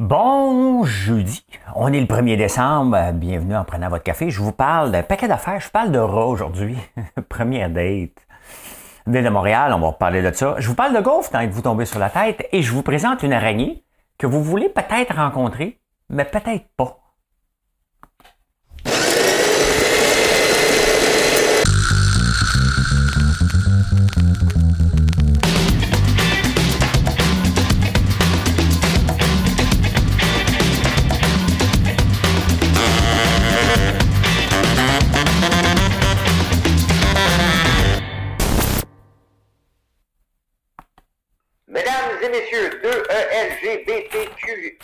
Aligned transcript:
Bon 0.00 0.82
jeudi. 0.82 1.44
On 1.74 1.92
est 1.92 2.00
le 2.00 2.06
1er 2.06 2.38
décembre. 2.38 3.12
Bienvenue 3.12 3.54
en 3.54 3.64
prenant 3.64 3.90
votre 3.90 4.02
café. 4.02 4.30
Je 4.30 4.40
vous 4.40 4.50
parle 4.50 4.92
d'un 4.92 5.02
paquet 5.02 5.28
d'affaires. 5.28 5.60
Je 5.60 5.68
parle 5.68 5.92
de 5.92 5.98
rats 5.98 6.24
aujourd'hui. 6.24 6.78
Première 7.28 7.68
date. 7.68 8.26
Ville 9.06 9.24
de 9.24 9.28
Montréal, 9.28 9.74
on 9.74 9.78
va 9.78 9.88
reparler 9.88 10.22
de 10.22 10.32
ça. 10.32 10.54
Je 10.56 10.68
vous 10.68 10.74
parle 10.74 10.96
de 10.96 11.02
golf 11.02 11.28
tant 11.28 11.46
que 11.46 11.52
vous 11.52 11.60
tombez 11.60 11.84
sur 11.84 11.98
la 11.98 12.08
tête 12.08 12.48
et 12.50 12.62
je 12.62 12.72
vous 12.72 12.82
présente 12.82 13.22
une 13.22 13.34
araignée 13.34 13.84
que 14.16 14.26
vous 14.26 14.42
voulez 14.42 14.70
peut-être 14.70 15.14
rencontrer, 15.14 15.78
mais 16.08 16.24
peut-être 16.24 16.64
pas. 16.78 16.98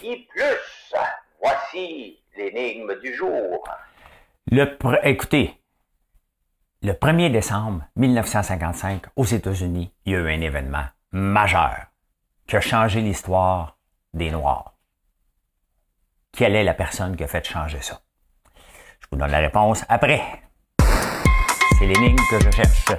LGBTQI+, 0.07 0.29
voici 1.41 2.19
l'énigme 2.37 2.99
du 3.01 3.15
jour. 3.15 3.65
Le 4.51 4.79
écoutez, 5.03 5.61
le 6.83 6.93
1er 6.93 7.33
décembre 7.33 7.85
1955, 7.97 9.07
aux 9.17 9.25
États-Unis, 9.25 9.93
il 10.05 10.13
y 10.13 10.17
a 10.17 10.19
eu 10.21 10.31
un 10.31 10.41
événement 10.41 10.85
majeur 11.11 11.87
qui 12.47 12.57
a 12.57 12.61
changé 12.61 13.01
l'histoire 13.01 13.79
des 14.15 14.31
Noirs. 14.31 14.75
Quelle 16.33 16.55
est 16.55 16.65
la 16.65 16.75
personne 16.75 17.17
qui 17.17 17.25
a 17.25 17.29
fait 17.29 17.45
changer 17.45 17.81
ça? 17.81 18.01
Je 19.01 19.07
vous 19.11 19.17
donne 19.17 19.31
la 19.31 19.39
réponse 19.39 19.85
après. 19.89 20.23
C'est 21.79 21.87
l'énigme 21.87 22.23
que 22.31 22.41
je 22.41 22.51
cherche. 22.51 22.93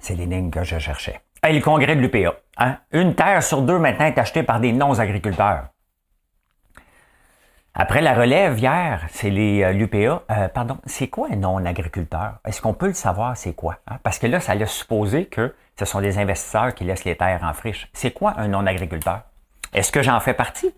C'est 0.00 0.16
l'énigme 0.16 0.50
que 0.50 0.64
je 0.64 0.78
cherchais. 0.78 1.20
Le 1.44 1.60
congrès 1.60 1.94
de 1.94 2.00
l'UPA. 2.00 2.34
Hein? 2.56 2.78
Une 2.90 3.14
terre 3.14 3.42
sur 3.42 3.60
deux 3.62 3.78
maintenant 3.78 4.06
est 4.06 4.18
achetée 4.18 4.42
par 4.42 4.60
des 4.60 4.72
non-agriculteurs. 4.72 5.66
Après 7.74 8.00
la 8.00 8.14
relève 8.14 8.58
hier, 8.58 9.04
c'est 9.10 9.30
les 9.30 9.62
euh, 9.62 9.72
l'UPA. 9.72 10.22
Euh, 10.30 10.48
pardon, 10.48 10.78
c'est 10.86 11.08
quoi 11.08 11.28
un 11.30 11.36
non-agriculteur? 11.36 12.38
Est-ce 12.46 12.62
qu'on 12.62 12.72
peut 12.72 12.86
le 12.86 12.94
savoir, 12.94 13.36
c'est 13.36 13.52
quoi? 13.52 13.78
hein? 13.88 13.98
Parce 14.02 14.18
que 14.18 14.26
là, 14.26 14.40
ça 14.40 14.54
laisse 14.54 14.70
supposer 14.70 15.26
que 15.26 15.54
ce 15.78 15.84
sont 15.84 16.00
des 16.00 16.18
investisseurs 16.18 16.74
qui 16.74 16.84
laissent 16.84 17.04
les 17.04 17.16
terres 17.16 17.42
en 17.42 17.52
friche. 17.52 17.88
C'est 17.92 18.12
quoi 18.12 18.34
un 18.38 18.48
non-agriculteur? 18.48 19.22
Est-ce 19.72 19.92
que 19.92 20.02
j'en 20.02 20.20
fais 20.20 20.34
partie? 20.34 20.74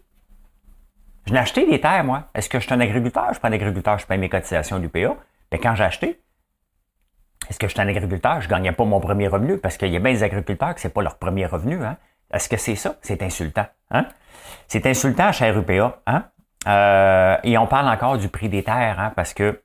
Je 1.26 1.32
n'ai 1.32 1.38
acheté 1.38 1.66
des 1.66 1.80
terres, 1.80 2.04
moi. 2.04 2.24
Est-ce 2.34 2.48
que 2.48 2.58
je 2.58 2.64
suis 2.64 2.74
un 2.74 2.80
agriculteur? 2.80 3.26
Je 3.28 3.32
suis 3.34 3.40
pas 3.40 3.48
un 3.48 3.52
agriculteur, 3.52 3.98
je 3.98 4.06
paye 4.06 4.18
mes 4.18 4.28
cotisations 4.28 4.76
à 4.76 4.78
l'UPA. 4.78 5.16
Mais 5.52 5.58
quand 5.58 5.74
j'ai 5.74 5.84
acheté, 5.84 6.20
est-ce 7.48 7.58
que 7.58 7.68
je 7.68 7.72
suis 7.72 7.80
un 7.80 7.88
agriculteur? 7.88 8.40
Je 8.40 8.48
gagnais 8.48 8.72
pas 8.72 8.84
mon 8.84 9.00
premier 9.00 9.28
revenu 9.28 9.58
parce 9.58 9.76
qu'il 9.76 9.92
y 9.92 9.96
a 9.96 10.00
bien 10.00 10.12
des 10.12 10.22
agriculteurs 10.22 10.74
que 10.74 10.80
c'est 10.80 10.92
pas 10.92 11.02
leur 11.02 11.16
premier 11.16 11.46
revenu. 11.46 11.84
Hein? 11.84 11.96
Est-ce 12.32 12.48
que 12.48 12.56
c'est 12.56 12.74
ça? 12.74 12.96
C'est 13.02 13.22
insultant. 13.22 13.66
Hein? 13.90 14.06
C'est 14.68 14.86
insultant, 14.86 15.32
cher 15.32 15.56
UPA. 15.56 16.00
Hein? 16.06 16.24
Euh, 16.66 17.36
et 17.44 17.56
on 17.58 17.66
parle 17.66 17.88
encore 17.88 18.18
du 18.18 18.28
prix 18.28 18.48
des 18.48 18.64
terres, 18.64 18.98
hein, 18.98 19.12
parce 19.14 19.32
que 19.32 19.62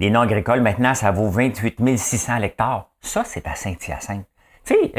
les 0.00 0.10
non 0.10 0.22
agricoles, 0.22 0.60
maintenant, 0.60 0.94
ça 0.94 1.12
vaut 1.12 1.28
28 1.28 1.96
600 1.96 2.38
l'hectare. 2.38 2.90
Ça, 3.00 3.22
c'est 3.24 3.46
à 3.46 3.54
Saint-Hyacinthe. 3.54 4.26
Tu 4.64 4.74
sais, 4.74 4.92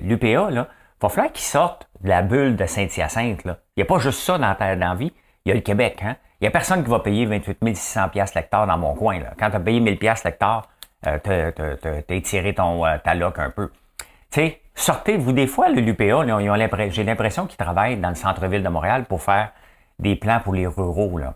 l'UPA, 0.00 0.50
là, 0.50 0.68
va 1.00 1.08
falloir 1.08 1.32
qu'ils 1.32 1.44
sortent 1.44 1.88
de 2.00 2.08
la 2.08 2.22
bulle 2.22 2.56
de 2.56 2.64
Saint-Hyacinthe. 2.64 3.42
Il 3.44 3.56
n'y 3.76 3.82
a 3.82 3.86
pas 3.86 3.98
juste 3.98 4.20
ça 4.20 4.38
dans 4.38 4.54
dans 4.58 4.78
la 4.78 4.94
vie. 4.94 5.12
Il 5.44 5.50
y 5.50 5.52
a 5.52 5.54
le 5.54 5.60
Québec. 5.60 6.00
Hein? 6.02 6.16
Il 6.40 6.44
n'y 6.44 6.48
a 6.48 6.50
personne 6.52 6.84
qui 6.84 6.90
va 6.90 7.00
payer 7.00 7.26
28 7.26 7.74
600 7.74 8.08
piastres 8.10 8.38
l'hectare 8.38 8.66
dans 8.66 8.78
mon 8.78 8.94
coin. 8.94 9.18
Là. 9.18 9.32
Quand 9.38 9.50
tu 9.50 9.56
as 9.56 9.60
payé 9.60 9.80
1000 9.80 9.98
piastres 9.98 10.26
l'hectare, 10.26 10.68
euh, 11.06 11.18
t'as- 11.18 12.14
étiré 12.14 12.54
ton, 12.54 12.86
euh, 12.86 12.96
ta 13.02 13.14
loc 13.14 13.38
un 13.38 13.50
peu. 13.50 13.72
Sais, 14.30 14.60
sortez-vous 14.74 15.32
des 15.32 15.46
fois, 15.46 15.68
le 15.68 15.80
l'UPA, 15.80 16.24
j'ai 16.90 17.02
l'impression 17.04 17.46
qu'ils 17.46 17.56
travaillent 17.56 17.96
dans 17.96 18.10
le 18.10 18.14
centre-ville 18.14 18.62
de 18.62 18.68
Montréal 18.68 19.04
pour 19.06 19.22
faire 19.22 19.50
des 19.98 20.14
plans 20.16 20.40
pour 20.40 20.54
les 20.54 20.66
ruraux. 20.66 21.18
Là. 21.18 21.34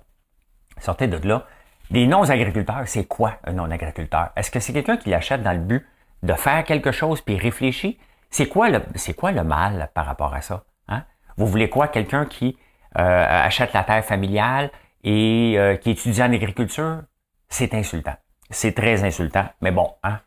Sortez 0.78 1.08
de 1.08 1.26
là. 1.26 1.44
Les 1.90 2.06
non-agriculteurs, 2.06 2.82
c'est 2.86 3.04
quoi 3.04 3.34
un 3.44 3.52
non-agriculteur? 3.52 4.30
Est-ce 4.36 4.50
que 4.50 4.60
c'est 4.60 4.72
quelqu'un 4.72 4.96
qui 4.96 5.10
l'achète 5.10 5.42
dans 5.42 5.52
le 5.52 5.58
but 5.58 5.86
de 6.22 6.32
faire 6.34 6.62
quelque 6.64 6.92
chose 6.92 7.20
puis 7.20 7.36
réfléchit? 7.36 7.98
C'est 8.30 8.46
quoi 8.46 8.70
le, 8.70 8.80
quoi 9.18 9.32
le 9.32 9.42
mal 9.42 9.90
par 9.94 10.06
rapport 10.06 10.32
à 10.32 10.40
ça? 10.40 10.62
Hein? 10.88 11.02
Vous 11.36 11.46
voulez 11.46 11.68
quoi? 11.68 11.88
Quelqu'un 11.88 12.24
qui 12.24 12.56
euh, 12.98 13.44
achète 13.46 13.72
la 13.72 13.84
terre 13.84 14.04
familiale 14.04 14.70
et 15.04 15.54
euh, 15.56 15.76
qui 15.76 15.90
étudie 15.90 16.22
en 16.22 16.32
agriculture? 16.32 17.02
C'est 17.48 17.74
insultant. 17.74 18.14
C'est 18.50 18.72
très 18.72 19.04
insultant. 19.04 19.46
Mais 19.60 19.70
bon, 19.70 19.90
hein? 20.02 20.20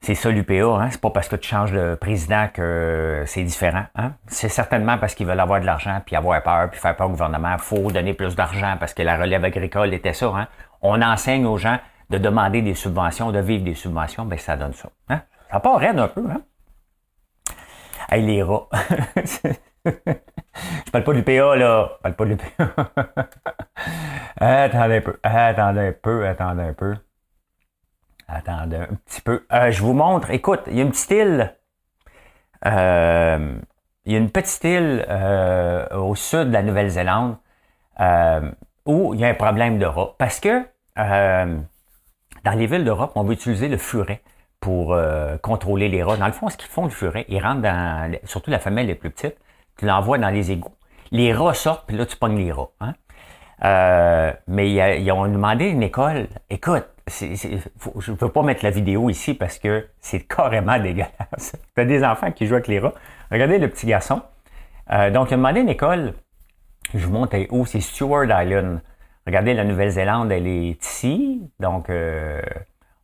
C'est 0.00 0.14
ça 0.14 0.30
l'UPA, 0.30 0.64
hein? 0.64 0.88
C'est 0.90 1.00
pas 1.00 1.10
parce 1.10 1.28
que 1.28 1.36
tu 1.36 1.48
changes 1.48 1.72
de 1.72 1.94
président 1.96 2.48
que 2.52 3.24
c'est 3.26 3.42
différent. 3.42 3.84
Hein? 3.96 4.12
C'est 4.26 4.48
certainement 4.48 4.96
parce 4.96 5.14
qu'ils 5.14 5.26
veulent 5.26 5.40
avoir 5.40 5.60
de 5.60 5.66
l'argent, 5.66 6.00
puis 6.04 6.14
avoir 6.16 6.42
peur, 6.42 6.70
puis 6.70 6.80
faire 6.80 6.96
peur 6.96 7.08
au 7.08 7.10
gouvernement. 7.10 7.58
faut 7.58 7.90
donner 7.90 8.14
plus 8.14 8.36
d'argent 8.36 8.76
parce 8.78 8.94
que 8.94 9.02
la 9.02 9.18
relève 9.18 9.44
agricole 9.44 9.92
était 9.92 10.12
ça. 10.12 10.26
Hein? 10.28 10.48
On 10.82 11.02
enseigne 11.02 11.46
aux 11.46 11.58
gens 11.58 11.78
de 12.10 12.18
demander 12.18 12.62
des 12.62 12.74
subventions, 12.74 13.32
de 13.32 13.40
vivre 13.40 13.64
des 13.64 13.74
subventions, 13.74 14.24
ben 14.24 14.38
ça 14.38 14.56
donne 14.56 14.72
ça. 14.72 14.88
Hein? 15.08 15.22
Ça 15.50 15.60
part 15.60 15.78
raide 15.78 15.98
un 15.98 16.08
peu, 16.08 16.24
hein? 16.30 16.42
Hey, 18.10 18.24
les 18.24 18.42
rats. 18.42 18.68
Je 20.86 20.90
parle 20.90 21.04
pas 21.04 21.12
de 21.12 21.18
l'UPA, 21.18 21.56
là. 21.56 21.92
Je 21.98 22.02
parle 22.02 22.14
pas 22.14 22.24
de 22.24 22.30
l'UPA. 22.30 22.90
attendez 24.36 24.96
un 24.96 25.00
peu. 25.00 25.18
Attendez 25.22 25.80
un 25.80 25.92
peu. 25.92 26.26
Attendez 26.26 26.62
un 26.62 26.72
peu. 26.72 26.94
Attendez 28.28 28.76
un 28.76 28.94
petit 29.06 29.20
peu. 29.22 29.46
Euh, 29.52 29.70
je 29.70 29.82
vous 29.82 29.92
montre. 29.94 30.30
Écoute, 30.30 30.60
il 30.68 30.76
y 30.76 30.80
a 30.80 30.82
une 30.82 30.90
petite 30.90 31.10
île. 31.10 31.54
euh, 32.66 33.58
il 34.04 34.12
y 34.12 34.14
a 34.16 34.18
une 34.18 34.30
petite 34.30 34.64
île 34.64 35.04
euh, 35.08 35.86
au 35.96 36.14
sud 36.14 36.48
de 36.48 36.52
la 36.52 36.62
Nouvelle-Zélande 36.62 37.36
où 38.86 39.12
il 39.14 39.20
y 39.20 39.24
a 39.24 39.28
un 39.28 39.34
problème 39.34 39.78
de 39.78 39.86
rats. 39.86 40.14
Parce 40.18 40.40
que 40.40 40.62
dans 40.96 42.52
les 42.54 42.66
villes 42.66 42.84
d'Europe, 42.84 43.12
on 43.16 43.24
veut 43.24 43.34
utiliser 43.34 43.68
le 43.68 43.76
furet 43.76 44.22
pour 44.60 44.96
contrôler 45.42 45.88
les 45.88 46.02
rats. 46.02 46.16
Dans 46.16 46.26
le 46.26 46.32
fond, 46.32 46.48
ce 46.48 46.56
qu'ils 46.56 46.70
font, 46.70 46.84
le 46.84 46.90
furet, 46.90 47.24
ils 47.28 47.40
rentrent 47.40 47.62
dans, 47.62 48.16
surtout 48.24 48.50
la 48.50 48.58
femelle 48.58 48.86
les 48.86 48.94
plus 48.94 49.10
petites, 49.10 49.36
tu 49.78 49.86
l'envoies 49.86 50.18
dans 50.18 50.28
les 50.28 50.50
égouts. 50.50 50.74
Les 51.10 51.32
rats 51.32 51.54
sortent, 51.54 51.86
puis 51.86 51.96
là, 51.96 52.04
tu 52.04 52.16
pognes 52.16 52.36
les 52.36 52.52
rats. 52.52 52.70
Hein? 52.80 52.94
Euh, 53.64 54.32
mais 54.46 54.70
ils 55.00 55.12
ont 55.12 55.26
demandé 55.26 55.66
une 55.66 55.82
école, 55.82 56.28
écoute, 56.50 56.86
je 57.08 58.10
ne 58.10 58.16
peux 58.16 58.28
pas 58.28 58.42
mettre 58.42 58.64
la 58.64 58.70
vidéo 58.70 59.08
ici 59.10 59.34
parce 59.34 59.58
que 59.58 59.88
c'est 60.00 60.20
carrément 60.20 60.78
dégueulasse. 60.82 61.56
Tu 61.74 61.80
as 61.80 61.84
des 61.84 62.04
enfants 62.04 62.30
qui 62.32 62.46
jouent 62.46 62.54
avec 62.54 62.68
les 62.68 62.78
rats. 62.78 62.92
Regardez 63.30 63.58
le 63.58 63.68
petit 63.68 63.86
garçon. 63.86 64.22
Euh, 64.92 65.10
donc, 65.10 65.30
il 65.30 65.34
a 65.34 65.36
demandé 65.36 65.60
une 65.60 65.68
école, 65.68 66.14
je 66.94 67.06
vous 67.06 67.12
montre 67.12 67.36
où, 67.50 67.66
c'est 67.66 67.80
Stewart 67.80 68.26
Island. 68.26 68.80
Regardez, 69.26 69.54
la 69.54 69.64
Nouvelle-Zélande, 69.64 70.32
elle 70.32 70.46
est 70.46 70.82
ici. 70.82 71.42
Donc, 71.60 71.90
euh, 71.90 72.40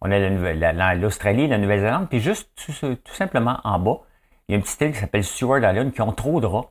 on 0.00 0.10
a 0.10 0.94
l'Australie, 0.94 1.48
la 1.48 1.58
Nouvelle-Zélande, 1.58 2.08
puis 2.08 2.20
juste 2.20 2.50
tout 2.56 3.14
simplement 3.14 3.58
en 3.64 3.78
bas, 3.78 4.00
il 4.48 4.52
y 4.52 4.54
a 4.54 4.56
une 4.56 4.62
petite 4.62 4.80
île 4.80 4.92
qui 4.92 4.98
s'appelle 4.98 5.24
Stewart 5.24 5.58
Island 5.58 5.92
qui 5.92 6.00
ont 6.02 6.12
trop 6.12 6.40
de 6.40 6.46
rats. 6.46 6.70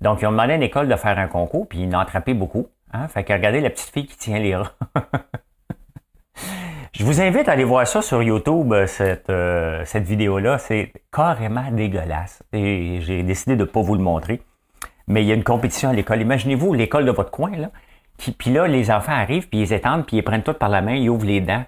Donc, 0.00 0.20
ils 0.22 0.26
ont 0.26 0.32
demandé 0.32 0.52
à 0.52 0.56
une 0.56 0.62
école 0.62 0.88
de 0.88 0.96
faire 0.96 1.18
un 1.18 1.28
concours, 1.28 1.68
puis 1.68 1.80
ils 1.80 1.94
ont 1.94 1.98
attrapé 1.98 2.34
beaucoup. 2.34 2.66
Hein? 2.92 3.08
Fait 3.08 3.24
que 3.24 3.32
regardez 3.32 3.60
la 3.60 3.70
petite 3.70 3.90
fille 3.90 4.06
qui 4.06 4.16
tient 4.16 4.38
les 4.38 4.56
rats. 4.56 4.72
Je 6.92 7.04
vous 7.04 7.20
invite 7.20 7.48
à 7.48 7.52
aller 7.52 7.64
voir 7.64 7.86
ça 7.88 8.02
sur 8.02 8.22
YouTube, 8.22 8.72
euh, 8.72 8.86
cette, 8.86 9.28
euh, 9.28 9.82
cette 9.84 10.04
vidéo-là. 10.04 10.58
C'est 10.58 10.92
carrément 11.12 11.68
dégueulasse. 11.72 12.44
Et 12.52 13.00
j'ai 13.00 13.24
décidé 13.24 13.56
de 13.56 13.62
ne 13.62 13.68
pas 13.68 13.80
vous 13.80 13.96
le 13.96 14.02
montrer. 14.02 14.40
Mais 15.08 15.22
il 15.22 15.26
y 15.26 15.32
a 15.32 15.34
une 15.34 15.42
compétition 15.42 15.90
à 15.90 15.92
l'école. 15.92 16.20
Imaginez-vous 16.20 16.72
l'école 16.72 17.04
de 17.04 17.10
votre 17.10 17.32
coin, 17.32 17.50
là. 17.50 17.70
Puis 18.38 18.52
là, 18.52 18.68
les 18.68 18.92
enfants 18.92 19.12
arrivent, 19.12 19.48
puis 19.48 19.60
ils 19.60 19.72
étendent, 19.72 20.06
puis 20.06 20.18
ils 20.18 20.22
prennent 20.22 20.44
tout 20.44 20.54
par 20.54 20.68
la 20.68 20.82
main, 20.82 20.94
ils 20.94 21.08
ouvrent 21.08 21.26
les 21.26 21.40
dents. 21.40 21.64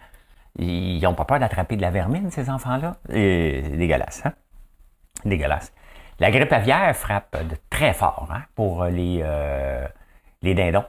Ils 0.61 1.01
n'ont 1.01 1.15
pas 1.15 1.25
peur 1.25 1.41
d'attraper 1.41 1.77
de 1.77 1.83
la 1.83 1.91
vermine, 1.91 2.31
ces 2.31 2.49
enfants-là. 2.49 2.97
C'est 3.11 3.77
dégueulasse, 3.77 4.23
hein? 4.25 4.33
Dégueulasse. 5.25 5.73
La 6.19 6.31
grippe 6.31 6.53
aviaire 6.53 6.95
frappe 6.97 7.37
de 7.45 7.57
très 7.69 7.93
fort 7.93 8.29
hein, 8.33 8.43
pour 8.55 8.85
les, 8.85 9.21
euh, 9.23 9.87
les 10.43 10.55
dindons 10.55 10.85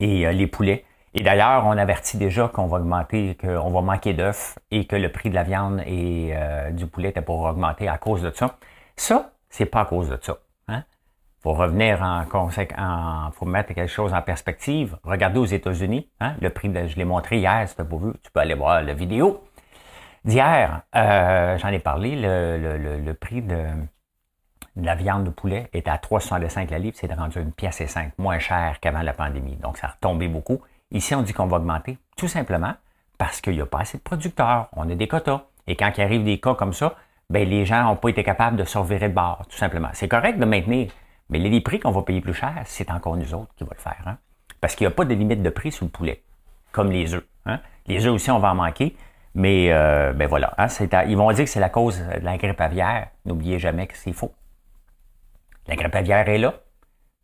et 0.00 0.26
euh, 0.26 0.32
les 0.32 0.46
poulets. 0.46 0.84
Et 1.12 1.22
d'ailleurs, 1.22 1.64
on 1.66 1.76
avertit 1.76 2.16
déjà 2.16 2.48
qu'on 2.48 2.66
va 2.66 2.78
augmenter, 2.78 3.36
qu'on 3.36 3.70
va 3.70 3.80
manquer 3.82 4.14
d'œufs 4.14 4.58
et 4.70 4.86
que 4.86 4.96
le 4.96 5.12
prix 5.12 5.30
de 5.30 5.34
la 5.34 5.44
viande 5.44 5.80
et 5.86 6.32
euh, 6.34 6.70
du 6.70 6.86
poulet 6.86 7.10
était 7.10 7.22
pour 7.22 7.40
augmenter 7.40 7.86
à 7.86 7.98
cause 7.98 8.22
de 8.22 8.32
ça. 8.34 8.56
Ça, 8.96 9.32
c'est 9.48 9.66
pas 9.66 9.82
à 9.82 9.84
cause 9.84 10.08
de 10.08 10.18
ça. 10.20 10.38
Hein? 10.68 10.82
Faut 11.40 11.52
revenir 11.52 12.02
en 12.02 12.24
conséquence, 12.24 13.34
faut 13.34 13.44
mettre 13.44 13.74
quelque 13.74 13.92
chose 13.92 14.12
en 14.14 14.22
perspective. 14.22 14.96
Regardez 15.04 15.38
aux 15.38 15.44
États-Unis, 15.44 16.08
hein, 16.20 16.34
le 16.40 16.50
prix 16.50 16.68
de, 16.68 16.88
je 16.88 16.96
l'ai 16.96 17.04
montré 17.04 17.38
hier, 17.38 17.68
si 17.68 17.76
tu 17.76 17.84
pas 17.84 17.96
vu, 17.96 18.12
tu 18.22 18.30
peux 18.32 18.40
aller 18.40 18.54
voir 18.54 18.82
la 18.82 18.94
vidéo. 18.94 19.44
D'hier, 20.24 20.82
euh, 20.96 21.58
j'en 21.58 21.68
ai 21.68 21.78
parlé, 21.78 22.16
le, 22.16 23.12
prix 23.12 23.42
de, 23.42 23.62
la 24.76 24.94
viande 24.94 25.24
de 25.24 25.30
poulet 25.30 25.68
était 25.72 25.90
à 25.90 25.98
365 25.98 26.70
la 26.70 26.78
livre, 26.78 26.96
c'est 26.98 27.12
rendu 27.12 27.40
une 27.40 27.52
pièce 27.52 27.80
et 27.80 27.86
5, 27.86 28.12
moins 28.18 28.38
cher 28.38 28.80
qu'avant 28.80 29.02
la 29.02 29.12
pandémie. 29.12 29.56
Donc, 29.56 29.76
ça 29.76 29.88
a 29.88 29.90
retombé 29.90 30.28
beaucoup. 30.28 30.60
Ici, 30.90 31.14
on 31.14 31.22
dit 31.22 31.32
qu'on 31.32 31.46
va 31.46 31.58
augmenter, 31.58 31.98
tout 32.16 32.28
simplement 32.28 32.74
parce 33.18 33.40
qu'il 33.40 33.54
n'y 33.54 33.60
a 33.60 33.66
pas 33.66 33.80
assez 33.80 33.98
de 33.98 34.02
producteurs. 34.02 34.68
On 34.72 34.88
a 34.90 34.94
des 34.94 35.08
quotas. 35.08 35.42
Et 35.66 35.76
quand 35.76 35.92
il 35.96 36.02
arrive 36.02 36.24
des 36.24 36.40
cas 36.40 36.54
comme 36.54 36.72
ça, 36.72 36.94
ben, 37.30 37.48
les 37.48 37.64
gens 37.64 37.84
n'ont 37.84 37.96
pas 37.96 38.08
été 38.08 38.22
capables 38.22 38.56
de 38.56 38.64
surveiller 38.64 39.08
de 39.08 39.14
bord, 39.14 39.46
tout 39.48 39.56
simplement. 39.56 39.88
C'est 39.92 40.08
correct 40.08 40.38
de 40.38 40.44
maintenir, 40.44 40.90
mais 41.30 41.38
les 41.38 41.60
prix 41.60 41.80
qu'on 41.80 41.90
va 41.90 42.02
payer 42.02 42.20
plus 42.20 42.34
cher, 42.34 42.54
c'est 42.64 42.90
encore 42.90 43.16
nous 43.16 43.34
autres 43.34 43.54
qui 43.56 43.64
va 43.64 43.70
le 43.74 43.80
faire. 43.80 44.02
Hein? 44.06 44.18
Parce 44.60 44.74
qu'il 44.74 44.86
n'y 44.86 44.92
a 44.92 44.94
pas 44.94 45.04
de 45.04 45.14
limite 45.14 45.42
de 45.42 45.50
prix 45.50 45.72
sur 45.72 45.84
le 45.84 45.90
poulet, 45.90 46.22
comme 46.72 46.90
les 46.90 47.14
œufs. 47.14 47.24
Hein? 47.46 47.60
Les 47.86 48.06
œufs 48.06 48.12
aussi, 48.12 48.30
on 48.30 48.38
va 48.38 48.50
en 48.52 48.54
manquer. 48.54 48.96
Mais 49.34 49.72
euh, 49.72 50.12
ben 50.12 50.28
voilà, 50.28 50.54
hein, 50.58 50.68
ils 51.08 51.16
vont 51.16 51.30
dire 51.32 51.44
que 51.44 51.50
c'est 51.50 51.60
la 51.60 51.68
cause 51.68 51.98
de 51.98 52.24
la 52.24 52.36
grippe 52.36 52.60
aviaire. 52.60 53.08
N'oubliez 53.24 53.58
jamais 53.58 53.86
que 53.86 53.96
c'est 53.96 54.12
faux. 54.12 54.32
La 55.66 55.76
grippe 55.76 55.94
aviaire 55.94 56.28
est 56.28 56.38
là, 56.38 56.54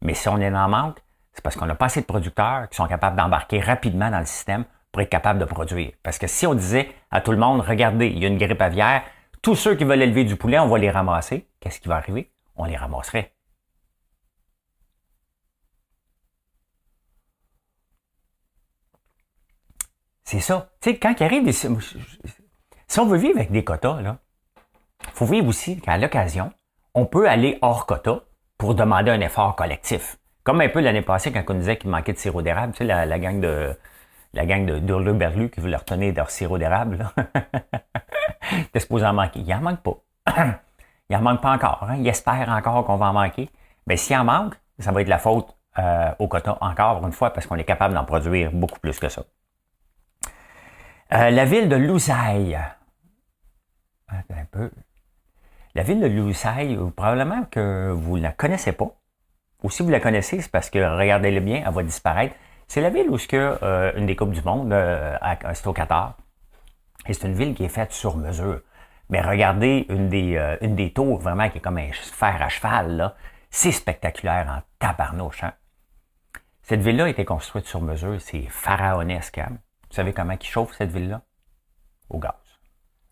mais 0.03 0.15
si 0.15 0.29
on 0.29 0.41
en 0.41 0.69
manque, 0.69 0.99
c'est 1.33 1.43
parce 1.43 1.57
qu'on 1.57 1.67
n'a 1.67 1.75
pas 1.75 1.87
assez 1.87 2.01
de 2.01 2.07
producteurs 2.07 2.69
qui 2.69 2.77
sont 2.77 2.87
capables 2.87 3.17
d'embarquer 3.17 3.61
rapidement 3.61 4.11
dans 4.11 4.19
le 4.19 4.27
système 4.27 4.65
pour 4.91 5.03
être 5.03 5.09
capables 5.11 5.39
de 5.39 5.45
produire. 5.45 5.93
Parce 6.03 6.19
que 6.19 6.27
si 6.27 6.47
on 6.47 6.55
disait 6.55 6.91
à 7.11 7.21
tout 7.21 7.31
le 7.31 7.37
monde, 7.37 7.61
regardez, 7.61 8.09
il 8.09 8.19
y 8.19 8.25
a 8.25 8.29
une 8.29 8.39
grippe 8.39 8.61
aviaire, 8.63 9.03
tous 9.43 9.55
ceux 9.55 9.77
qui 9.77 9.85
veulent 9.85 10.03
élever 10.03 10.25
du 10.25 10.37
poulet, 10.37 10.59
on 10.59 10.67
va 10.67 10.79
les 10.79 10.91
ramasser, 10.91 11.47
qu'est-ce 11.61 11.81
qui 11.81 11.89
va 11.89 11.97
arriver? 11.97 12.31
On 12.57 12.65
les 12.65 12.77
ramasserait. 12.77 13.33
C'est 20.31 20.39
ça. 20.39 20.69
Tu 20.81 20.91
sais, 20.91 20.97
quand 20.97 21.13
il 21.19 21.25
arrive 21.25 21.43
des... 21.43 21.53
Si 21.53 21.67
on 23.01 23.07
veut 23.07 23.19
vivre 23.19 23.37
avec 23.37 23.51
des 23.51 23.65
quotas, 23.65 24.01
là, 24.01 24.19
faut 25.13 25.27
vivre 25.27 25.49
aussi 25.49 25.81
qu'à 25.81 25.99
l'occasion, 25.99 26.53
on 26.95 27.05
peut 27.05 27.29
aller 27.29 27.59
hors 27.63 27.85
quota 27.85 28.21
pour 28.57 28.77
demander 28.77 29.11
un 29.11 29.21
effort 29.23 29.57
collectif. 29.57 30.19
Comme 30.45 30.61
un 30.61 30.69
peu 30.69 30.79
l'année 30.79 31.03
passée 31.03 31.33
quand 31.33 31.43
on 31.49 31.55
disait 31.55 31.79
qu'il 31.79 31.91
manquait 31.91 32.13
de 32.13 32.19
sirop 32.19 32.43
d'érable, 32.43 32.75
tu 32.75 32.79
sais, 32.79 32.85
la, 32.85 33.19
gang 33.19 33.41
de 33.41 33.77
la 34.33 34.47
gang 34.47 34.65
de 34.65 35.13
Berlu 35.13 35.51
qui 35.51 35.59
voulait 35.59 35.75
retenir 35.75 36.15
leur 36.15 36.31
sirop 36.31 36.59
d'érable. 36.59 37.09
T'es 38.73 38.79
supposé 38.79 39.07
en 39.07 39.15
manquer. 39.15 39.41
Il 39.41 39.53
en 39.53 39.61
manque 39.61 39.83
pas. 39.83 39.97
il 41.11 41.17
en 41.17 41.23
manque 41.23 41.41
pas 41.41 41.51
encore. 41.51 41.89
Hein? 41.91 41.97
Il 41.99 42.07
espère 42.07 42.49
encore 42.51 42.85
qu'on 42.85 42.99
va 42.99 43.07
en 43.07 43.15
manquer. 43.15 43.51
Mais 43.89 43.97
s'il 43.97 44.17
en 44.17 44.23
manque, 44.23 44.55
ça 44.79 44.93
va 44.93 45.03
être 45.03 45.09
la 45.09 45.19
faute 45.19 45.57
euh, 45.81 46.13
au 46.21 46.29
quota 46.29 46.57
encore 46.61 47.05
une 47.05 47.11
fois 47.11 47.31
parce 47.33 47.49
qu'on 47.49 47.57
est 47.57 47.65
capable 47.65 47.95
d'en 47.95 48.05
produire 48.05 48.53
beaucoup 48.53 48.79
plus 48.79 48.97
que 49.01 49.09
ça. 49.09 49.25
Euh, 51.13 51.31
la 51.31 51.45
ville 51.45 51.69
de 51.69 51.75
Lousaille. 51.75 52.57
Un 54.09 54.45
peu. 54.51 54.71
La 55.75 55.83
ville 55.83 56.01
de 56.01 56.07
Lousaille, 56.07 56.79
probablement 56.95 57.45
que 57.45 57.91
vous 57.91 58.17
ne 58.17 58.23
la 58.23 58.33
connaissez 58.33 58.73
pas. 58.73 58.95
Ou 59.65 59.71
si 59.71 59.83
vous 59.83 59.91
la 59.91 59.99
connaissez, 59.99 60.41
c'est 60.41 60.51
parce 60.51 60.71
que, 60.71 60.79
regardez-le 60.79 61.41
bien, 61.41 61.65
elle 61.67 61.73
va 61.73 61.83
disparaître. 61.83 62.37
C'est 62.69 62.81
la 62.81 62.91
ville 62.91 63.11
où 63.11 63.17
y 63.17 63.37
a 63.37 63.93
une 63.97 64.07
des 64.07 64.15
Coupes 64.15 64.31
du 64.31 64.43
Monde, 64.43 64.73
euh, 64.73 65.17
c'est 65.55 65.67
au. 65.67 65.75
Et 67.07 67.13
c'est 67.13 67.27
une 67.27 67.35
ville 67.35 67.55
qui 67.55 67.65
est 67.65 67.69
faite 67.69 67.93
sur 67.93 68.17
mesure. 68.17 68.61
Mais 69.09 69.21
regardez 69.21 69.87
une 69.89 70.09
des, 70.09 70.37
euh, 70.37 70.57
une 70.61 70.77
des 70.77 70.93
tours 70.93 71.19
vraiment 71.19 71.51
qui 71.51 71.59
est 71.59 71.61
comme 71.61 71.79
un 71.79 71.91
fer 71.93 72.41
à 72.41 72.49
cheval, 72.49 72.97
là. 72.97 73.17
C'est 73.51 73.73
spectaculaire 73.73 74.47
en 74.49 74.63
tabarnouche, 74.79 75.43
hein? 75.43 75.55
Cette 76.63 76.83
ville-là 76.83 77.07
a 77.07 77.09
été 77.09 77.25
construite 77.25 77.67
sur 77.67 77.81
mesure. 77.81 78.21
C'est 78.21 78.47
pharaonesque, 78.49 79.39
hein? 79.39 79.59
Vous 79.91 79.97
savez 79.97 80.13
comment 80.13 80.37
il 80.41 80.47
chauffe 80.47 80.75
cette 80.77 80.93
ville-là? 80.93 81.23
Au 82.09 82.19
gaz. 82.19 82.33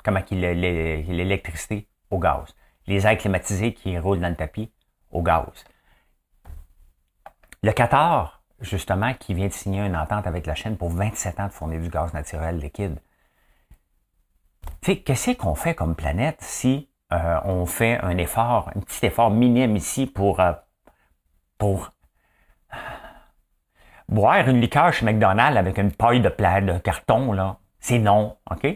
Comment 0.05 0.23
il 0.31 0.41
l'électricité? 0.41 1.89
Au 2.11 2.19
gaz. 2.19 2.55
Les 2.87 3.07
airs 3.07 3.19
climatisés 3.19 3.75
qui 3.75 3.99
roulent 3.99 4.21
dans 4.21 4.29
le 4.29 4.37
tapis? 4.37 4.73
Au 5.11 5.23
gaz. 5.23 5.65
Le 7.63 7.73
Qatar, 7.73 8.43
justement, 8.61 9.13
qui 9.15 9.35
vient 9.35 9.49
de 9.49 9.53
signer 9.53 9.81
une 9.81 9.97
entente 9.97 10.27
avec 10.27 10.47
la 10.47 10.55
Chine 10.55 10.77
pour 10.77 10.91
27 10.91 11.41
ans 11.41 11.49
de 11.49 11.53
fournir 11.53 11.81
du 11.81 11.89
gaz 11.89 12.13
naturel 12.15 12.59
liquide. 12.59 13.01
Qu'est-ce 14.83 15.33
qu'on 15.33 15.57
fait 15.57 15.75
comme 15.75 15.97
planète 15.97 16.41
si 16.41 16.89
euh, 17.13 17.41
on 17.45 17.67
fait 17.67 17.99
un 18.03 18.17
effort, 18.19 18.71
un 18.75 18.81
petit 18.81 19.07
effort 19.07 19.31
minime 19.31 19.77
ici 19.77 20.07
pour, 20.07 20.41
euh, 20.41 20.53
pour 21.59 21.91
boire 24.09 24.49
une 24.49 24.61
liqueur 24.61 24.93
chez 24.93 25.05
McDonald's 25.05 25.57
avec 25.57 25.79
une 25.79 25.93
paille 25.93 26.21
de, 26.21 26.29
plat, 26.29 26.61
de 26.61 26.79
carton, 26.79 27.33
là, 27.33 27.57
c'est 27.81 27.99
non, 27.99 28.37
OK? 28.51 28.67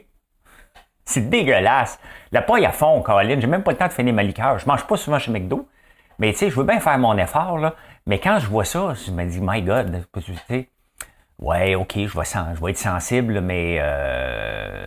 C'est 1.05 1.29
dégueulasse. 1.29 1.99
La 2.31 2.43
paille 2.43 2.65
à 2.65 2.73
fond, 2.73 3.03
Caroline, 3.03 3.41
j'ai 3.41 3.47
même 3.47 3.63
pas 3.63 3.73
le 3.73 3.77
temps 3.77 3.89
de 3.89 3.93
finir 3.93 4.15
ma 4.15 4.23
liqueur. 4.23 4.59
Je 4.59 4.67
mange 4.67 4.87
pas 4.87 4.97
souvent 4.97 5.19
chez 5.19 5.33
McDo. 5.33 5.69
Mais 6.19 6.33
tu 6.33 6.39
sais, 6.39 6.51
je 6.51 6.57
veux 6.57 6.65
bien 6.65 6.79
faire 6.79 6.99
mon 6.99 7.17
effort, 7.19 7.59
là. 7.59 7.75
Mais 8.07 8.19
quand 8.21 8.39
je 8.39 8.47
vois 8.47 8.65
ça, 8.65 8.95
je 8.95 9.11
me 9.11 9.25
dis, 9.25 9.41
my 9.43 9.63
God, 9.63 10.07
tu 10.15 10.35
sais, 10.49 10.69
ouais, 11.39 11.75
ok, 11.75 11.93
je 11.97 12.19
vais, 12.19 12.25
je 12.55 12.65
vais 12.65 12.71
être 12.71 12.79
sensible, 12.79 13.41
mais 13.41 13.79
euh, 13.81 14.87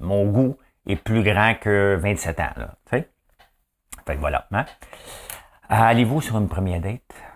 mon 0.00 0.24
goût 0.26 0.56
est 0.86 0.96
plus 0.96 1.22
grand 1.22 1.54
que 1.54 1.96
27 2.00 2.40
ans, 2.40 2.50
là. 2.56 2.74
Tu 2.90 2.96
sais? 2.98 3.08
Fait 4.06 4.14
que 4.14 4.20
voilà. 4.20 4.46
Hein? 4.52 4.64
Allez-vous 5.68 6.20
sur 6.20 6.38
une 6.38 6.48
première 6.48 6.80
date? 6.80 7.29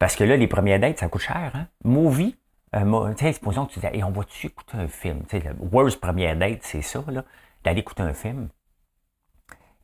Parce 0.00 0.16
que 0.16 0.24
là, 0.24 0.36
les 0.36 0.48
premières 0.48 0.80
dates, 0.80 0.98
ça 0.98 1.08
coûte 1.08 1.20
cher. 1.20 1.52
Hein? 1.54 1.66
Movie, 1.84 2.34
euh, 2.74 3.14
sais, 3.16 3.34
supposons 3.34 3.66
que 3.66 3.74
tu 3.74 3.80
dis, 3.80 4.02
on 4.02 4.10
va-tu 4.10 4.46
écouter 4.46 4.78
un 4.78 4.88
film? 4.88 5.22
Tu 5.28 5.38
sais, 5.38 5.46
le 5.46 5.54
worst 5.70 6.00
première 6.00 6.34
date, 6.36 6.60
c'est 6.62 6.80
ça, 6.80 7.04
là, 7.08 7.22
d'aller 7.62 7.80
écouter 7.80 8.02
un 8.02 8.14
film 8.14 8.48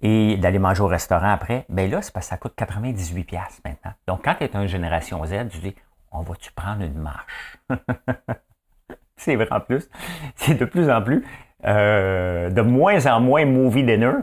et 0.00 0.38
d'aller 0.38 0.58
manger 0.58 0.82
au 0.82 0.86
restaurant 0.86 1.30
après. 1.30 1.66
Ben 1.68 1.90
là, 1.90 2.00
c'est 2.00 2.12
parce 2.14 2.26
que 2.26 2.30
ça 2.30 2.38
coûte 2.38 2.54
98$ 2.56 3.60
maintenant. 3.62 3.92
Donc, 4.06 4.24
quand 4.24 4.34
tu 4.36 4.44
es 4.44 4.50
une 4.54 4.66
génération 4.66 5.22
Z, 5.26 5.48
tu 5.50 5.58
dis, 5.58 5.74
on 6.10 6.22
va-tu 6.22 6.50
prendre 6.52 6.82
une 6.82 6.98
marche? 6.98 7.58
c'est 9.16 9.36
vrai 9.36 9.48
en 9.50 9.60
plus. 9.60 9.86
C'est 10.34 10.54
de 10.54 10.64
plus 10.64 10.88
en 10.88 11.02
plus, 11.02 11.26
euh, 11.66 12.48
de 12.48 12.62
moins 12.62 13.04
en 13.06 13.20
moins 13.20 13.44
movie 13.44 13.84
dinner 13.84 14.14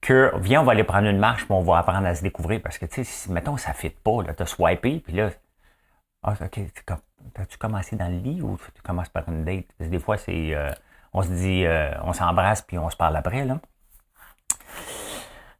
que 0.00 0.32
viens, 0.40 0.62
on 0.62 0.64
va 0.64 0.72
aller 0.72 0.84
prendre 0.84 1.08
une 1.08 1.18
marche, 1.18 1.44
puis 1.44 1.52
on 1.52 1.62
va 1.62 1.78
apprendre 1.78 2.06
à 2.06 2.14
se 2.14 2.22
découvrir. 2.22 2.60
Parce 2.62 2.78
que, 2.78 2.86
tu 2.86 3.04
sais, 3.04 3.30
mettons, 3.30 3.58
ça 3.58 3.70
ne 3.70 3.74
fit 3.74 3.90
pas, 3.90 4.22
là, 4.22 4.32
as 4.38 4.46
swipé, 4.46 4.98
puis 4.98 5.12
là, 5.14 5.30
ah, 6.22 6.34
OK, 6.40 6.60
as-tu 7.36 7.58
commencé 7.58 7.96
dans 7.96 8.08
le 8.08 8.18
lit 8.18 8.42
ou 8.42 8.58
tu 8.74 8.82
commences 8.82 9.08
par 9.08 9.28
une 9.28 9.44
date? 9.44 9.66
Parce 9.78 9.88
que 9.88 9.92
des 9.92 9.98
fois, 9.98 10.16
c'est, 10.16 10.54
euh, 10.54 10.70
on 11.12 11.22
se 11.22 11.28
dit, 11.28 11.64
euh, 11.64 11.92
on 12.02 12.12
s'embrasse, 12.12 12.62
puis 12.62 12.78
on 12.78 12.90
se 12.90 12.96
parle 12.96 13.16
après, 13.16 13.44
là. 13.44 13.60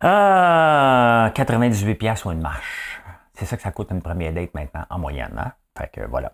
Ah, 0.01 1.31
98 1.35 1.95
pièces 1.95 2.25
ou 2.25 2.33
une 2.33 2.41
marche. 2.41 3.01
C'est 3.35 3.47
ça 3.47 3.57
que 3.57 3.63
ça 3.63 3.73
coûte 3.73 3.91
une 3.91 4.03
première 4.03 4.33
date 4.33 4.55
maintenant, 4.55 4.85
en 4.91 4.99
moyenne, 4.99 5.35
hein? 5.39 5.53
Fait 5.77 5.89
que, 5.89 6.07
voilà. 6.07 6.33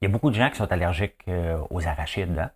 Il 0.00 0.06
y 0.06 0.06
a 0.06 0.08
beaucoup 0.08 0.30
de 0.30 0.34
gens 0.34 0.50
qui 0.50 0.56
sont 0.56 0.70
allergiques 0.72 1.22
euh, 1.28 1.58
aux 1.70 1.86
arachides, 1.86 2.38
hein? 2.38 2.50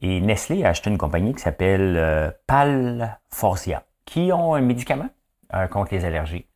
Et 0.00 0.20
Nestlé 0.20 0.64
a 0.64 0.70
acheté 0.70 0.90
une 0.90 0.98
compagnie 0.98 1.34
qui 1.34 1.40
s'appelle 1.40 1.96
euh, 1.96 2.30
Palforcia, 2.46 3.84
qui 4.04 4.32
ont 4.32 4.54
un 4.54 4.60
médicament 4.60 5.08
euh, 5.54 5.66
contre 5.66 5.94
les 5.94 6.04
allergies. 6.04 6.46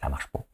Ça 0.00 0.08
marche 0.08 0.28
pas. 0.28 0.44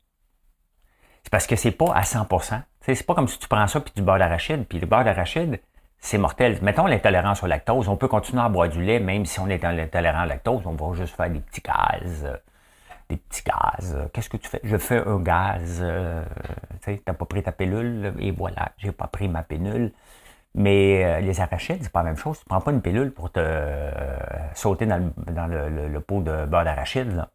Parce 1.31 1.47
que 1.47 1.57
c'est 1.57 1.71
pas 1.71 1.93
à 1.95 2.03
100%. 2.03 2.63
C'est 2.81 3.07
pas 3.07 3.15
comme 3.15 3.29
si 3.29 3.39
tu 3.39 3.49
prends 3.49 3.67
ça 3.67 3.81
puis 3.81 3.93
du 3.95 4.03
beurre 4.03 4.19
d'arachide, 4.19 4.65
puis 4.67 4.81
le 4.81 4.87
beurre 4.87 5.05
d'arachide, 5.05 5.61
c'est 5.99 6.19
mortel. 6.19 6.59
Mettons 6.63 6.87
l'intolérance 6.87 7.43
au 7.43 7.47
lactose, 7.47 7.89
on 7.89 7.97
peut 7.97 8.09
continuer 8.09 8.43
à 8.43 8.49
boire 8.49 8.69
du 8.69 8.83
lait 8.83 9.01
même 9.01 9.27
si 9.27 9.39
on 9.39 9.49
est 9.49 9.65
intolérant 9.65 10.25
au 10.25 10.29
lactose, 10.29 10.63
on 10.67 10.73
va 10.73 10.97
juste 10.97 11.15
faire 11.15 11.31
des 11.31 11.41
petits 11.41 11.61
gaz. 11.61 12.25
Euh, 12.25 12.37
des 13.09 13.17
petits 13.17 13.43
gaz. 13.45 13.97
Qu'est-ce 14.13 14.29
que 14.29 14.37
tu 14.37 14.49
fais? 14.49 14.61
Je 14.63 14.77
fais 14.77 14.99
un 15.07 15.21
gaz. 15.21 15.85
tu 16.83 16.93
sais, 16.95 17.03
t'as 17.05 17.13
pas 17.13 17.25
pris 17.27 17.43
ta 17.43 17.53
pilule, 17.53 18.15
et 18.19 18.31
voilà, 18.31 18.71
j'ai 18.79 18.93
pas 18.93 19.09
pris 19.09 19.29
ma 19.29 19.43
pilule. 19.43 19.93
Mais 20.55 21.05
euh, 21.05 21.21
les 21.21 21.41
arachides, 21.41 21.79
c'est 21.83 21.93
pas 21.93 22.01
la 22.01 22.11
même 22.11 22.17
chose. 22.17 22.39
Tu 22.41 22.45
prends 22.47 22.61
pas 22.61 22.73
une 22.73 22.83
pilule 22.83 23.13
pour 23.13 23.31
te 23.31 23.41
euh, 23.41 23.91
sauter 24.55 24.87
dans, 24.87 24.99
le, 24.99 25.99
pot 26.01 26.21
de 26.21 26.47
beurre 26.47 26.65
d'arachide. 26.65 27.27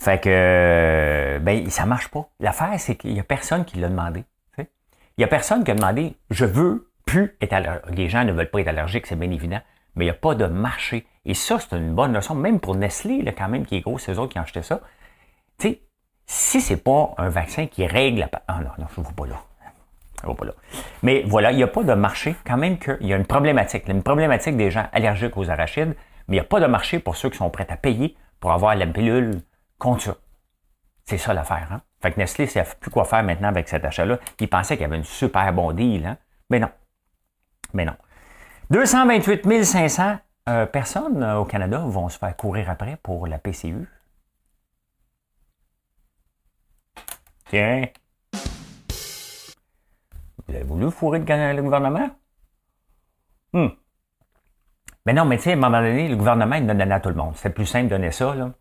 Fait 0.00 0.18
que 0.18 1.38
ben 1.42 1.68
ça 1.68 1.84
marche 1.84 2.08
pas. 2.08 2.26
L'affaire, 2.40 2.72
c'est 2.78 2.96
qu'il 2.96 3.12
y 3.12 3.20
a 3.20 3.22
personne 3.22 3.66
qui 3.66 3.78
l'a 3.78 3.88
demandé. 3.88 4.24
Il 4.58 5.20
y 5.20 5.24
a 5.24 5.26
personne 5.26 5.62
qui 5.62 5.70
a 5.70 5.74
demandé 5.74 6.14
je 6.30 6.46
veux 6.46 6.90
plus 7.04 7.36
être 7.42 7.52
allergique. 7.52 7.84
Les 7.94 8.08
gens 8.08 8.24
ne 8.24 8.32
veulent 8.32 8.50
pas 8.50 8.60
être 8.60 8.68
allergiques, 8.68 9.06
c'est 9.06 9.18
bien 9.18 9.30
évident, 9.30 9.60
mais 9.94 10.06
il 10.06 10.08
n'y 10.08 10.12
a 10.12 10.14
pas 10.14 10.34
de 10.34 10.46
marché. 10.46 11.06
Et 11.26 11.34
ça, 11.34 11.58
c'est 11.58 11.76
une 11.76 11.94
bonne 11.94 12.14
leçon, 12.14 12.34
même 12.34 12.60
pour 12.60 12.74
Nestlé, 12.76 13.20
là, 13.20 13.32
quand 13.32 13.48
même, 13.48 13.66
qui 13.66 13.76
est 13.76 13.80
gros, 13.80 13.98
c'est 13.98 14.12
eux 14.12 14.18
autres 14.18 14.32
qui 14.32 14.38
ont 14.38 14.42
acheté 14.42 14.62
ça. 14.62 14.80
Tu 15.58 15.68
sais, 15.68 15.82
si 16.24 16.62
c'est 16.62 16.82
pas 16.82 17.12
un 17.18 17.28
vaccin 17.28 17.66
qui 17.66 17.86
règle 17.86 18.20
la... 18.20 18.30
Ah 18.48 18.60
non, 18.60 18.70
non, 18.78 18.86
je 18.94 19.00
ne 19.00 19.04
vois 19.04 19.12
pas 20.34 20.44
là. 20.46 20.54
Mais 21.02 21.24
voilà, 21.26 21.52
il 21.52 21.56
n'y 21.56 21.62
a 21.62 21.66
pas 21.66 21.82
de 21.82 21.92
marché, 21.92 22.36
quand 22.46 22.56
même 22.56 22.78
qu'il 22.78 23.06
y 23.06 23.12
a 23.12 23.16
une 23.16 23.26
problématique. 23.26 23.86
Une 23.88 24.02
problématique 24.02 24.56
des 24.56 24.70
gens 24.70 24.86
allergiques 24.92 25.36
aux 25.36 25.50
arachides, 25.50 25.94
mais 26.28 26.36
il 26.36 26.40
n'y 26.40 26.40
a 26.40 26.44
pas 26.44 26.60
de 26.60 26.66
marché 26.66 27.00
pour 27.00 27.16
ceux 27.16 27.28
qui 27.28 27.36
sont 27.36 27.50
prêts 27.50 27.66
à 27.68 27.76
payer 27.76 28.16
pour 28.38 28.52
avoir 28.52 28.74
la 28.74 28.86
pilule 28.86 29.42
contre 29.80 30.02
ça. 30.02 30.16
C'est 31.04 31.18
ça 31.18 31.34
l'affaire. 31.34 31.66
Hein? 31.72 31.82
Fait 32.00 32.12
que 32.12 32.20
Nestlé 32.20 32.44
ne 32.44 32.50
sait 32.50 32.64
plus 32.78 32.90
quoi 32.90 33.04
faire 33.04 33.24
maintenant 33.24 33.48
avec 33.48 33.68
cet 33.68 33.84
achat-là. 33.84 34.20
Ils 34.38 34.48
pensaient 34.48 34.76
qu'il 34.76 34.82
y 34.82 34.84
avait 34.84 34.96
une 34.96 35.02
super 35.02 35.52
bon 35.52 35.72
deal. 35.72 36.06
Hein? 36.06 36.16
Mais 36.48 36.60
non. 36.60 36.70
Mais 37.74 37.84
non. 37.84 37.96
228 38.70 39.64
500 39.64 40.18
euh, 40.48 40.66
personnes 40.66 41.22
euh, 41.22 41.38
au 41.38 41.44
Canada 41.44 41.78
vont 41.78 42.08
se 42.08 42.18
faire 42.18 42.36
courir 42.36 42.70
après 42.70 42.96
pour 43.02 43.26
la 43.26 43.38
PCU. 43.38 43.88
Tiens. 47.48 47.86
Vous 50.46 50.54
avez 50.54 50.64
voulu 50.64 50.90
fourrer 50.90 51.18
le, 51.18 51.62
gouvernement? 51.62 52.10
Hum. 53.52 53.74
Mais 55.06 55.12
non, 55.12 55.24
mais 55.24 55.38
tu 55.38 55.44
sais, 55.44 55.50
à 55.50 55.54
un 55.54 55.56
moment 55.56 55.80
donné, 55.80 56.08
le 56.08 56.16
gouvernement, 56.16 56.56
il 56.56 56.66
donne 56.66 56.80
à 56.80 57.00
tout 57.00 57.08
le 57.08 57.14
monde. 57.16 57.36
C'était 57.36 57.50
plus 57.50 57.66
simple 57.66 57.86
de 57.86 57.90
donner 57.90 58.12
ça, 58.12 58.34
là. 58.34 58.52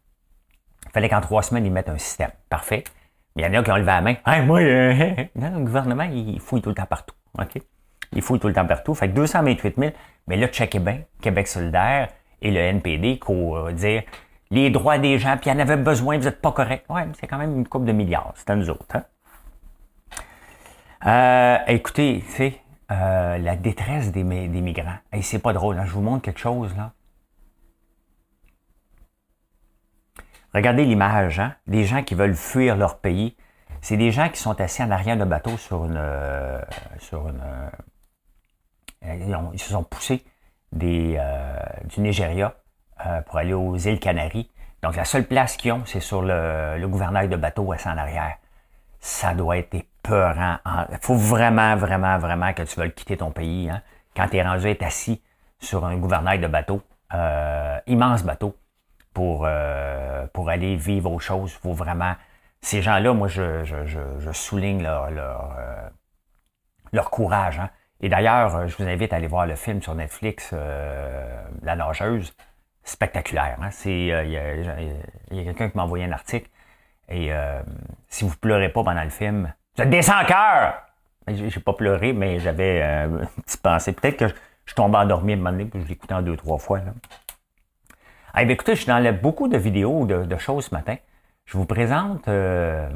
Il 0.90 0.92
fallait 0.92 1.10
qu'en 1.10 1.22
trois 1.22 1.44
semaines, 1.44 1.66
ils 1.66 1.72
mettent 1.72 1.90
un 1.90 1.98
système. 1.98 2.32
Parfait. 2.50 2.84
Mais 3.36 3.44
il 3.44 3.46
y 3.46 3.50
en 3.50 3.60
a 3.60 3.64
qui 3.64 3.72
ont 3.72 3.76
levé 3.76 3.86
la 3.86 4.02
main. 4.02 4.16
Hey, 4.26 4.44
moi, 4.44 4.60
euh, 4.60 5.14
le 5.36 5.60
gouvernement, 5.64 6.04
il 6.04 6.40
fouille 6.40 6.62
tout 6.62 6.70
le 6.70 6.76
temps 6.76 6.88
partout. 6.88 7.16
OK? 7.38 7.62
Il 8.14 8.22
fouille 8.24 8.40
tout 8.40 8.48
le 8.48 8.54
temps 8.54 8.66
partout. 8.66 8.96
Fait 8.96 9.08
que 9.08 9.14
228 9.14 9.76
000. 9.78 9.92
Mais 10.28 10.36
là, 10.36 10.48
checkez 10.48 10.80
bien, 10.80 11.02
Québec 11.22 11.48
solidaire 11.48 12.10
et 12.42 12.50
le 12.50 12.60
NPD, 12.60 13.20
qu'on 13.20 13.72
dire 13.72 14.04
les 14.52 14.72
droits 14.72 14.98
des 14.98 15.20
gens, 15.20 15.38
puis 15.38 15.52
il 15.52 15.54
y 15.54 15.56
en 15.56 15.60
avait 15.60 15.78
besoin, 15.78 16.18
vous 16.18 16.26
n'êtes 16.26 16.42
pas 16.42 16.52
correct. 16.52 16.86
Ouais, 16.90 17.08
c'est 17.20 17.28
quand 17.28 17.38
même 17.38 17.56
une 17.56 17.68
coupe 17.68 17.86
de 17.86 17.92
milliards. 17.92 18.34
C'est 18.36 18.50
à 18.50 18.56
nous 18.56 18.70
autres. 18.70 18.96
Hein? 18.96 19.04
Euh, 21.06 21.58
écoutez, 21.68 22.24
tu 22.26 22.32
sais, 22.32 22.62
euh, 22.92 23.38
la 23.38 23.56
détresse 23.56 24.12
des, 24.12 24.24
des 24.24 24.62
migrants. 24.62 24.98
Et 25.14 25.22
c'est 25.22 25.40
pas 25.40 25.54
drôle, 25.54 25.78
hein? 25.78 25.86
je 25.86 25.92
vous 25.92 26.02
montre 26.02 26.24
quelque 26.24 26.40
chose 26.40 26.76
là. 26.76 26.92
Regardez 30.54 30.86
l'image, 30.86 31.40
hein? 31.40 31.54
des 31.68 31.84
gens 31.84 32.04
qui 32.04 32.16
veulent 32.16 32.36
fuir 32.36 32.76
leur 32.76 32.98
pays. 33.00 33.36
C'est 33.82 33.98
des 33.98 34.12
gens 34.12 34.30
qui 34.30 34.40
sont 34.40 34.60
assis 34.60 34.84
en 34.84 34.92
arrière 34.92 35.18
de 35.18 35.24
bateau 35.24 35.58
sur 35.58 35.86
une, 35.86 35.96
euh, 35.98 36.62
sur 37.00 37.30
une, 37.30 37.42
ils, 39.54 39.60
se 39.60 39.70
sont 39.72 39.84
poussés 39.84 40.26
des, 40.72 41.18
du 41.86 42.02
Nigeria 42.02 42.56
pour 43.26 43.38
aller 43.38 43.54
aux 43.54 43.78
îles 43.78 44.00
Canaries. 44.00 44.50
Donc 44.84 44.98
la 44.98 45.06
seule 45.06 45.26
place 45.26 45.56
qu'ils 45.56 45.72
ont, 45.72 45.84
c'est 45.86 46.02
sur 46.02 46.22
le, 46.22 46.86
gouvernail 46.88 47.30
de 47.30 47.38
bateau 47.38 47.72
assis 47.72 47.88
en 47.88 47.98
arrière. 47.98 48.36
Ça 49.00 49.34
doit 49.34 49.58
être 49.58 49.74
il 50.10 50.98
faut 51.02 51.16
vraiment, 51.16 51.76
vraiment, 51.76 52.18
vraiment 52.18 52.54
que 52.54 52.64
tu 52.64 52.80
veuilles 52.80 52.94
quitter 52.94 53.18
ton 53.18 53.32
pays. 53.32 53.70
Hein? 53.70 53.82
Quand 54.16 54.28
tu 54.28 54.38
es 54.38 54.44
rendu 54.44 54.76
assis 54.82 55.22
sur 55.60 55.86
un 55.86 55.98
gouvernail 55.98 56.40
de 56.40 56.48
bateau, 56.48 56.82
euh, 57.14 57.80
immense 57.88 58.24
bateau, 58.24 58.56
pour, 59.20 59.44
euh, 59.46 60.28
pour 60.32 60.48
aller 60.48 60.78
vivre 60.78 61.12
aux 61.12 61.20
choses. 61.20 61.52
Il 61.52 61.60
faut 61.62 61.74
vraiment. 61.74 62.16
Ces 62.62 62.82
gens-là, 62.82 63.12
moi, 63.12 63.28
je, 63.28 63.66
je, 63.66 64.32
souligne 64.32 64.82
leur, 64.82 65.12
leur, 65.12 65.56
euh, 65.60 65.90
leur 66.94 67.10
courage. 67.10 67.60
Hein? 67.60 67.70
Et 68.00 68.08
d'ailleurs, 68.08 68.70
je 68.70 68.78
vous 68.78 68.88
invite 68.88 69.12
à 69.12 69.18
aller 69.18 69.28
voir 69.28 69.46
le 69.46 69.56
film 69.56 69.82
sur 69.82 69.94
Netflix, 69.94 70.54
La 70.54 71.76
nageuse. 71.76 72.34
Spectaculaire. 72.86 73.58
Hein? 73.62 73.72
Il 73.84 74.08
y 74.08 74.38
a, 74.38 75.44
quelqu'un 75.44 75.70
qui 75.70 75.76
m'a 75.76 75.84
envoyé 75.84 76.06
un 76.06 76.14
article. 76.14 76.50
Et 77.10 77.30
si 78.08 78.24
vous 78.24 78.38
pleurez 78.38 78.70
pas 78.70 78.86
pendant 78.86 79.04
le 79.04 79.10
film, 79.10 79.54
ça 79.76 79.86
descend 79.86 80.26
cœur! 80.28 80.76
J'ai 81.28 81.60
pas 81.60 81.74
pleuré, 81.74 82.14
mais 82.14 82.40
j'avais 82.40 82.82
euh, 82.82 83.24
un 83.24 83.42
petit 83.42 83.58
pensée. 83.58 83.92
Peut-être 83.92 84.18
que 84.18 84.28
je, 84.66 84.74
tombe 84.74 84.96
endormi 84.96 85.34
à 85.34 85.36
un 85.36 85.40
moment 85.40 85.52
donné, 85.52 85.66
puis 85.66 85.82
je 85.82 85.88
l'écoutais 85.88 86.14
en 86.14 86.22
deux, 86.22 86.38
trois 86.38 86.58
fois. 86.58 86.80
Là. 86.80 86.94
Ah, 88.34 88.44
écoutez, 88.44 88.76
je 88.76 88.82
suis 88.82 88.88
dans 88.88 89.14
beaucoup 89.20 89.48
de 89.48 89.58
vidéos, 89.58 90.06
de, 90.06 90.38
choses 90.38 90.66
ce 90.66 90.76
matin. 90.76 90.98
Je 91.46 91.58
vous 91.58 91.66
présente. 91.66 92.28
Euh, 92.28 92.90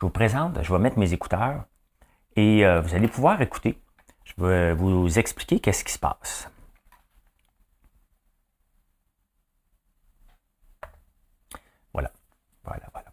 je 0.00 0.06
vous 0.06 0.10
présente, 0.10 0.62
je 0.62 0.72
vais 0.72 0.78
mettre 0.78 0.98
mes 0.98 1.12
écouteurs 1.12 1.64
et 2.36 2.66
euh, 2.66 2.80
vous 2.80 2.94
allez 2.94 3.08
pouvoir 3.08 3.40
écouter. 3.40 3.80
Je 4.24 4.34
vais 4.44 4.74
vous 4.74 5.18
expliquer 5.18 5.60
qu'est-ce 5.60 5.84
qui 5.84 5.92
se 5.92 5.98
passe. 5.98 6.50
Voilà. 11.92 12.10
Voilà, 12.64 12.86
voilà. 12.92 13.04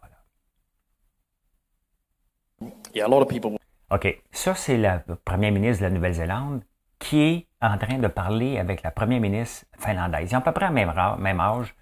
OK. 3.90 4.22
Ça, 4.32 4.54
c'est 4.54 4.76
la 4.76 5.00
première 5.24 5.52
ministre 5.52 5.82
de 5.82 5.88
la 5.88 5.94
Nouvelle-Zélande 5.94 6.62
qui 7.02 7.20
est 7.20 7.46
en 7.60 7.76
train 7.78 7.98
de 7.98 8.06
parler 8.06 8.58
avec 8.58 8.82
la 8.82 8.90
première 8.92 9.20
ministre 9.20 9.66
finlandaise. 9.78 10.30
Ils 10.30 10.36
ont 10.36 10.38
à 10.38 10.42
peu 10.42 10.52
près 10.52 10.68
le 10.68 10.72
même, 10.72 11.40
âge. 11.40 11.74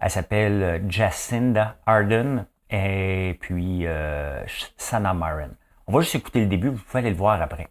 Elle 0.00 0.10
s'appelle 0.10 0.62
euh, 0.62 0.78
Jacinda 0.88 1.76
Ardern 1.84 2.46
et 2.70 3.36
puis 3.40 3.86
euh, 3.86 4.44
Sanna 4.76 5.14
Marin. 5.14 5.50
On 5.86 5.92
va 5.92 6.00
juste 6.00 6.14
écouter 6.14 6.40
le 6.40 6.46
début, 6.46 6.68
vous 6.68 6.82
pouvez 6.82 7.00
aller 7.00 7.10
le 7.10 7.16
voir 7.16 7.40
après. 7.42 7.68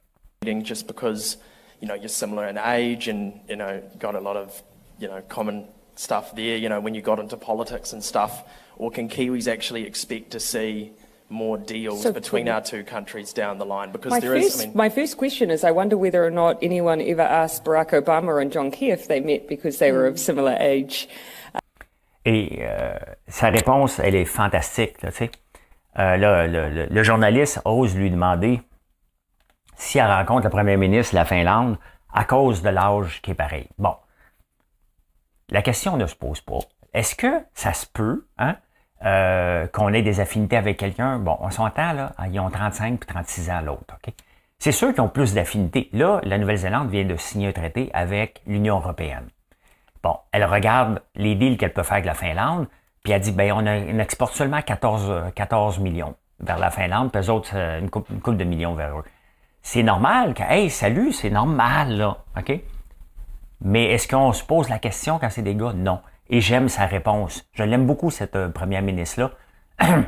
Just 0.64 0.88
because, 0.88 1.38
you 1.82 1.88
know, 1.88 1.96
you're 1.96 2.10
similar 2.10 2.48
in 2.48 2.58
age 2.58 3.08
and, 3.08 3.34
you 3.48 3.56
know, 3.56 3.82
got 4.00 4.16
a 4.16 4.20
lot 4.20 4.36
of, 4.36 4.62
you 5.00 5.08
know, 5.08 5.22
common 5.30 5.66
stuff 5.96 6.36
there, 6.36 6.58
you 6.58 6.68
know, 6.68 6.80
when 6.80 6.94
you 6.94 7.02
got 7.02 7.20
into 7.20 7.38
politics 7.38 7.94
and 7.94 8.02
stuff, 8.04 8.44
or 8.78 8.92
can 8.92 9.08
Kiwis 9.08 9.48
actually 9.48 9.86
expect 9.86 10.32
to 10.32 10.40
see 10.40 10.92
more 11.30 11.58
deals 11.58 12.04
so 12.04 12.12
between 12.12 12.48
our 12.48 12.62
two 12.62 12.84
countries 12.84 13.34
down 13.34 13.58
the 13.58 13.66
line? 13.66 13.92
Because 13.92 14.12
my 14.12 14.20
there 14.20 14.34
first, 14.34 14.56
is, 14.56 14.62
I 14.62 14.66
mean, 14.68 14.78
my 14.78 14.90
first 14.90 15.18
question 15.18 15.52
is, 15.52 15.64
I 15.64 15.72
wonder 15.72 15.98
whether 15.98 16.24
or 16.24 16.32
not 16.32 16.58
anyone 16.62 17.02
ever 17.02 17.22
asked 17.22 17.64
Barack 17.66 17.92
Obama 17.92 18.42
and 18.42 18.52
John 18.52 18.72
Key 18.72 18.92
if 18.92 19.08
they 19.08 19.20
met 19.20 19.48
because 19.48 19.80
they 19.80 19.92
were 19.92 20.08
of 20.08 20.20
similar 20.20 20.56
age. 20.60 21.08
Et 22.26 22.60
euh, 22.62 22.98
sa 23.28 23.50
réponse, 23.50 24.00
elle 24.00 24.16
est 24.16 24.26
fantastique. 24.26 25.02
Là, 25.04 25.12
euh, 26.00 26.18
là, 26.18 26.48
le, 26.48 26.70
le, 26.70 26.86
le, 26.88 27.04
journaliste 27.04 27.62
ose 27.66 27.96
lui 27.96 28.10
demander 28.10 28.62
si 29.78 30.00
elle 30.00 30.12
rencontre 30.12 30.46
le 30.46 30.50
premier 30.50 30.76
ministre 30.76 31.14
de 31.14 31.20
la 31.20 31.26
Finlande 31.26 31.78
à 32.12 32.24
cause 32.26 32.64
de 32.64 32.70
l'âge 32.70 33.22
qui 33.22 33.32
est 33.32 33.36
pareil. 33.36 33.68
Bon, 33.78 33.96
la 35.50 35.62
question 35.62 35.98
ne 35.98 36.08
se 36.08 36.16
pose 36.16 36.42
pas. 36.42 36.60
Est-ce 36.94 37.16
que 37.16 37.44
ça 37.54 37.74
se 37.74 37.86
peut 37.86 38.26
hein, 38.38 38.56
euh, 39.06 39.68
qu'on 39.68 39.94
ait 39.94 40.02
des 40.02 40.20
affinités 40.20 40.58
avec 40.58 40.78
quelqu'un, 40.78 41.20
bon, 41.20 41.38
on 41.40 41.52
s'entend, 41.52 41.94
là, 41.94 42.14
ils 42.32 42.40
ont 42.40 42.50
35 42.50 43.00
puis 43.00 43.08
36 43.08 43.50
ans 43.52 43.62
l'autre, 43.62 43.94
OK? 43.94 44.14
C'est 44.58 44.72
sûr 44.72 44.94
qu'ils 44.94 45.02
ont 45.02 45.10
plus 45.10 45.34
d'affinités. 45.34 45.90
Là, 45.94 46.22
la 46.24 46.38
Nouvelle-Zélande 46.38 46.90
vient 46.90 47.06
de 47.06 47.16
signer 47.18 47.50
un 47.50 47.52
traité 47.52 47.92
avec 47.94 48.42
l'Union 48.48 48.78
européenne. 48.78 49.28
Bon, 50.02 50.18
elle 50.32 50.46
regarde 50.46 51.02
les 51.16 51.36
deals 51.36 51.58
qu'elle 51.58 51.74
peut 51.74 51.84
faire 51.84 51.98
avec 51.98 52.06
la 52.06 52.14
Finlande, 52.14 52.68
puis 53.04 53.14
elle 53.14 53.22
dit, 53.22 53.32
ben, 53.32 53.52
on, 53.52 54.00
exporte 54.00 54.34
seulement 54.34 54.62
14, 54.62 55.32
14 55.36 55.80
millions 55.80 56.16
vers 56.40 56.58
la 56.58 56.72
Finlande, 56.72 57.12
puis 57.12 57.22
eux 57.22 57.30
autres, 57.30 57.56
une 57.56 57.90
couple, 57.90 58.38
de 58.38 58.44
millions 58.44 58.74
vers 58.74 58.98
eux. 58.98 59.04
C'est 59.62 59.84
normal 59.84 60.34
que, 60.34 60.44
hey, 60.44 60.70
salut, 60.70 61.12
c'est 61.12 61.30
normal, 61.30 61.98
là, 61.98 62.18
OK? 62.38 62.60
Mais 63.62 63.92
est-ce 63.92 64.08
qu'on 64.08 64.32
se 64.32 64.44
pose 64.44 64.70
la 64.70 64.80
question 64.80 65.20
quand 65.20 65.30
c'est 65.30 65.42
des 65.42 65.56
gars? 65.56 65.74
Non. 65.74 66.02
Et 66.30 66.42
j'aime 66.42 66.70
sa 66.70 66.86
réponse. 66.86 67.48
Je 67.54 67.64
l'aime 67.64 67.86
beaucoup, 67.86 68.10
cette 68.10 68.36
euh, 68.36 68.50
première 68.50 68.82
ministre-là. 68.82 69.32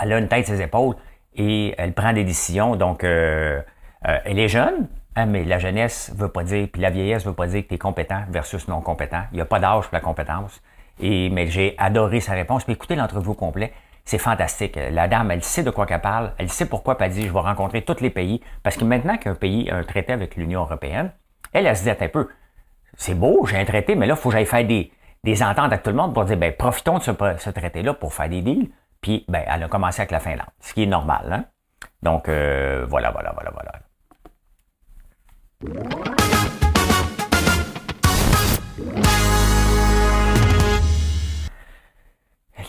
elle 0.00 0.12
a 0.12 0.18
une 0.18 0.28
tête 0.28 0.46
ses 0.46 0.62
épaules 0.62 0.96
et 1.34 1.74
elle 1.78 1.92
prend 1.92 2.12
des 2.12 2.24
décisions. 2.24 2.76
Donc, 2.76 3.04
euh, 3.04 3.60
euh, 4.06 4.18
elle 4.24 4.38
est 4.38 4.48
jeune, 4.48 4.88
hein, 5.16 5.26
mais 5.26 5.44
la 5.44 5.58
jeunesse 5.58 6.12
veut 6.16 6.28
pas 6.28 6.44
dire, 6.44 6.68
puis 6.72 6.80
la 6.80 6.90
vieillesse 6.90 7.24
veut 7.24 7.32
pas 7.32 7.46
dire 7.46 7.62
que 7.62 7.68
tu 7.68 7.74
es 7.74 7.78
compétent 7.78 8.22
versus 8.28 8.68
non 8.68 8.80
compétent. 8.80 9.22
Il 9.32 9.36
n'y 9.36 9.40
a 9.40 9.44
pas 9.44 9.58
d'âge 9.58 9.84
pour 9.84 9.94
la 9.94 10.00
compétence. 10.00 10.62
Et, 11.00 11.30
mais 11.30 11.46
j'ai 11.48 11.74
adoré 11.78 12.20
sa 12.20 12.32
réponse. 12.32 12.64
Puis 12.64 12.74
écoutez 12.74 12.94
l'entrevue 12.94 13.30
au 13.30 13.34
complet. 13.34 13.72
C'est 14.04 14.18
fantastique. 14.18 14.78
La 14.90 15.06
dame, 15.08 15.30
elle 15.30 15.44
sait 15.44 15.62
de 15.62 15.70
quoi 15.70 15.86
qu'elle 15.86 16.00
parle. 16.00 16.32
Elle 16.38 16.50
sait 16.50 16.66
pourquoi 16.66 16.96
elle 17.00 17.12
dit, 17.12 17.22
je 17.22 17.32
vais 17.32 17.38
rencontrer 17.38 17.82
tous 17.82 18.00
les 18.00 18.10
pays. 18.10 18.40
Parce 18.62 18.76
que 18.76 18.84
maintenant 18.84 19.16
qu'un 19.16 19.34
pays 19.34 19.70
a 19.70 19.76
un 19.76 19.84
traité 19.84 20.12
avec 20.12 20.36
l'Union 20.36 20.62
européenne, 20.62 21.12
elle, 21.52 21.66
elle 21.66 21.76
se 21.76 21.84
dit 21.84 21.90
un 21.90 22.08
peu, 22.08 22.28
c'est 22.96 23.14
beau, 23.14 23.46
j'ai 23.46 23.58
un 23.58 23.64
traité, 23.64 23.94
mais 23.94 24.06
là, 24.06 24.14
il 24.14 24.20
faut 24.20 24.28
que 24.28 24.36
j'aille 24.36 24.46
faire 24.46 24.66
des, 24.66 25.42
ententes 25.42 25.72
avec 25.72 25.82
tout 25.82 25.90
le 25.90 25.96
monde 25.96 26.14
pour 26.14 26.24
dire, 26.24 26.36
ben, 26.36 26.52
profitons 26.54 26.98
de 26.98 27.02
ce, 27.02 27.50
traité-là 27.50 27.94
pour 27.94 28.12
faire 28.12 28.28
des 28.28 28.42
deals. 28.42 28.70
Puis, 29.00 29.24
ben, 29.28 29.42
elle 29.46 29.64
a 29.64 29.68
commencé 29.68 30.00
avec 30.00 30.12
la 30.12 30.20
Finlande, 30.20 30.46
ce 30.60 30.74
qui 30.74 30.84
est 30.84 30.86
normal. 30.86 31.32
Hein? 31.32 31.44
Donc, 32.02 32.28
euh, 32.28 32.86
voilà, 32.88 33.10
voilà, 33.10 33.32
voilà, 33.32 33.50
voilà. 33.50 33.72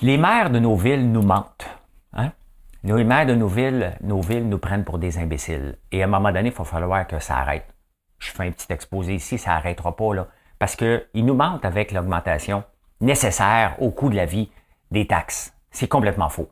Les 0.02 0.18
maires 0.18 0.50
de 0.50 0.60
nos 0.60 0.76
villes 0.76 1.12
nous 1.12 1.22
mentent. 1.22 1.70
Hein? 2.14 2.32
Les 2.84 3.04
maires 3.04 3.26
de 3.26 3.36
nos 3.36 3.48
villes, 3.48 3.94
nos 4.02 4.22
villes 4.22 4.50
nous 4.50 4.58
prennent 4.58 4.84
pour 4.84 4.98
des 4.98 5.18
imbéciles. 5.18 5.78
Et 5.92 6.02
à 6.02 6.06
un 6.06 6.10
moment 6.10 6.32
donné, 6.32 6.50
il 6.50 6.56
va 6.56 6.64
falloir 6.64 7.08
que 7.08 7.20
ça 7.20 7.38
arrête 7.38 7.73
je 8.24 8.32
fais 8.32 8.48
un 8.48 8.52
petit 8.52 8.72
exposé 8.72 9.16
ici, 9.16 9.38
ça 9.38 9.52
n'arrêtera 9.52 9.96
pas, 9.96 10.14
là, 10.14 10.28
parce 10.60 10.76
qu'ils 10.76 11.26
nous 11.26 11.34
mentent 11.34 11.66
avec 11.66 11.92
l'augmentation 11.92 12.64
nécessaire 13.02 13.76
au 13.80 13.92
coût 13.92 14.10
de 14.10 14.16
la 14.16 14.26
vie 14.26 14.50
des 14.92 15.08
taxes. 15.08 15.54
C'est 15.72 15.88
complètement 15.88 16.30
faux. 16.30 16.50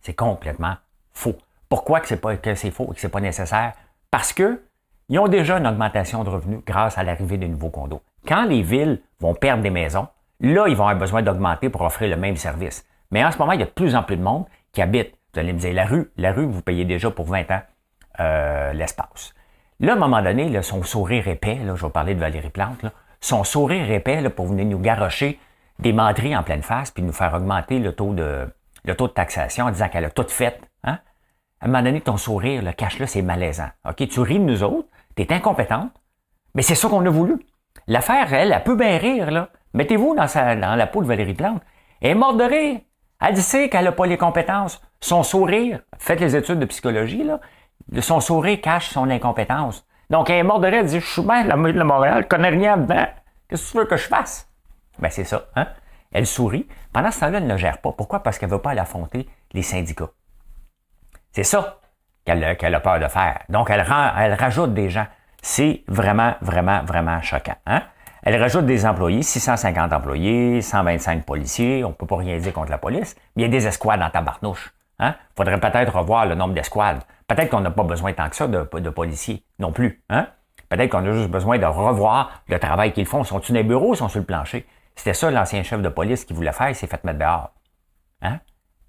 C'est 0.00 0.14
complètement 0.14 0.76
faux. 1.12 1.36
Pourquoi 1.68 2.00
que 2.00 2.08
c'est 2.08 2.20
pas 2.20 2.36
que 2.36 2.54
c'est 2.54 2.70
faux 2.70 2.88
et 2.90 2.94
que 2.94 3.00
c'est 3.00 3.08
pas 3.08 3.20
nécessaire? 3.20 3.72
Parce 4.10 4.32
que 4.32 4.62
ils 5.08 5.18
ont 5.18 5.28
déjà 5.28 5.58
une 5.58 5.66
augmentation 5.66 6.24
de 6.24 6.30
revenus 6.30 6.60
grâce 6.64 6.98
à 6.98 7.02
l'arrivée 7.02 7.38
de 7.38 7.46
nouveaux 7.46 7.70
condos. 7.70 8.02
Quand 8.26 8.44
les 8.44 8.62
villes 8.62 9.02
vont 9.20 9.34
perdre 9.34 9.62
des 9.62 9.70
maisons, 9.70 10.06
Là, 10.42 10.66
ils 10.66 10.74
vont 10.74 10.88
avoir 10.88 10.96
besoin 10.96 11.22
d'augmenter 11.22 11.70
pour 11.70 11.82
offrir 11.82 12.10
le 12.10 12.16
même 12.16 12.36
service. 12.36 12.84
Mais 13.12 13.24
en 13.24 13.30
ce 13.30 13.38
moment, 13.38 13.52
il 13.52 13.60
y 13.60 13.62
a 13.62 13.66
de 13.66 13.70
plus 13.70 13.94
en 13.94 14.02
plus 14.02 14.16
de 14.16 14.22
monde 14.22 14.44
qui 14.72 14.82
habite. 14.82 15.14
Vous 15.32 15.40
allez 15.40 15.52
me 15.52 15.58
dire, 15.58 15.72
la 15.72 15.86
rue, 15.86 16.10
la 16.16 16.32
rue, 16.32 16.46
vous 16.46 16.62
payez 16.62 16.84
déjà 16.84 17.12
pour 17.12 17.26
20 17.26 17.50
ans 17.52 17.62
euh, 18.18 18.72
l'espace. 18.72 19.34
Là, 19.82 19.94
à 19.94 19.96
un 19.96 19.98
moment 19.98 20.22
donné, 20.22 20.62
son 20.62 20.84
sourire 20.84 21.26
épais, 21.26 21.58
je 21.66 21.72
vais 21.72 21.90
parler 21.90 22.14
de 22.14 22.20
Valérie 22.20 22.50
Plante, 22.50 22.86
son 23.20 23.42
sourire 23.42 23.90
épais 23.90 24.30
pour 24.30 24.46
venir 24.46 24.64
nous 24.64 24.78
garrocher 24.78 25.40
des 25.80 25.92
menteries 25.92 26.36
en 26.36 26.44
pleine 26.44 26.62
face 26.62 26.92
puis 26.92 27.02
nous 27.02 27.12
faire 27.12 27.34
augmenter 27.34 27.80
le 27.80 27.92
taux 27.92 28.14
de, 28.14 28.46
taxation 29.12 29.66
en 29.66 29.70
disant 29.72 29.88
qu'elle 29.88 30.04
a 30.04 30.10
tout 30.10 30.28
fait. 30.28 30.60
Hein? 30.84 30.98
À 31.60 31.64
un 31.64 31.66
moment 31.66 31.82
donné, 31.82 32.00
ton 32.00 32.16
sourire, 32.16 32.62
le 32.62 32.70
cache-là, 32.70 33.08
c'est 33.08 33.22
malaisant. 33.22 33.70
Tu 33.96 34.20
ris 34.20 34.38
de 34.38 34.44
nous 34.44 34.62
autres, 34.62 34.88
tu 35.16 35.24
es 35.24 35.32
incompétente, 35.32 35.90
mais 36.54 36.62
c'est 36.62 36.76
ça 36.76 36.88
qu'on 36.88 37.04
a 37.04 37.10
voulu. 37.10 37.44
L'affaire, 37.88 38.32
elle, 38.32 38.52
elle 38.52 38.62
peut 38.62 38.76
bien 38.76 38.98
rire. 38.98 39.48
Mettez-vous 39.74 40.14
dans, 40.14 40.76
la 40.76 40.86
peau 40.86 41.02
de 41.02 41.08
Valérie 41.08 41.34
Plante. 41.34 41.60
Elle 42.00 42.12
est 42.12 42.14
morte 42.14 42.36
de 42.36 42.44
rire. 42.44 42.80
Elle 43.20 43.36
sait 43.36 43.68
qu'elle 43.68 43.84
n'a 43.86 43.92
pas 43.92 44.06
les 44.06 44.16
compétences. 44.16 44.80
Son 45.00 45.24
sourire, 45.24 45.80
faites 45.98 46.20
les 46.20 46.36
études 46.36 46.60
de 46.60 46.66
psychologie, 46.66 47.28
son 48.00 48.20
sourire 48.20 48.60
cache 48.60 48.90
son 48.90 49.10
incompétence. 49.10 49.86
Donc, 50.10 50.28
elle 50.30 50.38
est 50.38 50.42
morte 50.42 50.62
de 50.62 50.68
elle 50.68 50.86
dit, 50.86 51.00
je 51.00 51.06
suis 51.06 51.22
bien 51.22 51.44
de 51.44 51.82
Montréal, 51.82 52.22
je 52.24 52.28
connais 52.28 52.50
rien 52.50 52.76
dedans. 52.76 53.06
Qu'est-ce 53.48 53.66
que 53.66 53.72
tu 53.72 53.78
veux 53.78 53.84
que 53.86 53.96
je 53.96 54.08
fasse? 54.08 54.48
Ben, 54.98 55.10
c'est 55.10 55.24
ça, 55.24 55.46
hein? 55.56 55.66
Elle 56.12 56.26
sourit. 56.26 56.68
Pendant 56.92 57.10
ce 57.10 57.20
temps-là, 57.20 57.38
elle 57.38 57.46
ne 57.46 57.56
gère 57.56 57.78
pas. 57.78 57.92
Pourquoi? 57.92 58.22
Parce 58.22 58.38
qu'elle 58.38 58.50
ne 58.50 58.54
veut 58.54 58.60
pas 58.60 58.70
aller 58.70 58.80
affronter 58.80 59.26
les 59.52 59.62
syndicats. 59.62 60.10
C'est 61.32 61.44
ça 61.44 61.80
qu'elle 62.24 62.74
a 62.74 62.80
peur 62.80 63.00
de 63.00 63.08
faire. 63.08 63.40
Donc, 63.48 63.70
elle, 63.70 63.80
rend, 63.82 64.10
elle 64.18 64.34
rajoute 64.34 64.74
des 64.74 64.90
gens. 64.90 65.06
C'est 65.40 65.82
vraiment, 65.88 66.34
vraiment, 66.40 66.82
vraiment 66.84 67.20
choquant. 67.22 67.56
Hein? 67.66 67.82
Elle 68.22 68.40
rajoute 68.40 68.66
des 68.66 68.86
employés, 68.86 69.22
650 69.22 69.92
employés, 69.92 70.62
125 70.62 71.24
policiers. 71.24 71.84
On 71.84 71.88
ne 71.88 71.94
peut 71.94 72.06
pas 72.06 72.16
rien 72.16 72.38
dire 72.38 72.52
contre 72.52 72.70
la 72.70 72.78
police. 72.78 73.16
Mais 73.34 73.42
il 73.42 73.46
y 73.46 73.48
a 73.48 73.48
des 73.48 73.66
escouades 73.66 73.98
dans 73.98 74.10
ta 74.10 74.20
barnouche. 74.20 74.72
Il 75.00 75.06
hein? 75.06 75.16
faudrait 75.36 75.58
peut-être 75.58 75.96
revoir 75.96 76.26
le 76.26 76.36
nombre 76.36 76.54
d'escouades. 76.54 77.02
Peut-être 77.28 77.50
qu'on 77.50 77.60
n'a 77.60 77.70
pas 77.70 77.84
besoin 77.84 78.12
tant 78.12 78.28
que 78.28 78.36
ça 78.36 78.46
de, 78.48 78.62
policiers 78.90 79.44
non 79.58 79.72
plus. 79.72 80.02
Hein? 80.10 80.28
Peut-être 80.68 80.90
qu'on 80.90 81.06
a 81.06 81.12
juste 81.12 81.30
besoin 81.30 81.58
de 81.58 81.66
revoir 81.66 82.42
le 82.48 82.58
travail 82.58 82.92
qu'ils 82.92 83.06
font. 83.06 83.24
Sont-ils 83.24 83.52
dans 83.52 83.58
les 83.58 83.64
bureaux 83.64 83.90
ou 83.90 83.94
sont 83.94 84.08
sur 84.08 84.20
le 84.20 84.26
plancher? 84.26 84.66
C'était 84.94 85.14
ça 85.14 85.30
l'ancien 85.30 85.62
chef 85.62 85.80
de 85.80 85.88
police 85.88 86.24
qui 86.24 86.34
voulait 86.34 86.52
faire, 86.52 86.68
il 86.68 86.74
s'est 86.74 86.86
fait 86.86 87.02
mettre 87.04 87.18
dehors. 87.18 87.50
Hein? 88.22 88.40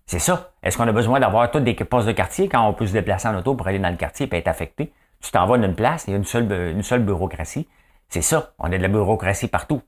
C'est 0.05 0.19
ça. 0.19 0.51
Est-ce 0.61 0.77
qu'on 0.77 0.87
a 0.87 0.91
besoin 0.91 1.19
d'avoir 1.19 1.49
tous 1.49 1.59
des 1.59 1.75
postes 1.75 2.07
de 2.07 2.11
quartier 2.11 2.49
quand 2.49 2.67
on 2.67 2.73
peut 2.73 2.87
se 2.87 2.93
déplacer 2.93 3.27
en 3.27 3.37
auto 3.37 3.55
pour 3.55 3.67
aller 3.67 3.79
dans 3.79 3.89
le 3.89 3.95
quartier 3.95 4.27
et 4.29 4.35
être 4.35 4.47
affecté? 4.47 4.93
Tu 5.21 5.31
t'en 5.31 5.45
vas 5.45 5.57
d'une 5.57 5.75
place, 5.75 6.05
il 6.07 6.11
y 6.11 6.13
a 6.13 6.17
une 6.17 6.83
seule 6.83 7.03
bureaucratie. 7.03 7.67
C'est 8.09 8.21
ça. 8.21 8.53
On 8.59 8.65
a 8.65 8.77
de 8.77 8.81
la 8.81 8.89
bureaucratie 8.89 9.47
partout. 9.47 9.81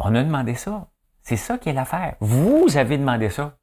On 0.00 0.14
a 0.14 0.22
demandé 0.22 0.54
ça. 0.54 0.88
C'est 1.22 1.36
ça 1.36 1.58
qui 1.58 1.68
est 1.68 1.72
l'affaire. 1.72 2.16
Vous 2.20 2.76
avez 2.76 2.98
demandé 2.98 3.30
ça. 3.30 3.56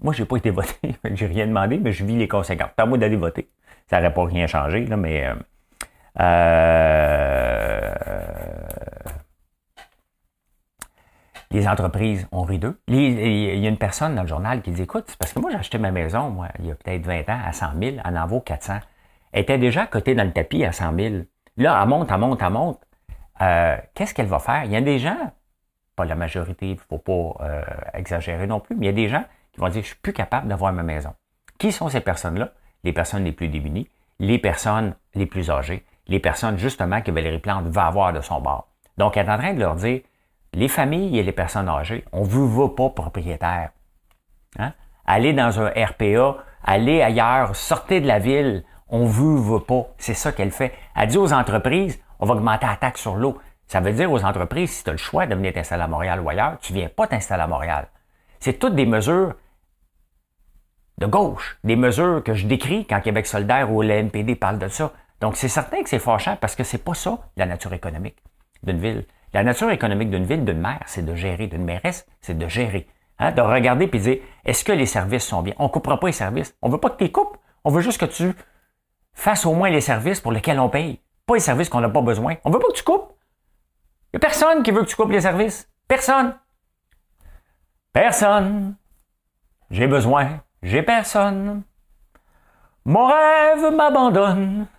Moi, 0.00 0.12
j'ai 0.14 0.24
pas 0.24 0.36
été 0.36 0.50
voté. 0.50 0.74
j'ai 1.14 1.26
rien 1.26 1.46
demandé, 1.46 1.78
mais 1.78 1.92
je 1.92 2.04
vis 2.04 2.16
les 2.16 2.28
conséquences. 2.28 2.70
C'est 2.76 2.82
à 2.82 2.86
moi 2.86 2.98
d'aller 2.98 3.16
voter. 3.16 3.50
Ça 3.88 3.98
n'aurait 3.98 4.14
pas 4.14 4.24
rien 4.26 4.46
changé, 4.46 4.86
là, 4.86 4.96
mais 4.96 5.26
euh, 5.26 5.34
euh, 6.20 7.94
les 11.50 11.66
entreprises 11.66 12.28
ont 12.30 12.42
ri 12.42 12.58
d'eux. 12.58 12.80
Il 12.86 13.58
y 13.58 13.66
a 13.66 13.68
une 13.68 13.78
personne 13.78 14.14
dans 14.14 14.22
le 14.22 14.28
journal 14.28 14.62
qui 14.62 14.70
dit 14.70 14.82
Écoute, 14.82 15.16
parce 15.18 15.32
que 15.32 15.40
moi, 15.40 15.50
j'ai 15.50 15.56
acheté 15.56 15.78
ma 15.78 15.90
maison, 15.90 16.30
moi, 16.30 16.48
il 16.60 16.66
y 16.66 16.70
a 16.70 16.74
peut-être 16.74 17.04
20 17.04 17.28
ans, 17.30 17.40
à 17.44 17.52
100 17.52 17.66
000, 17.80 17.96
elle 18.04 18.18
en 18.18 18.26
vaut 18.26 18.40
400. 18.40 18.78
Elle 19.32 19.42
était 19.42 19.58
déjà 19.58 19.86
cotée 19.86 20.14
dans 20.14 20.24
le 20.24 20.32
tapis 20.32 20.64
à 20.64 20.72
100 20.72 20.94
000. 20.96 21.14
Là, 21.56 21.80
elle 21.82 21.88
monte, 21.88 22.10
elle 22.12 22.18
monte, 22.18 22.40
elle 22.40 22.50
monte. 22.50 22.80
Euh, 23.40 23.76
qu'est-ce 23.94 24.14
qu'elle 24.14 24.26
va 24.26 24.38
faire? 24.38 24.64
Il 24.64 24.70
y 24.70 24.76
a 24.76 24.80
des 24.80 24.98
gens, 24.98 25.32
pas 25.96 26.04
la 26.04 26.14
majorité, 26.14 26.68
il 26.68 26.74
ne 26.74 26.78
faut 26.78 26.98
pas 26.98 27.64
exagérer 27.94 28.46
non 28.46 28.60
plus, 28.60 28.76
mais 28.76 28.86
il 28.86 28.88
y 28.88 28.92
a 28.92 28.92
des 28.92 29.08
gens 29.08 29.24
qui 29.58 29.64
vont 29.64 29.68
dire 29.68 29.82
Je 29.82 29.88
suis 29.88 29.96
plus 29.96 30.12
capable 30.12 30.48
d'avoir 30.48 30.72
ma 30.72 30.82
maison. 30.82 31.14
Qui 31.58 31.72
sont 31.72 31.88
ces 31.88 32.00
personnes-là? 32.00 32.52
Les 32.84 32.92
personnes 32.92 33.24
les 33.24 33.32
plus 33.32 33.48
démunies, 33.48 33.88
les 34.20 34.38
personnes 34.38 34.94
les 35.14 35.26
plus 35.26 35.50
âgées, 35.50 35.84
les 36.06 36.20
personnes 36.20 36.56
justement 36.56 37.02
que 37.02 37.10
Valérie 37.10 37.40
Plante 37.40 37.66
va 37.66 37.86
avoir 37.86 38.12
de 38.12 38.20
son 38.20 38.40
bord. 38.40 38.68
Donc, 38.96 39.16
elle 39.16 39.26
est 39.26 39.32
en 39.32 39.38
train 39.38 39.54
de 39.54 39.60
leur 39.60 39.74
dire 39.74 40.00
les 40.54 40.68
familles 40.68 41.18
et 41.18 41.22
les 41.22 41.32
personnes 41.32 41.68
âgées, 41.68 42.04
on 42.12 42.20
ne 42.20 42.28
vous 42.28 42.48
veut 42.48 42.74
pas 42.74 42.88
propriétaire. 42.90 43.70
Hein? 44.58 44.72
Allez 45.04 45.32
dans 45.32 45.60
un 45.60 45.68
RPA, 45.68 46.36
allez 46.64 47.02
ailleurs, 47.02 47.54
sortez 47.54 48.00
de 48.00 48.06
la 48.06 48.18
ville, 48.18 48.64
on 48.88 49.00
ne 49.00 49.08
vous 49.08 49.42
veut 49.42 49.60
pas. 49.60 49.88
C'est 49.98 50.14
ça 50.14 50.32
qu'elle 50.32 50.50
fait. 50.50 50.72
Elle 50.96 51.08
dit 51.08 51.18
aux 51.18 51.32
entreprises, 51.32 52.00
on 52.20 52.26
va 52.26 52.34
augmenter 52.34 52.66
la 52.66 52.76
taxe 52.76 53.02
sur 53.02 53.16
l'eau. 53.16 53.38
Ça 53.66 53.80
veut 53.80 53.92
dire 53.92 54.10
aux 54.10 54.24
entreprises, 54.24 54.70
si 54.70 54.84
tu 54.84 54.90
as 54.90 54.92
le 54.92 54.98
choix 54.98 55.26
de 55.26 55.34
venir 55.34 55.52
t'installer 55.52 55.82
à 55.82 55.88
Montréal 55.88 56.20
ou 56.20 56.28
ailleurs, 56.30 56.58
tu 56.60 56.72
ne 56.72 56.78
viens 56.78 56.88
pas 56.88 57.06
t'installer 57.06 57.42
à 57.42 57.46
Montréal. 57.46 57.88
C'est 58.40 58.58
toutes 58.58 58.74
des 58.74 58.86
mesures 58.86 59.34
de 60.98 61.06
gauche, 61.06 61.58
des 61.64 61.76
mesures 61.76 62.22
que 62.24 62.34
je 62.34 62.46
décris 62.46 62.84
quand 62.84 63.00
Québec 63.00 63.26
solidaire 63.26 63.72
ou 63.72 63.82
le 63.82 63.90
NPD 63.90 64.34
parle 64.34 64.58
de 64.58 64.68
ça. 64.68 64.92
Donc, 65.20 65.36
c'est 65.36 65.48
certain 65.48 65.82
que 65.82 65.88
c'est 65.88 65.98
fâchant 65.98 66.36
parce 66.40 66.54
que 66.54 66.64
c'est 66.64 66.84
pas 66.84 66.94
ça, 66.94 67.18
la 67.36 67.46
nature 67.46 67.72
économique 67.72 68.22
d'une 68.62 68.78
ville. 68.78 69.04
La 69.32 69.44
nature 69.44 69.70
économique 69.70 70.10
d'une 70.10 70.24
ville, 70.24 70.44
d'une 70.44 70.60
maire, 70.60 70.82
c'est 70.86 71.04
de 71.04 71.14
gérer. 71.14 71.46
D'une 71.46 71.64
mairesse, 71.64 72.06
c'est 72.20 72.36
de 72.36 72.48
gérer. 72.48 72.88
Hein? 73.18 73.32
De 73.32 73.40
regarder 73.40 73.86
puis 73.86 74.00
dire, 74.00 74.18
est-ce 74.44 74.64
que 74.64 74.72
les 74.72 74.86
services 74.86 75.24
sont 75.24 75.42
bien? 75.42 75.54
On 75.58 75.64
ne 75.64 75.68
coupera 75.68 76.00
pas 76.00 76.06
les 76.06 76.12
services. 76.12 76.56
On 76.62 76.68
veut 76.68 76.78
pas 76.78 76.90
que 76.90 76.96
tu 76.96 77.04
les 77.04 77.12
coupes. 77.12 77.36
On 77.64 77.70
veut 77.70 77.80
juste 77.80 78.00
que 78.00 78.06
tu 78.06 78.32
fasses 79.12 79.46
au 79.46 79.54
moins 79.54 79.70
les 79.70 79.80
services 79.80 80.20
pour 80.20 80.32
lesquels 80.32 80.58
on 80.58 80.68
paye. 80.68 81.00
Pas 81.26 81.34
les 81.34 81.40
services 81.40 81.68
qu'on 81.68 81.80
n'a 81.80 81.90
pas 81.90 82.00
besoin. 82.00 82.36
On 82.44 82.50
veut 82.50 82.58
pas 82.58 82.68
que 82.68 82.76
tu 82.76 82.84
coupes. 82.84 83.12
Il 84.12 84.16
n'y 84.16 84.16
a 84.16 84.20
personne 84.20 84.62
qui 84.62 84.70
veut 84.70 84.82
que 84.82 84.88
tu 84.88 84.96
coupes 84.96 85.10
les 85.10 85.20
services. 85.20 85.68
Personne. 85.86 86.34
Personne. 87.92 88.76
J'ai 89.70 89.86
besoin. 89.86 90.40
J'ai 90.62 90.82
personne. 90.82 91.62
Mon 92.84 93.06
rêve 93.06 93.74
m'abandonne. 93.74 94.66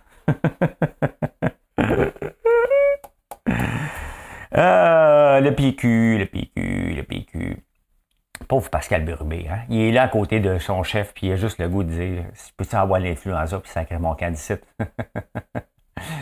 Euh, 4.56 5.38
le 5.40 5.54
PQ, 5.54 6.18
le 6.18 6.26
PQ, 6.26 6.94
le 6.94 7.02
PQ. 7.04 7.64
Pauvre 8.48 8.68
Pascal 8.68 9.04
Berubé, 9.04 9.46
hein? 9.48 9.60
Il 9.68 9.80
est 9.80 9.92
là 9.92 10.02
à 10.02 10.08
côté 10.08 10.40
de 10.40 10.58
son 10.58 10.82
chef, 10.82 11.14
puis 11.14 11.28
il 11.28 11.32
a 11.32 11.36
juste 11.36 11.58
le 11.58 11.68
goût 11.68 11.84
de 11.84 11.90
dire 11.90 12.24
Si 12.34 12.52
peux-tu 12.54 12.74
avoir 12.74 12.98
l'influenza, 12.98 13.60
puis 13.60 13.70
sacrer 13.70 13.98
mon 13.98 14.14
candidat. 14.16 14.56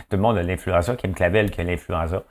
Tout 0.09 0.15
le 0.15 0.17
monde 0.19 0.37
a 0.37 0.43
l'influenza, 0.43 0.95
qui 0.95 1.07
aime 1.07 1.15
Clavel 1.15 1.49
qui 1.49 1.61
a 1.61 1.63
l'influenza. 1.63 2.23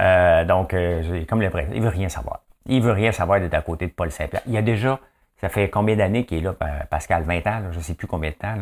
Euh, 0.00 0.44
donc, 0.44 0.72
euh, 0.72 1.24
comme 1.28 1.42
l'impression, 1.42 1.72
il 1.74 1.82
veut 1.82 1.88
rien 1.88 2.08
savoir. 2.08 2.40
Il 2.66 2.80
veut 2.80 2.92
rien 2.92 3.12
savoir 3.12 3.40
d'être 3.40 3.54
à 3.54 3.62
côté 3.62 3.86
de 3.86 3.92
Paul 3.92 4.10
Saint-Pierre. 4.10 4.42
Il 4.46 4.52
y 4.52 4.58
a 4.58 4.62
déjà, 4.62 4.98
ça 5.44 5.50
fait 5.50 5.68
combien 5.68 5.94
d'années 5.94 6.24
qu'il 6.24 6.38
est 6.38 6.40
là, 6.40 6.54
Pascal? 6.90 7.22
20 7.22 7.46
ans, 7.46 7.62
je 7.70 7.76
ne 7.76 7.82
sais 7.82 7.94
plus 7.94 8.06
combien 8.06 8.30
de 8.30 8.36
temps. 8.36 8.54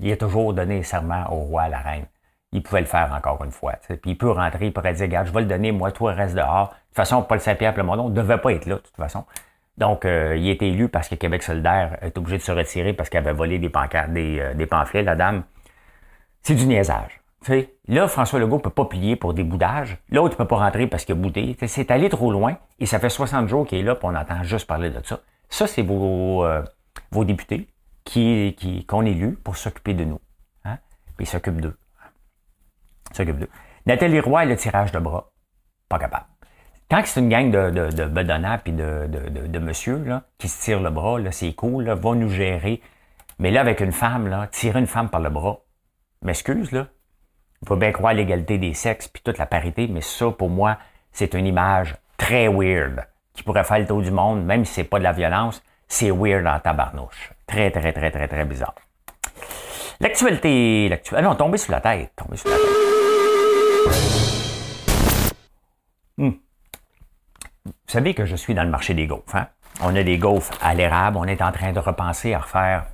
Il 0.00 0.10
a 0.10 0.16
toujours 0.16 0.54
donné 0.54 0.82
serment 0.82 1.24
au 1.30 1.36
roi, 1.36 1.62
à 1.62 1.68
la 1.68 1.78
reine 1.78 2.06
il 2.52 2.62
pouvait 2.62 2.80
le 2.80 2.86
faire 2.86 3.12
encore 3.12 3.44
une 3.44 3.50
fois. 3.50 3.74
Puis 3.86 3.98
il 4.06 4.16
peut 4.16 4.30
rentrer, 4.30 4.66
il 4.66 4.72
pourrait 4.72 4.94
dire, 4.94 5.04
regarde, 5.04 5.26
je 5.26 5.32
vais 5.32 5.40
le 5.40 5.46
donner, 5.46 5.72
moi, 5.72 5.92
toi, 5.92 6.12
reste 6.12 6.34
dehors. 6.34 6.68
De 6.68 6.74
toute 6.74 6.96
façon, 6.96 7.22
Paul 7.22 7.38
Saint-Pierre 7.38 7.74
Plamondon 7.74 8.08
ne 8.08 8.14
devait 8.14 8.38
pas 8.38 8.52
être 8.52 8.64
là, 8.66 8.76
de 8.76 8.80
toute 8.80 8.96
façon. 8.96 9.24
Donc, 9.76 10.06
euh, 10.06 10.36
il 10.38 10.48
a 10.48 10.52
été 10.52 10.68
élu 10.68 10.88
parce 10.88 11.08
que 11.08 11.16
Québec 11.16 11.42
solidaire 11.42 11.98
est 12.00 12.16
obligé 12.16 12.38
de 12.38 12.42
se 12.42 12.52
retirer 12.52 12.94
parce 12.94 13.10
qu'il 13.10 13.18
avait 13.18 13.34
volé 13.34 13.58
des, 13.58 13.68
pancartes, 13.68 14.10
des, 14.10 14.38
euh, 14.40 14.66
pamphlets, 14.66 15.02
la 15.02 15.16
dame. 15.16 15.42
C'est 16.42 16.54
du 16.54 16.66
niaisage. 16.66 17.20
Là, 17.86 18.08
François 18.08 18.40
Legault 18.40 18.56
ne 18.56 18.62
peut 18.62 18.70
pas 18.70 18.86
plier 18.86 19.14
pour 19.14 19.34
des 19.34 19.44
boudages. 19.44 19.98
L'autre 20.10 20.34
ne 20.34 20.38
peut 20.38 20.48
pas 20.48 20.56
rentrer 20.56 20.86
parce 20.86 21.04
qu'il 21.04 21.14
a 21.14 21.18
boudé. 21.18 21.56
C'est 21.66 21.90
allé 21.90 22.08
trop 22.08 22.32
loin 22.32 22.56
et 22.80 22.86
ça 22.86 22.98
fait 22.98 23.10
60 23.10 23.48
jours 23.48 23.66
qu'il 23.66 23.78
est 23.78 23.82
là 23.82 23.92
et 23.92 23.98
on 24.02 24.14
entend 24.14 24.42
juste 24.42 24.66
parler 24.66 24.90
de 24.90 25.00
ça. 25.04 25.20
Ça, 25.48 25.66
c'est 25.66 25.82
vos, 25.82 26.44
euh, 26.44 26.62
vos 27.10 27.24
députés 27.24 27.68
qui, 28.04 28.54
qui, 28.58 28.84
qu'on 28.86 29.04
élu 29.04 29.34
pour 29.34 29.56
s'occuper 29.56 29.94
de 29.94 30.04
nous. 30.04 30.20
Hein? 30.64 30.78
Puis 31.16 31.26
ils 31.26 31.28
s'occupent 31.28 31.60
d'eux. 31.60 31.76
Nathalie 33.86 34.20
Roy, 34.20 34.44
le 34.44 34.56
tirage 34.56 34.92
de 34.92 34.98
bras, 34.98 35.32
pas 35.88 35.98
capable. 35.98 36.26
Quand 36.90 37.02
c'est 37.04 37.20
une 37.20 37.28
gang 37.28 37.50
de, 37.50 37.70
de, 37.70 37.88
de 37.90 38.06
de, 38.08 39.46
de, 39.46 39.58
monsieur 39.58 39.98
là, 40.04 40.24
qui 40.38 40.48
se 40.48 40.62
tirent 40.62 40.80
le 40.80 40.90
bras, 40.90 41.18
là, 41.18 41.32
c'est 41.32 41.52
cool, 41.54 41.84
là, 41.84 41.94
va 41.94 42.14
nous 42.14 42.28
gérer. 42.28 42.80
Mais 43.38 43.50
là, 43.50 43.60
avec 43.60 43.80
une 43.80 43.92
femme, 43.92 44.28
là, 44.28 44.46
tirer 44.48 44.78
une 44.78 44.86
femme 44.86 45.08
par 45.08 45.20
le 45.20 45.30
bras, 45.30 45.60
m'excuse, 46.22 46.72
là. 46.72 46.88
Il 47.62 47.68
faut 47.68 47.76
bien 47.76 47.90
croire 47.90 48.12
l'égalité 48.12 48.58
des 48.58 48.74
sexes 48.74 49.08
puis 49.08 49.22
toute 49.24 49.38
la 49.38 49.46
parité, 49.46 49.88
mais 49.88 50.02
ça, 50.02 50.30
pour 50.30 50.50
moi, 50.50 50.78
c'est 51.10 51.34
une 51.34 51.46
image 51.46 51.96
très 52.18 52.48
weird 52.48 53.04
qui 53.36 53.42
pourrait 53.42 53.64
faire 53.64 53.78
le 53.78 53.86
tour 53.86 54.02
du 54.02 54.10
monde, 54.10 54.44
même 54.44 54.64
si 54.64 54.74
c'est 54.74 54.84
pas 54.84 54.98
de 54.98 55.04
la 55.04 55.12
violence, 55.12 55.62
c'est 55.86 56.10
weird 56.10 56.46
en 56.46 56.58
tabarnouche. 56.58 57.32
Très, 57.46 57.70
très, 57.70 57.92
très, 57.92 58.10
très, 58.10 58.26
très 58.26 58.44
bizarre. 58.44 58.74
L'actualité. 60.00 61.00
Ah 61.12 61.22
non, 61.22 61.34
tomber 61.34 61.58
sur 61.58 61.72
la 61.72 61.80
tête. 61.80 62.12
Tomber 62.16 62.36
sur 62.36 62.50
la 62.50 62.56
tête. 62.56 62.86
Hmm. 66.18 66.30
Vous 67.64 67.72
savez 67.86 68.14
que 68.14 68.24
je 68.24 68.36
suis 68.36 68.54
dans 68.54 68.64
le 68.64 68.70
marché 68.70 68.94
des 68.94 69.06
gaufres. 69.06 69.36
Hein? 69.36 69.48
On 69.82 69.94
a 69.94 70.02
des 70.02 70.18
gaufres 70.18 70.52
à 70.62 70.74
l'érable. 70.74 71.18
On 71.18 71.24
est 71.24 71.42
en 71.42 71.52
train 71.52 71.72
de 71.72 71.78
repenser 71.78 72.34
à 72.34 72.40
refaire 72.40 72.86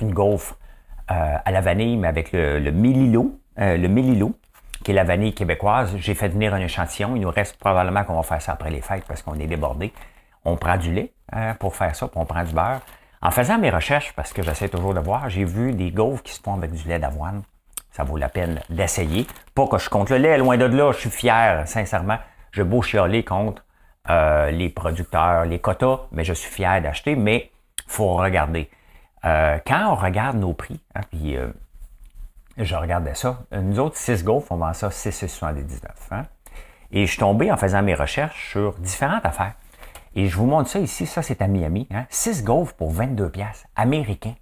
une 0.00 0.12
gaufre 0.12 0.56
euh, 1.10 1.36
à 1.44 1.50
la 1.50 1.60
vanille, 1.60 1.96
mais 1.96 2.08
avec 2.08 2.32
le, 2.32 2.58
le 2.58 2.70
euh, 3.58 3.76
le 3.76 3.88
mélilo, 3.88 4.34
qui 4.86 4.92
est 4.92 4.94
la 4.94 5.02
vanille 5.02 5.34
québécoise. 5.34 5.96
J'ai 5.96 6.14
fait 6.14 6.28
venir 6.28 6.54
un 6.54 6.60
échantillon. 6.60 7.16
Il 7.16 7.22
nous 7.22 7.30
reste 7.30 7.56
probablement 7.56 8.04
qu'on 8.04 8.14
va 8.14 8.22
faire 8.22 8.40
ça 8.40 8.52
après 8.52 8.70
les 8.70 8.80
fêtes 8.80 9.02
parce 9.08 9.20
qu'on 9.20 9.34
est 9.34 9.48
débordé. 9.48 9.92
On 10.44 10.54
prend 10.56 10.76
du 10.76 10.92
lait 10.92 11.12
hein, 11.32 11.54
pour 11.54 11.74
faire 11.74 11.96
ça, 11.96 12.06
puis 12.06 12.16
on 12.20 12.24
prend 12.24 12.44
du 12.44 12.54
beurre. 12.54 12.82
En 13.20 13.32
faisant 13.32 13.58
mes 13.58 13.70
recherches, 13.70 14.12
parce 14.14 14.32
que 14.32 14.42
j'essaie 14.42 14.68
toujours 14.68 14.94
de 14.94 15.00
voir, 15.00 15.28
j'ai 15.28 15.42
vu 15.42 15.72
des 15.72 15.90
gaufres 15.90 16.22
qui 16.22 16.32
se 16.32 16.40
font 16.40 16.54
avec 16.54 16.70
du 16.70 16.86
lait 16.86 17.00
d'avoine. 17.00 17.42
Ça 17.90 18.04
vaut 18.04 18.16
la 18.16 18.28
peine 18.28 18.60
d'essayer. 18.70 19.26
Pas 19.56 19.66
que 19.66 19.78
je 19.78 19.90
compte 19.90 20.08
le 20.08 20.18
lait, 20.18 20.38
loin 20.38 20.56
de 20.56 20.66
là, 20.66 20.92
je 20.92 20.98
suis 20.98 21.10
fier, 21.10 21.66
sincèrement. 21.66 22.18
Je 22.52 22.62
beau 22.62 22.80
chialer 22.80 23.24
contre 23.24 23.64
euh, 24.08 24.52
les 24.52 24.68
producteurs, 24.68 25.46
les 25.46 25.58
quotas, 25.58 26.02
mais 26.12 26.22
je 26.22 26.32
suis 26.32 26.52
fier 26.52 26.80
d'acheter, 26.80 27.16
mais 27.16 27.50
faut 27.88 28.14
regarder. 28.14 28.70
Euh, 29.24 29.58
quand 29.66 29.90
on 29.90 29.96
regarde 29.96 30.36
nos 30.36 30.52
prix, 30.52 30.78
hein, 30.94 31.00
puis 31.10 31.36
euh, 31.36 31.48
je 32.64 32.74
regardais 32.74 33.14
ça, 33.14 33.44
nous 33.52 33.78
autres, 33.78 33.96
6 33.96 34.24
gaufres, 34.24 34.52
on 34.52 34.56
vend 34.56 34.72
ça 34.72 34.88
6,79. 34.88 35.88
Hein? 36.10 36.22
Et 36.90 37.06
je 37.06 37.10
suis 37.10 37.20
tombé 37.20 37.50
en 37.52 37.56
faisant 37.56 37.82
mes 37.82 37.94
recherches 37.94 38.50
sur 38.50 38.74
différentes 38.78 39.24
affaires. 39.26 39.54
Et 40.14 40.28
je 40.28 40.36
vous 40.36 40.46
montre 40.46 40.70
ça 40.70 40.78
ici, 40.78 41.06
ça 41.06 41.22
c'est 41.22 41.42
à 41.42 41.48
Miami. 41.48 41.86
Hein? 41.90 42.06
6 42.08 42.44
gaufres 42.44 42.74
pour 42.74 42.90
22 42.90 43.30
pièces 43.30 43.66
américains. 43.76 44.34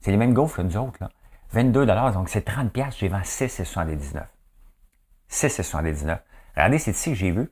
C'est 0.00 0.10
les 0.10 0.18
mêmes 0.18 0.34
gaufres 0.34 0.56
que 0.56 0.62
nous 0.62 0.76
autres. 0.76 0.98
Là. 1.00 1.08
22 1.52 1.86
donc 1.86 2.28
c'est 2.28 2.42
30 2.42 2.70
pièces. 2.70 2.98
J'ai 2.98 3.08
vendu 3.08 3.24
6,79. 3.24 4.24
6,79. 5.30 6.18
Regardez, 6.54 6.78
c'est 6.78 6.90
ici 6.90 7.10
que 7.10 7.16
j'ai 7.16 7.30
vu. 7.30 7.50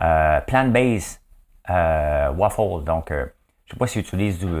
Euh, 0.00 0.40
Plant-based 0.40 1.20
euh, 1.70 2.32
waffle. 2.32 2.82
Donc, 2.84 3.10
euh, 3.10 3.26
je 3.66 3.72
ne 3.72 3.74
sais 3.74 3.78
pas 3.78 3.86
s'ils 3.86 4.00
utilisent 4.00 4.38
du... 4.40 4.52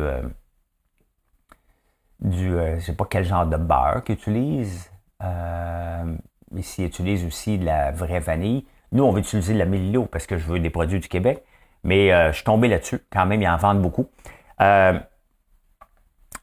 Euh, 2.24 2.28
du 2.28 2.50
je 2.50 2.74
ne 2.74 2.80
sais 2.80 2.94
pas 2.94 3.06
quel 3.08 3.24
genre 3.24 3.46
de 3.46 3.56
beurre 3.56 4.02
qu'ils 4.04 4.14
utilisent. 4.14 4.90
mais 5.20 6.62
s'ils 6.62 6.86
utilisent 6.86 7.24
aussi 7.24 7.58
de 7.58 7.64
la 7.64 7.92
vraie 7.92 8.20
vanille. 8.20 8.66
Nous, 8.92 9.04
on 9.04 9.10
va 9.10 9.20
utiliser 9.20 9.54
de 9.54 9.58
la 9.58 9.64
Mélilo 9.64 10.04
parce 10.04 10.26
que 10.26 10.36
je 10.36 10.46
veux 10.46 10.60
des 10.60 10.70
produits 10.70 11.00
du 11.00 11.08
Québec. 11.08 11.42
Mais 11.84 12.12
euh, 12.12 12.28
je 12.30 12.36
suis 12.36 12.44
tombé 12.44 12.68
là-dessus. 12.68 13.00
Quand 13.10 13.26
même, 13.26 13.42
ils 13.42 13.48
en 13.48 13.56
vendent 13.56 13.82
beaucoup. 13.82 14.08
Euh, 14.60 14.98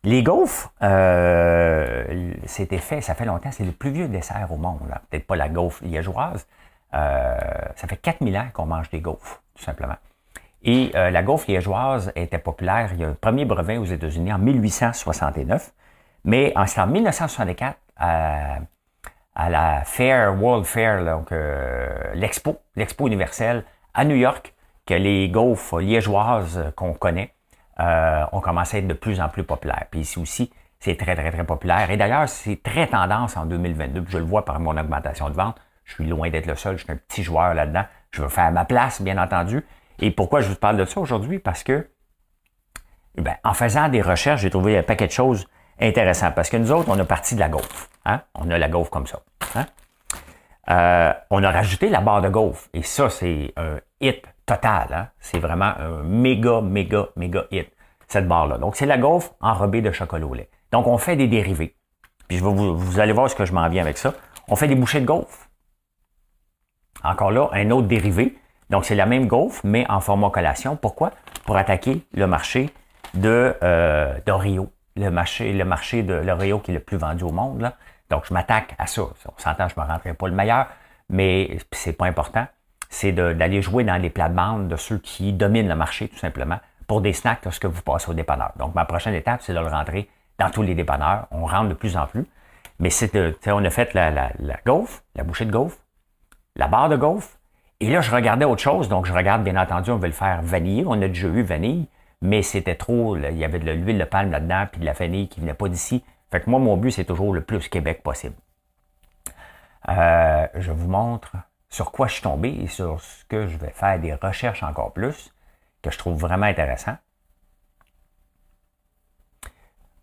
les 0.03 0.23
gaufres, 0.23 0.73
euh, 0.81 2.33
c'était 2.45 2.77
fait, 2.77 3.01
ça 3.01 3.15
fait 3.15 3.25
longtemps, 3.25 3.51
c'est 3.51 3.65
le 3.65 3.71
plus 3.71 3.91
vieux 3.91 4.07
dessert 4.07 4.47
au 4.51 4.57
monde. 4.57 4.79
Peut-être 5.09 5.27
pas 5.27 5.35
la 5.35 5.49
gaufre 5.49 5.83
liégeoise. 5.83 6.47
ça 6.91 7.87
fait 7.87 7.97
4000 7.97 8.37
ans 8.37 8.47
qu'on 8.53 8.65
mange 8.65 8.89
des 8.89 9.01
gaufres, 9.01 9.43
tout 9.55 9.63
simplement. 9.63 9.95
Et 10.61 10.91
la 10.93 11.23
gaufre 11.23 11.49
liégeoise 11.49 12.11
était 12.15 12.37
populaire. 12.37 12.89
Il 12.93 12.99
y 12.99 13.03
a 13.05 13.07
un 13.07 13.13
premier 13.13 13.45
brevet 13.45 13.77
aux 13.77 13.85
États-Unis 13.85 14.33
en 14.33 14.39
1869. 14.39 15.71
Mais 16.25 16.51
en, 16.57 16.63
en 16.63 16.87
1964, 16.87 17.77
à, 17.95 18.59
la 19.49 19.83
Fair, 19.85 20.35
World 20.37 20.65
Fair, 20.65 21.05
donc 21.05 21.31
l'expo, 22.13 22.59
l'expo 22.75 23.07
universelle 23.07 23.63
à 23.93 24.03
New 24.03 24.17
York, 24.17 24.53
que 24.85 24.95
les 24.95 25.29
gaufres 25.29 25.79
liégeoises 25.79 26.73
qu'on 26.75 26.93
connaît 26.93 27.31
euh, 27.79 28.25
ont 28.33 28.41
commencé 28.41 28.77
à 28.77 28.79
être 28.79 28.87
de 28.87 28.93
plus 28.93 29.21
en 29.21 29.29
plus 29.29 29.43
populaires. 29.43 29.85
Puis 29.89 30.01
ici 30.01 30.19
aussi, 30.19 30.51
c'est 30.79 30.97
très, 30.97 31.15
très, 31.15 31.31
très 31.31 31.45
populaire. 31.45 31.89
Et 31.91 31.95
d'ailleurs, 31.95 32.27
c'est 32.27 32.61
très 32.61 32.87
tendance 32.87 33.37
en 33.37 33.45
2022. 33.45 34.03
je 34.09 34.17
le 34.17 34.23
vois 34.23 34.43
par 34.43 34.59
mon 34.59 34.75
augmentation 34.75 35.29
de 35.29 35.35
vente. 35.35 35.55
Je 35.85 35.93
suis 35.93 36.07
loin 36.07 36.29
d'être 36.29 36.45
le 36.45 36.55
seul. 36.55 36.77
Je 36.77 36.83
suis 36.83 36.91
un 36.91 36.97
petit 36.97 37.23
joueur 37.23 37.53
là-dedans. 37.53 37.85
Je 38.11 38.21
veux 38.21 38.27
faire 38.27 38.51
ma 38.51 38.65
place, 38.65 39.01
bien 39.01 39.17
entendu. 39.17 39.63
Et 40.01 40.11
pourquoi 40.11 40.41
je 40.41 40.49
vous 40.49 40.55
parle 40.55 40.77
de 40.77 40.85
ça 40.85 40.99
aujourd'hui? 40.99 41.39
Parce 41.39 41.63
que, 41.63 41.89
ben, 43.15 43.35
en 43.43 43.53
faisant 43.53 43.89
des 43.89 44.01
recherches, 44.01 44.41
j'ai 44.41 44.49
trouvé 44.49 44.77
un 44.77 44.83
paquet 44.83 45.07
de 45.07 45.11
choses 45.11 45.47
intéressantes. 45.79 46.35
Parce 46.35 46.49
que 46.49 46.57
nous 46.57 46.71
autres, 46.71 46.89
on 46.89 46.99
a 46.99 47.05
parti 47.05 47.35
de 47.35 47.39
la 47.39 47.49
gaufre. 47.49 47.89
Hein? 48.05 48.21
On 48.35 48.49
a 48.49 48.57
la 48.57 48.69
gaufre 48.69 48.89
comme 48.89 49.07
ça. 49.07 49.21
Hein? 49.55 49.65
Euh, 50.69 51.13
on 51.29 51.43
a 51.43 51.51
rajouté 51.51 51.89
la 51.89 52.01
barre 52.01 52.21
de 52.21 52.29
gaufre. 52.29 52.67
Et 52.73 52.83
ça, 52.83 53.09
c'est 53.09 53.53
un 53.57 53.79
hit 53.99 54.23
total. 54.45 54.87
Hein? 54.93 55.07
C'est 55.19 55.39
vraiment 55.39 55.73
un 55.77 56.03
méga, 56.03 56.61
méga, 56.61 57.07
méga 57.15 57.45
hit, 57.51 57.71
cette 58.07 58.27
barre-là. 58.27 58.57
Donc, 58.57 58.75
c'est 58.75 58.85
la 58.85 58.97
gaufre 58.97 59.33
enrobée 59.41 59.81
de 59.81 59.91
chocolat 59.91 60.25
au 60.25 60.33
lait. 60.33 60.49
Donc, 60.71 60.87
on 60.87 60.97
fait 60.97 61.15
des 61.15 61.27
dérivés. 61.27 61.75
Puis, 62.27 62.37
je 62.37 62.43
vous, 62.43 62.77
vous 62.77 62.99
allez 62.99 63.13
voir 63.13 63.29
ce 63.29 63.35
que 63.35 63.45
je 63.45 63.53
m'en 63.53 63.67
viens 63.69 63.81
avec 63.81 63.97
ça. 63.97 64.13
On 64.47 64.55
fait 64.55 64.67
des 64.67 64.75
bouchées 64.75 65.01
de 65.01 65.05
gaufre. 65.05 65.49
Encore 67.03 67.31
là, 67.31 67.49
un 67.53 67.71
autre 67.71 67.87
dérivé. 67.87 68.37
Donc, 68.69 68.85
c'est 68.85 68.95
la 68.95 69.05
même 69.05 69.27
gaufre, 69.27 69.61
mais 69.63 69.85
en 69.89 69.99
format 69.99 70.29
collation. 70.29 70.75
Pourquoi? 70.75 71.11
Pour 71.45 71.57
attaquer 71.57 72.03
le 72.13 72.27
marché 72.27 72.69
de 73.13 73.55
euh, 73.63 74.13
d'Oreo. 74.25 74.71
Le 74.95 75.09
marché, 75.09 75.53
le 75.53 75.65
marché 75.65 76.03
de 76.03 76.13
l'Oreo 76.13 76.59
qui 76.59 76.71
est 76.71 76.73
le 76.73 76.79
plus 76.79 76.97
vendu 76.97 77.23
au 77.23 77.31
monde. 77.31 77.61
Là. 77.61 77.73
Donc, 78.09 78.25
je 78.27 78.33
m'attaque 78.33 78.75
à 78.77 78.85
ça. 78.87 79.01
On 79.03 79.39
s'entend, 79.39 79.67
je 79.67 79.79
ne 79.79 79.85
me 79.85 79.91
rentrerai 79.91 80.13
pas 80.13 80.27
le 80.27 80.35
meilleur, 80.35 80.67
mais 81.09 81.57
c'est 81.71 81.93
pas 81.93 82.05
important 82.05 82.45
c'est 82.89 83.11
d'aller 83.11 83.61
jouer 83.61 83.83
dans 83.83 84.01
les 84.01 84.09
plates-bandes 84.09 84.67
de 84.67 84.75
ceux 84.75 84.97
qui 84.97 85.31
dominent 85.31 85.69
le 85.69 85.75
marché, 85.75 86.07
tout 86.07 86.17
simplement, 86.17 86.59
pour 86.87 87.01
des 87.01 87.13
snacks 87.13 87.45
lorsque 87.45 87.65
vous 87.65 87.83
passez 87.83 88.09
au 88.09 88.15
dépanneur. 88.15 88.51
Donc, 88.57 88.73
ma 88.73 88.85
prochaine 88.85 89.13
étape, 89.13 89.41
c'est 89.43 89.53
de 89.53 89.59
le 89.59 89.67
rentrer 89.67 90.09
dans 90.39 90.49
tous 90.49 90.63
les 90.63 90.73
dépanneurs. 90.73 91.27
On 91.29 91.45
rentre 91.45 91.69
de 91.69 91.75
plus 91.75 91.95
en 91.95 92.07
plus. 92.07 92.25
Mais 92.79 92.89
c'est 92.89 93.11
on 93.47 93.63
a 93.63 93.69
fait 93.69 93.93
la, 93.93 94.09
la, 94.09 94.31
la 94.39 94.57
la 95.15 95.23
bouchée 95.23 95.45
de 95.45 95.51
gaufre, 95.51 95.77
la 96.55 96.67
barre 96.67 96.89
de 96.89 96.95
gaufre. 96.95 97.29
Et 97.81 97.89
là, 97.89 98.01
je 98.01 98.11
regardais 98.11 98.45
autre 98.45 98.61
chose. 98.61 98.89
Donc, 98.89 99.05
je 99.05 99.13
regarde, 99.13 99.43
bien 99.43 99.55
entendu, 99.55 99.91
on 99.91 99.97
veut 99.97 100.07
le 100.07 100.13
faire 100.13 100.41
vanille. 100.41 100.83
On 100.85 101.01
a 101.01 101.07
déjà 101.07 101.27
eu 101.27 101.41
vanille, 101.43 101.87
mais 102.21 102.41
c'était 102.41 102.75
trop. 102.75 103.15
il 103.15 103.37
y 103.37 103.45
avait 103.45 103.59
de 103.59 103.71
l'huile 103.71 103.97
de 103.97 104.03
palme 104.03 104.31
là-dedans, 104.31 104.67
puis 104.69 104.81
de 104.81 104.85
la 104.85 104.93
vanille 104.93 105.29
qui 105.29 105.39
venait 105.39 105.53
pas 105.53 105.69
d'ici. 105.69 106.03
Fait 106.29 106.41
que 106.41 106.49
moi, 106.49 106.59
mon 106.59 106.75
but, 106.75 106.91
c'est 106.91 107.05
toujours 107.05 107.33
le 107.33 107.41
plus 107.41 107.69
Québec 107.69 108.03
possible. 108.03 108.35
Euh, 109.87 110.47
je 110.55 110.71
vous 110.71 110.89
montre 110.89 111.37
sur 111.69 111.91
quoi 111.91 112.07
je 112.07 112.13
suis 112.13 112.21
tombé 112.21 112.49
et 112.49 112.67
sur 112.67 112.99
ce 112.99 113.23
que 113.25 113.47
je 113.47 113.57
vais 113.57 113.71
faire 113.71 113.97
des 113.99 114.13
recherches 114.13 114.63
encore 114.63 114.91
plus, 114.91 115.33
que 115.81 115.89
je 115.89 115.97
trouve 115.97 116.19
vraiment 116.19 116.47
intéressant. 116.47 116.97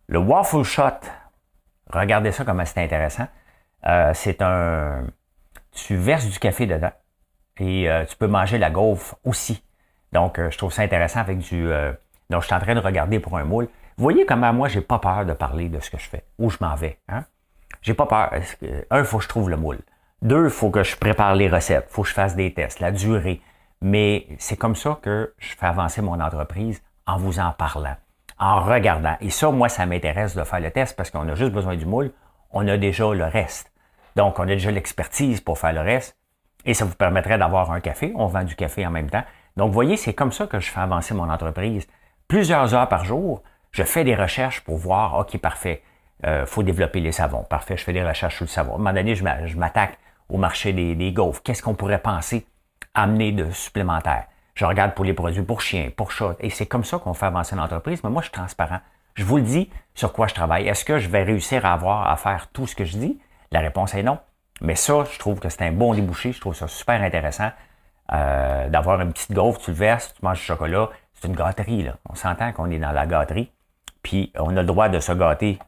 Le 0.09 0.19
waffle 0.19 0.63
shot, 0.63 1.01
regardez 1.93 2.33
ça 2.33 2.45
comme 2.45 2.65
c'est 2.65 2.83
intéressant. 2.83 3.27
Euh, 3.87 4.15
c'est 4.15 4.41
un. 4.41 5.05
Tu 5.73 5.97
verses 5.97 6.27
du 6.27 6.39
café 6.39 6.67
dedans 6.67 6.93
et 7.59 7.91
euh, 7.91 8.05
tu 8.05 8.17
peux 8.17 8.27
manger 8.27 8.59
la 8.59 8.71
gaufre 8.71 9.17
aussi. 9.25 9.63
Donc, 10.13 10.39
euh, 10.39 10.51
je 10.51 10.59
trouve 10.59 10.73
ça 10.73 10.83
intéressant 10.83 11.21
avec 11.21 11.39
du. 11.39 11.69
donc, 12.31 12.43
je 12.43 12.47
suis 12.47 12.55
en 12.55 12.61
train 12.61 12.75
de 12.75 12.81
regarder 12.81 13.21
pour 13.21 13.37
un 13.39 13.45
moule. 13.45 13.69
Vous 13.97 14.03
voyez 14.03 14.27
comment 14.27 14.53
moi, 14.53 14.69
j'ai 14.69 14.83
pas 14.83 14.99
peur 14.99 15.25
de 15.25 15.33
parler 15.33 15.69
de 15.69 15.81
ce 15.81 15.91
que 15.91 15.99
je 15.99 16.09
fais, 16.09 16.25
où 16.39 16.51
je 16.51 16.59
m'en 16.61 16.75
vais. 16.75 16.99
Hein? 17.09 17.25
J'ai 17.83 17.95
pas 17.95 18.07
peur. 18.07 18.31
Un, 18.91 18.99
il 18.99 19.05
faut 19.05 19.19
que 19.19 19.25
je 19.25 19.29
trouve 19.29 19.49
le 19.49 19.57
moule. 19.57 19.79
Deux, 20.23 20.45
il 20.45 20.51
faut 20.51 20.71
que 20.71 20.83
je 20.83 20.97
prépare 20.97 21.35
les 21.35 21.49
recettes, 21.49 21.87
il 21.91 21.93
faut 21.93 22.03
que 22.03 22.09
je 22.09 22.15
fasse 22.15 22.35
des 22.37 22.53
tests, 22.53 22.81
la 22.81 22.91
durée. 22.91 23.41
Mais 23.81 24.27
c'est 24.39 24.57
comme 24.57 24.77
ça 24.77 24.99
que 25.03 25.35
je 25.39 25.55
fais 25.57 25.67
avancer 25.67 26.03
mon 26.03 26.21
entreprise 26.21 26.83
en 27.07 27.19
vous 27.19 27.39
en 27.39 27.53
parlant, 27.53 27.97
en 28.39 28.61
regardant. 28.61 29.17
Et 29.21 29.31
ça, 29.31 29.51
moi, 29.51 29.69
ça 29.69 29.87
m'intéresse 29.87 30.35
de 30.35 30.43
faire 30.45 30.61
le 30.61 30.71
test 30.71 30.97
parce 30.97 31.11
qu'on 31.11 31.29
a 31.29 31.35
juste 31.35 31.53
besoin 31.53 31.77
du 31.77 31.87
moule. 31.87 32.11
On 32.51 32.67
a 32.69 32.77
déjà 32.77 33.13
le 33.13 33.25
reste. 33.25 33.73
Donc, 34.17 34.39
on 34.39 34.45
a 34.45 34.47
déjà 34.47 34.71
l'expertise 34.71 35.41
pour 35.41 35.59
faire 35.59 35.73
le 35.73 35.81
reste. 35.81 36.17
Et 36.67 36.75
ça 36.75 36.85
vous 36.85 36.95
permettrait 36.95 37.39
d'avoir 37.39 37.71
un 37.71 37.81
café. 37.81 38.13
On 38.17 38.27
vend 38.27 38.45
du 38.45 38.55
café 38.55 38.87
en 38.87 38.91
même 38.91 39.09
temps. 39.09 39.25
Donc, 39.57 39.69
vous 39.69 39.75
voyez, 39.75 39.97
c'est 39.97 40.13
comme 40.13 40.33
ça 40.33 40.47
que 40.47 40.61
je 40.61 40.71
fais 40.71 40.81
avancer 40.81 41.15
mon 41.15 41.31
entreprise. 41.31 41.87
Plusieurs 42.29 42.75
heures 42.75 42.89
par 42.89 43.05
jour, 43.05 43.43
je 43.71 43.85
fais 43.85 44.05
des 44.05 44.15
recherches 44.15 44.61
pour 44.61 44.77
voir, 44.77 45.19
OK, 45.19 45.39
parfait, 45.39 45.83
il 46.23 46.29
euh, 46.29 46.47
faut 46.47 46.63
développer 46.63 47.01
les 47.01 47.13
savons. 47.13 47.45
Parfait, 47.45 47.77
je 47.77 47.85
fais 47.85 47.93
des 47.93 48.05
recherches 48.05 48.37
sur 48.37 48.45
le 48.45 48.51
savon. 48.51 48.73
À 48.73 48.75
un 48.75 48.79
moment 48.79 48.93
donné, 48.93 49.15
je 49.15 49.57
m'attaque 49.57 49.99
au 50.29 50.39
marché 50.39 50.73
des, 50.73 50.95
des 50.95 51.13
gaufres. 51.13 51.43
Qu'est-ce 51.43 51.63
qu'on 51.63 51.75
pourrait 51.75 52.01
penser 52.01 52.47
amener 52.95 53.33
de 53.33 53.51
supplémentaire? 53.51 54.25
Je 54.55 54.65
regarde 54.65 54.95
pour 54.95 55.05
les 55.05 55.13
produits 55.13 55.43
pour 55.43 55.61
chiens, 55.61 55.91
pour 55.95 56.11
chats. 56.11 56.35
Et 56.41 56.51
c'est 56.51 56.67
comme 56.67 56.85
ça 56.85 56.99
qu'on 56.99 57.15
fait 57.15 57.27
avancer 57.27 57.55
l'entreprise. 57.55 58.03
Mais 58.03 58.11
moi, 58.11 58.23
je 58.23 58.29
suis 58.29 58.33
transparent. 58.33 58.81
Je 59.15 59.25
vous 59.25 59.37
le 59.37 59.43
dis 59.43 59.71
sur 59.95 60.13
quoi 60.13 60.27
je 60.27 60.35
travaille. 60.35 60.67
Est-ce 60.67 60.85
que 60.85 60.99
je 60.99 61.09
vais 61.09 61.23
réussir 61.23 61.65
à 61.65 61.75
avoir 61.75 62.09
à 62.09 62.17
faire 62.17 62.49
tout 62.49 62.67
ce 62.67 62.75
que 62.75 62.85
je 62.85 62.97
dis? 62.97 63.21
La 63.53 63.61
réponse 63.61 63.95
est 63.95 64.03
non. 64.03 64.19
Mais 64.61 64.75
ça, 64.75 65.05
je 65.11 65.19
trouve 65.19 65.39
que 65.39 65.49
c'est 65.49 65.63
un 65.63 65.73
bon 65.73 65.95
débouché. 65.95 66.33
Je 66.33 66.41
trouve 66.41 66.55
ça 66.55 66.69
super 66.69 67.03
intéressant 67.03 67.51
euh, 68.13 68.69
d'avoir 68.69 69.01
une 69.01 69.13
petite 69.13 69.33
gaufre. 69.33 69.61
Tu 69.61 69.71
le 69.71 69.77
verses, 69.77 70.15
tu 70.15 70.25
manges 70.25 70.39
du 70.39 70.45
chocolat. 70.45 70.91
C'est 71.15 71.29
une 71.29 71.37
gâterie. 71.37 71.83
Là. 71.83 71.97
On 72.09 72.15
s'entend 72.15 72.53
qu'on 72.53 72.71
est 72.71 72.79
dans 72.79 72.93
la 72.93 73.07
gâterie. 73.07 73.51
Puis 74.03 74.33
on 74.39 74.57
a 74.57 74.61
le 74.61 74.67
droit 74.67 74.89
de 74.89 75.01
se 75.01 75.13
gâter 75.13 75.59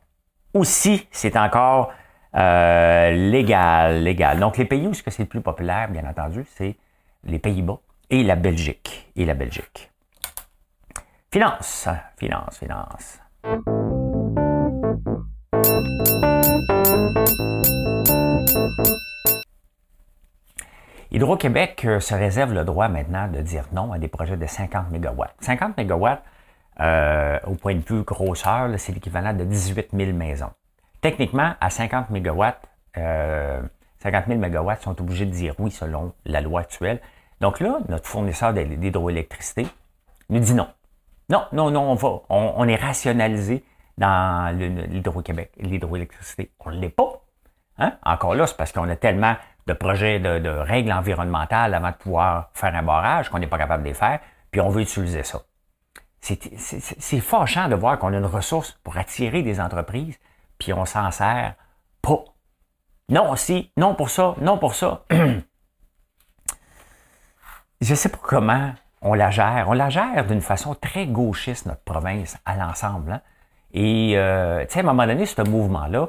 aussi. 0.55 1.07
C'est 1.11 1.37
encore 1.37 1.93
euh, 2.35 3.11
légal, 3.11 4.03
légal. 4.03 4.39
Donc, 4.39 4.57
les 4.57 4.65
pays 4.65 4.87
où 4.87 4.95
c'est 4.95 5.19
le 5.19 5.27
plus 5.27 5.41
populaire, 5.41 5.89
bien 5.89 6.09
entendu, 6.09 6.45
c'est 6.55 6.77
les 7.25 7.39
Pays-Bas 7.39 7.79
et 8.11 8.23
la 8.23 8.37
Belgique. 8.37 9.11
Et 9.17 9.25
la 9.25 9.35
Belgique. 9.35 9.91
Finance, 11.31 11.89
finance, 12.17 12.59
finance. 12.59 13.98
Hydro-Québec 21.11 21.85
euh, 21.85 22.01
se 22.01 22.15
réserve 22.15 22.53
le 22.53 22.65
droit 22.65 22.89
maintenant 22.89 23.29
de 23.29 23.41
dire 23.41 23.65
non 23.73 23.93
à 23.93 23.99
des 23.99 24.09
projets 24.09 24.37
de 24.37 24.47
50 24.47 24.91
MW. 24.91 25.25
50 25.41 25.79
MW, 25.79 26.07
au 27.47 27.55
point 27.55 27.75
de 27.75 27.85
vue 27.85 28.03
grosseur, 28.03 28.69
c'est 28.79 28.93
l'équivalent 28.93 29.33
de 29.33 29.45
18 29.45 29.89
000 29.93 30.13
maisons. 30.13 30.51
Techniquement, 31.01 31.55
à 31.61 31.71
50 31.71 32.11
MW, 32.11 32.45
euh, 32.97 33.61
50 34.03 34.27
000 34.27 34.39
MW 34.39 34.73
sont 34.81 35.01
obligés 35.01 35.27
de 35.27 35.31
dire 35.31 35.55
oui 35.59 35.71
selon 35.71 36.13
la 36.25 36.41
loi 36.41 36.61
actuelle. 36.61 37.01
Donc 37.41 37.61
là, 37.61 37.79
notre 37.89 38.07
fournisseur 38.09 38.53
d'hydroélectricité 38.53 39.67
nous 40.29 40.41
dit 40.41 40.55
non. 40.55 40.69
Non, 41.31 41.45
non, 41.53 41.71
non, 41.71 41.91
on 41.91 41.95
va, 41.95 42.21
on, 42.31 42.67
est 42.67 42.77
rationalisé 42.77 43.63
dans 43.99 44.57
l'Hydro-Québec, 44.57 45.53
l'hydroélectricité. 45.59 46.51
On 46.61 46.71
ne 46.71 46.81
l'est 46.81 46.89
pas. 46.89 47.23
Hein? 47.77 47.99
Encore 48.03 48.35
là, 48.35 48.47
c'est 48.47 48.57
parce 48.57 48.73
qu'on 48.73 48.89
a 48.89 48.97
tellement 48.97 49.37
de 49.69 49.75
projets 49.75 50.19
de, 50.19 50.49
règles 50.49 50.93
environnementales 50.93 51.75
avant 51.75 51.91
de 51.91 51.97
pouvoir 51.97 52.51
faire 52.55 52.75
un 52.75 52.83
barrage 52.83 53.29
qu'on 53.29 53.39
n'est 53.39 53.47
pas 53.47 53.59
capable 53.59 53.83
de 53.85 53.89
les 53.89 53.95
faire, 53.95 54.19
puis 54.51 54.61
on 54.61 54.71
veut 54.71 54.81
utiliser 54.83 55.23
ça. 55.23 55.43
C'est 56.21 57.21
fâchant 57.21 57.69
de 57.69 57.75
voir 57.75 57.99
qu'on 57.99 58.13
a 58.13 58.17
une 58.17 58.25
ressource 58.25 58.73
pour 58.83 58.97
attirer 58.97 59.43
des 59.43 59.61
entreprises, 59.61 60.19
puis 60.59 60.73
on 60.73 60.85
s'en 60.85 61.11
sert 61.11 61.55
pas. 62.03 62.25
Non, 63.11 63.37
si, 63.37 63.71
non 63.77 63.95
pour 63.95 64.11
ça, 64.11 64.35
non 64.41 64.59
pour 64.59 64.75
ça. 64.75 65.05
Je 67.81 67.91
ne 67.91 67.95
sais 67.95 68.09
pas 68.09 68.19
comment 68.21 68.73
on 69.01 69.15
la 69.15 69.31
gère. 69.31 69.67
On 69.69 69.75
la 69.75 69.89
gère 69.91 70.27
d'une 70.27 70.41
façon 70.41 70.75
très 70.75 71.07
gauchiste, 71.07 71.67
notre 71.67 71.85
province, 71.85 72.37
à 72.45 72.57
l'ensemble. 72.57 73.13
Hein. 73.13 73.21
Et, 73.73 74.15
euh, 74.17 74.65
tu 74.67 74.73
sais, 74.73 74.81
à 74.81 74.83
un 74.83 74.87
moment 74.87 75.07
donné, 75.07 75.27
ce 75.27 75.43
mouvement-là, 75.43 76.09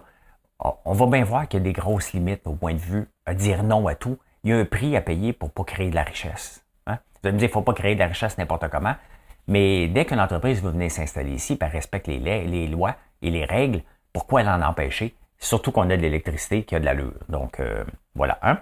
on 0.59 0.93
va 0.93 1.05
bien 1.07 1.23
voir 1.23 1.47
qu'il 1.47 1.59
y 1.59 1.61
a 1.61 1.63
des 1.63 1.73
grosses 1.73 2.13
limites 2.13 2.45
au 2.45 2.53
point 2.53 2.73
de 2.73 2.79
vue 2.79 3.07
à 3.25 3.33
dire 3.33 3.63
non 3.63 3.87
à 3.87 3.95
tout. 3.95 4.17
Il 4.43 4.51
y 4.51 4.53
a 4.53 4.57
un 4.57 4.65
prix 4.65 4.95
à 4.95 5.01
payer 5.01 5.33
pour 5.33 5.49
ne 5.49 5.53
pas 5.53 5.63
créer 5.63 5.89
de 5.89 5.95
la 5.95 6.03
richesse. 6.03 6.63
Hein? 6.87 6.97
Vous 7.21 7.27
allez 7.27 7.33
me 7.33 7.39
dire, 7.39 7.47
il 7.47 7.51
ne 7.51 7.53
faut 7.53 7.61
pas 7.61 7.73
créer 7.73 7.95
de 7.95 7.99
la 7.99 8.07
richesse 8.07 8.37
n'importe 8.37 8.67
comment. 8.69 8.95
Mais 9.47 9.87
dès 9.87 10.05
qu'une 10.05 10.19
entreprise 10.19 10.61
veut 10.61 10.71
venir 10.71 10.91
s'installer 10.91 11.31
ici, 11.31 11.57
elle 11.59 11.67
respecte 11.69 12.07
les, 12.07 12.67
lois 12.67 12.95
et 13.21 13.31
les 13.31 13.45
règles, 13.45 13.81
pourquoi 14.13 14.43
l'en 14.43 14.61
empêcher? 14.61 15.15
Surtout 15.39 15.71
qu'on 15.71 15.89
a 15.89 15.97
de 15.97 16.01
l'électricité 16.01 16.63
qui 16.63 16.75
a 16.75 16.79
de 16.79 16.85
l'allure. 16.85 17.13
Donc, 17.29 17.59
euh, 17.59 17.83
voilà. 18.13 18.37
Hein? 18.41 18.59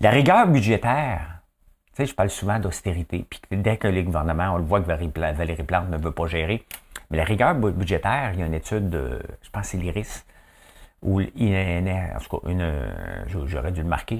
La 0.00 0.10
rigueur 0.10 0.46
budgétaire, 0.46 1.40
tu 1.88 2.02
sais, 2.02 2.06
je 2.06 2.14
parle 2.14 2.30
souvent 2.30 2.58
d'austérité. 2.58 3.26
Puis 3.28 3.40
dès 3.50 3.78
que 3.78 3.88
les 3.88 4.04
gouvernements, 4.04 4.54
on 4.54 4.58
le 4.58 4.64
voit 4.64 4.80
que 4.80 4.86
Valérie 4.86 5.62
Plante 5.62 5.88
ne 5.88 5.96
veut 5.96 6.12
pas 6.12 6.26
gérer. 6.26 6.64
Mais 7.10 7.16
la 7.16 7.24
rigueur 7.24 7.54
budgétaire, 7.54 8.32
il 8.34 8.40
y 8.40 8.42
a 8.42 8.46
une 8.46 8.54
étude 8.54 8.90
de, 8.90 9.20
je 9.42 9.50
pense 9.50 9.68
c'est 9.68 9.78
l'IRIS, 9.78 10.24
ou 11.06 11.20
en 11.20 12.18
tout 12.20 12.40
cas, 12.40 12.50
une, 12.50 12.84
j'aurais 13.46 13.70
dû 13.70 13.82
le 13.82 13.88
marquer. 13.88 14.18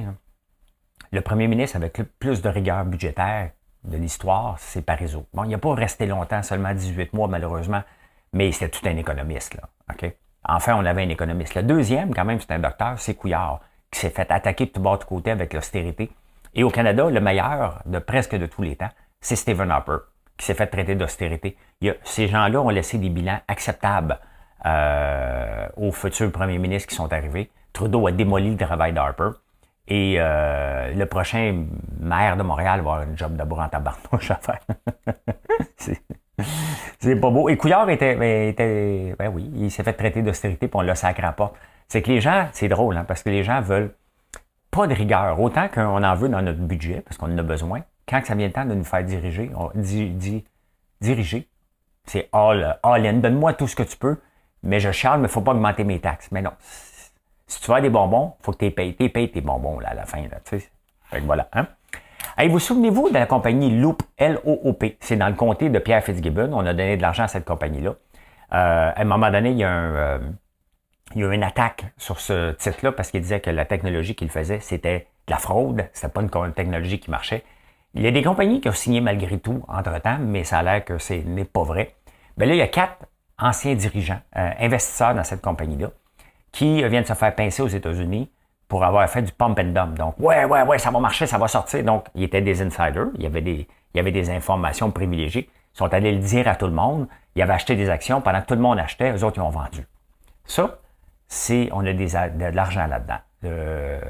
Le 1.11 1.21
premier 1.21 1.49
ministre 1.49 1.77
avec 1.77 1.99
le 1.99 2.05
plus 2.05 2.43
de 2.43 2.49
rigueur 2.49 2.85
budgétaire 2.85 3.51
de 3.85 3.97
l'histoire, 3.97 4.57
c'est 4.59 4.83
Parizeau. 4.83 5.27
Bon, 5.35 5.45
il 5.45 5.51
n'a 5.51 5.59
pas 5.59 5.75
resté 5.75 6.07
longtemps, 6.07 6.43
seulement 6.43 6.73
18 6.73 7.13
mois 7.13 7.29
malheureusement, 7.29 7.83
mais 8.33 8.53
c'était 8.53 8.69
tout 8.69 8.89
un 8.89 8.97
économiste. 8.97 9.55
Là? 9.55 9.69
Enfin, 10.49 10.77
on 10.77 10.85
avait 10.85 11.03
un 11.03 11.09
économiste. 11.09 11.57
Le 11.57 11.65
deuxième, 11.65 12.15
quand 12.15 12.25
même, 12.25 12.39
c'est 12.41 12.53
un 12.53 12.61
docteur, 12.61 12.99
c'est 13.01 13.15
Couillard, 13.15 13.61
qui 13.91 14.01
s'est 14.01 14.11
fait 14.11 14.31
attaquer 14.31 14.67
de 14.67 14.71
tout 14.71 14.81
bord 14.81 14.99
de 14.99 15.05
côté 15.05 15.33
avec 15.33 15.53
l'austérité. 15.55 16.11
Et 16.55 16.63
au 16.63 16.71
Canada, 16.71 17.11
le 17.11 17.21
meilleur 17.21 17.83
de 17.85 17.99
presque 17.99 18.37
de 18.37 18.47
tous 18.47 18.63
les 18.63 18.77
temps, 18.77 18.91
c'est 19.21 19.37
Stephen 19.37 19.73
Harper, 19.73 19.99
qui 20.37 20.47
s'est 20.47 20.55
fait 20.55 20.69
traiter 20.69 20.95
d'austérité. 20.95 21.57
Ces 22.05 22.29
gens-là 22.29 22.61
ont 22.63 22.69
laissé 22.69 22.99
des 22.99 23.09
bilans 23.09 23.41
acceptables 23.49 24.21
euh, 24.67 25.69
aux 25.77 25.93
futurs 25.93 26.33
premiers 26.33 26.59
ministres 26.59 26.89
qui 26.89 26.97
sont 26.97 27.13
arrivés. 27.13 27.51
Trudeau 27.73 28.07
a 28.07 28.13
démoli 28.13 28.51
le 28.51 28.57
travail 28.57 28.93
d'Harper. 28.93 29.31
Et 29.89 30.17
euh, 30.19 30.93
le 30.93 31.07
prochain 31.07 31.67
maire 32.01 32.37
de 32.37 32.43
Montréal 32.43 32.81
va 32.81 32.95
avoir 32.95 33.09
un 33.09 33.17
job 33.17 33.37
d'abord 33.37 33.61
en 33.61 33.69
tabarnouche 33.69 34.31
à 34.33 34.37
faire. 34.37 34.61
c'est 36.99 37.17
pas 37.17 37.31
beau. 37.31 37.49
Et 37.49 37.57
Couillard 37.57 37.89
était, 37.91 38.17
ben, 38.17 39.15
ben 39.17 39.33
oui, 39.33 39.51
il 39.55 39.71
s'est 39.71 39.85
fait 39.85 39.93
traiter 39.93 40.23
d'austérité 40.23 40.67
puis 40.67 40.77
on 40.77 40.83
l'a 40.83 40.97
sacré 40.97 41.27
à 41.27 41.33
porte. 41.33 41.55
C'est 41.87 42.03
que 42.03 42.11
les 42.11 42.21
gens, 42.21 42.49
c'est 42.53 42.69
drôle, 42.69 42.97
hein, 42.97 43.05
parce 43.07 43.23
que 43.23 43.31
les 43.31 43.45
gens 43.45 43.61
veulent 43.61 43.95
pas 44.73 44.87
de 44.89 44.95
rigueur, 44.95 45.41
autant 45.41 45.69
qu'on 45.69 46.03
en 46.03 46.15
veut 46.17 46.29
dans 46.29 46.43
notre 46.43 46.59
budget, 46.59 47.01
parce 47.03 47.17
qu'on 47.17 47.33
en 47.33 47.39
a 47.39 47.43
besoin. 47.43 47.83
Quand 48.09 48.21
ça 48.25 48.35
vient 48.35 48.47
le 48.47 48.53
temps 48.53 48.65
de 48.65 48.75
nous 48.75 48.85
faire 48.85 49.05
diriger, 49.05 49.51
on 49.55 49.71
dit, 49.75 50.45
diriger, 51.01 51.49
c'est 52.05 52.29
all, 52.33 52.79
all 52.83 53.07
in. 53.07 53.15
Donne-moi 53.15 53.55
tout 53.55 53.69
ce 53.69 53.77
que 53.77 53.85
tu 53.85 53.97
peux, 53.97 54.19
mais 54.63 54.81
je 54.81 54.91
charge, 54.91 55.21
mais 55.21 55.29
il 55.29 55.31
faut 55.31 55.41
pas 55.41 55.53
augmenter 55.53 55.85
mes 55.85 56.01
taxes. 56.01 56.29
Mais 56.33 56.43
non, 56.43 56.53
si 57.47 57.61
tu 57.61 57.73
veux 57.73 57.81
des 57.81 57.91
bonbons, 57.91 58.35
il 58.41 58.45
faut 58.45 58.53
que 58.53 58.65
tu 58.65 58.71
payes. 58.71 58.97
Tu 58.97 59.11
tes 59.11 59.41
bonbons 59.41 59.79
là, 59.79 59.91
à 59.91 59.95
la 59.95 60.05
fin. 60.05 60.23
Là. 60.23 60.39
Fait 60.45 61.21
que 61.21 61.25
voilà. 61.25 61.49
Hein? 61.53 61.67
vous 62.49 62.59
souvenez-vous 62.59 63.09
de 63.09 63.15
la 63.15 63.27
compagnie 63.27 63.71
Loop, 63.79 64.03
L-O-O-P? 64.17 64.97
C'est 65.01 65.17
dans 65.17 65.29
le 65.29 65.35
comté 65.35 65.69
de 65.69 65.79
Pierre 65.79 66.03
Fitzgibbon. 66.03 66.53
On 66.53 66.67
a 66.67 66.73
donné 66.73 66.97
de 66.97 67.03
l'argent 67.03 67.25
à 67.25 67.29
cette 67.29 67.45
compagnie-là. 67.45 67.95
Euh, 68.53 68.93
à 68.95 69.01
un 69.01 69.05
moment 69.05 69.31
donné, 69.31 69.51
il 69.51 69.59
y 69.59 69.65
a 69.65 69.71
un, 69.71 69.95
euh, 69.95 70.19
il 71.15 71.21
y 71.21 71.25
a 71.25 71.29
eu 71.29 71.35
une 71.35 71.45
attaque 71.45 71.87
sur 71.97 72.21
ce 72.21 72.53
titre-là 72.53 72.93
parce 72.93 73.11
qu'il 73.11 73.21
disait 73.21 73.41
que 73.41 73.51
la 73.51 73.65
technologie 73.65 74.15
qu'il 74.15 74.29
faisait, 74.29 74.61
c'était 74.61 75.07
de 75.27 75.33
la 75.33 75.39
fraude. 75.39 75.89
C'était 75.93 76.09
pas 76.09 76.21
une 76.21 76.53
technologie 76.53 76.99
qui 76.99 77.11
marchait. 77.11 77.45
Il 77.95 78.03
y 78.03 78.07
a 78.07 78.11
des 78.11 78.23
compagnies 78.23 78.61
qui 78.61 78.69
ont 78.69 78.73
signé 78.73 79.01
malgré 79.01 79.39
tout 79.39 79.63
entre-temps, 79.69 80.19
mais 80.21 80.45
ça 80.45 80.59
a 80.59 80.63
l'air 80.63 80.85
que 80.85 80.99
ce 80.99 81.15
n'est 81.15 81.45
pas 81.45 81.63
vrai. 81.63 81.95
Ben 82.37 82.47
là, 82.49 82.55
il 82.55 82.59
y 82.59 82.63
a 82.63 82.69
quatre 82.69 83.07
anciens 83.39 83.75
dirigeants, 83.75 84.21
euh, 84.37 84.51
investisseurs 84.61 85.15
dans 85.15 85.25
cette 85.25 85.43
compagnie-là, 85.43 85.89
qui 86.53 86.83
viennent 86.89 87.05
se 87.05 87.15
faire 87.15 87.35
pincer 87.35 87.63
aux 87.63 87.69
États-Unis 87.69 88.31
pour 88.69 88.85
avoir 88.85 89.09
fait 89.09 89.23
du 89.23 89.33
pump 89.33 89.59
and 89.59 89.73
dump. 89.73 89.99
Donc, 89.99 90.15
ouais, 90.19 90.45
ouais, 90.45 90.63
ouais, 90.63 90.79
ça 90.79 90.91
va 90.91 90.99
marcher, 90.99 91.27
ça 91.27 91.39
va 91.39 91.49
sortir. 91.49 91.85
Donc, 91.85 92.07
il 92.15 92.25
étaient 92.25 92.41
des 92.41 92.63
insiders, 92.63 93.09
il 93.15 93.23
y 93.23 93.27
avait 93.27 93.43
des, 93.43 93.69
il 93.95 93.97
y 93.97 94.01
avait 94.01 94.13
des 94.13 94.31
informations 94.31 94.91
privilégiées. 94.91 95.49
Ils 95.75 95.79
sont 95.79 95.93
allés 95.93 96.13
le 96.13 96.19
dire 96.19 96.49
à 96.49 96.57
tout 96.57 96.67
le 96.67 96.73
monde. 96.73 97.07
Ils 97.35 97.43
avaient 97.43 97.55
acheté 97.55 97.77
des 97.77 97.91
actions 97.91 98.21
pendant 98.21 98.41
que 98.41 98.47
tout 98.47 98.55
le 98.55 98.61
monde 98.61 98.79
achetait, 98.79 99.13
eux 99.13 99.25
autres, 99.25 99.39
ils 99.39 99.43
ont 99.43 99.51
vendu. 99.51 99.87
Ça, 100.45 100.79
c'est, 101.29 101.69
on 101.73 101.81
a 101.81 101.93
des, 101.93 102.09
de, 102.09 102.55
l'argent 102.55 102.87
là-dedans. 102.87 103.19
Euh, 103.45 104.01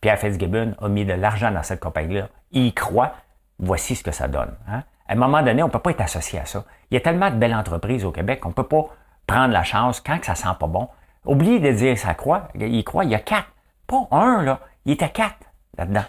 Pierre 0.00 0.18
Fitzgibbon 0.18 0.74
a 0.80 0.88
mis 0.88 1.04
de 1.04 1.14
l'argent 1.14 1.50
dans 1.50 1.62
cette 1.62 1.80
compagnie-là. 1.80 2.28
Il 2.50 2.66
y 2.66 2.72
croit. 2.72 3.12
Voici 3.58 3.94
ce 3.94 4.02
que 4.02 4.10
ça 4.10 4.28
donne. 4.28 4.54
Hein. 4.68 4.82
À 5.06 5.12
un 5.12 5.16
moment 5.16 5.42
donné, 5.42 5.62
on 5.62 5.66
ne 5.66 5.72
peut 5.72 5.78
pas 5.78 5.90
être 5.90 6.00
associé 6.00 6.38
à 6.40 6.46
ça. 6.46 6.64
Il 6.90 6.94
y 6.94 6.96
a 6.96 7.00
tellement 7.00 7.30
de 7.30 7.36
belles 7.36 7.54
entreprises 7.54 8.04
au 8.04 8.12
Québec 8.12 8.40
qu'on 8.40 8.50
ne 8.50 8.54
peut 8.54 8.66
pas 8.66 8.86
prendre 9.26 9.52
la 9.52 9.62
chance 9.62 10.00
quand 10.00 10.18
que 10.18 10.26
ça 10.26 10.34
sent 10.34 10.48
pas 10.58 10.66
bon. 10.66 10.88
Oubliez 11.24 11.60
de 11.60 11.72
dire 11.72 11.98
ça 11.98 12.14
croit. 12.14 12.48
Il 12.54 12.84
croit, 12.84 13.04
il 13.04 13.10
y 13.10 13.14
a 13.14 13.20
quatre. 13.20 13.48
Pas 13.86 14.06
un, 14.10 14.42
là. 14.42 14.60
Il 14.84 14.92
était 14.92 15.10
quatre 15.10 15.38
là-dedans. 15.76 16.04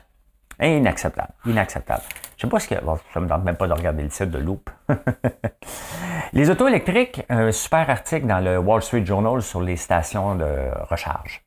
Inacceptable. 0.61 1.33
Inacceptable. 1.45 2.03
Je 2.37 2.41
sais 2.41 2.49
pas 2.49 2.59
ce 2.59 2.67
que. 2.67 2.83
Bon, 2.83 2.97
ça 3.13 3.19
me 3.19 3.27
tente 3.27 3.43
même 3.43 3.57
pas 3.57 3.67
de 3.67 3.73
regarder 3.73 4.03
le 4.03 4.09
site 4.09 4.31
de 4.31 4.37
Loop. 4.37 4.69
les 6.33 6.49
autos 6.49 6.67
électriques, 6.67 7.23
un 7.29 7.51
super 7.51 7.89
article 7.89 8.27
dans 8.27 8.39
le 8.39 8.57
Wall 8.57 8.81
Street 8.81 9.05
Journal 9.05 9.41
sur 9.41 9.61
les 9.61 9.77
stations 9.77 10.35
de 10.35 10.69
recharge. 10.89 11.41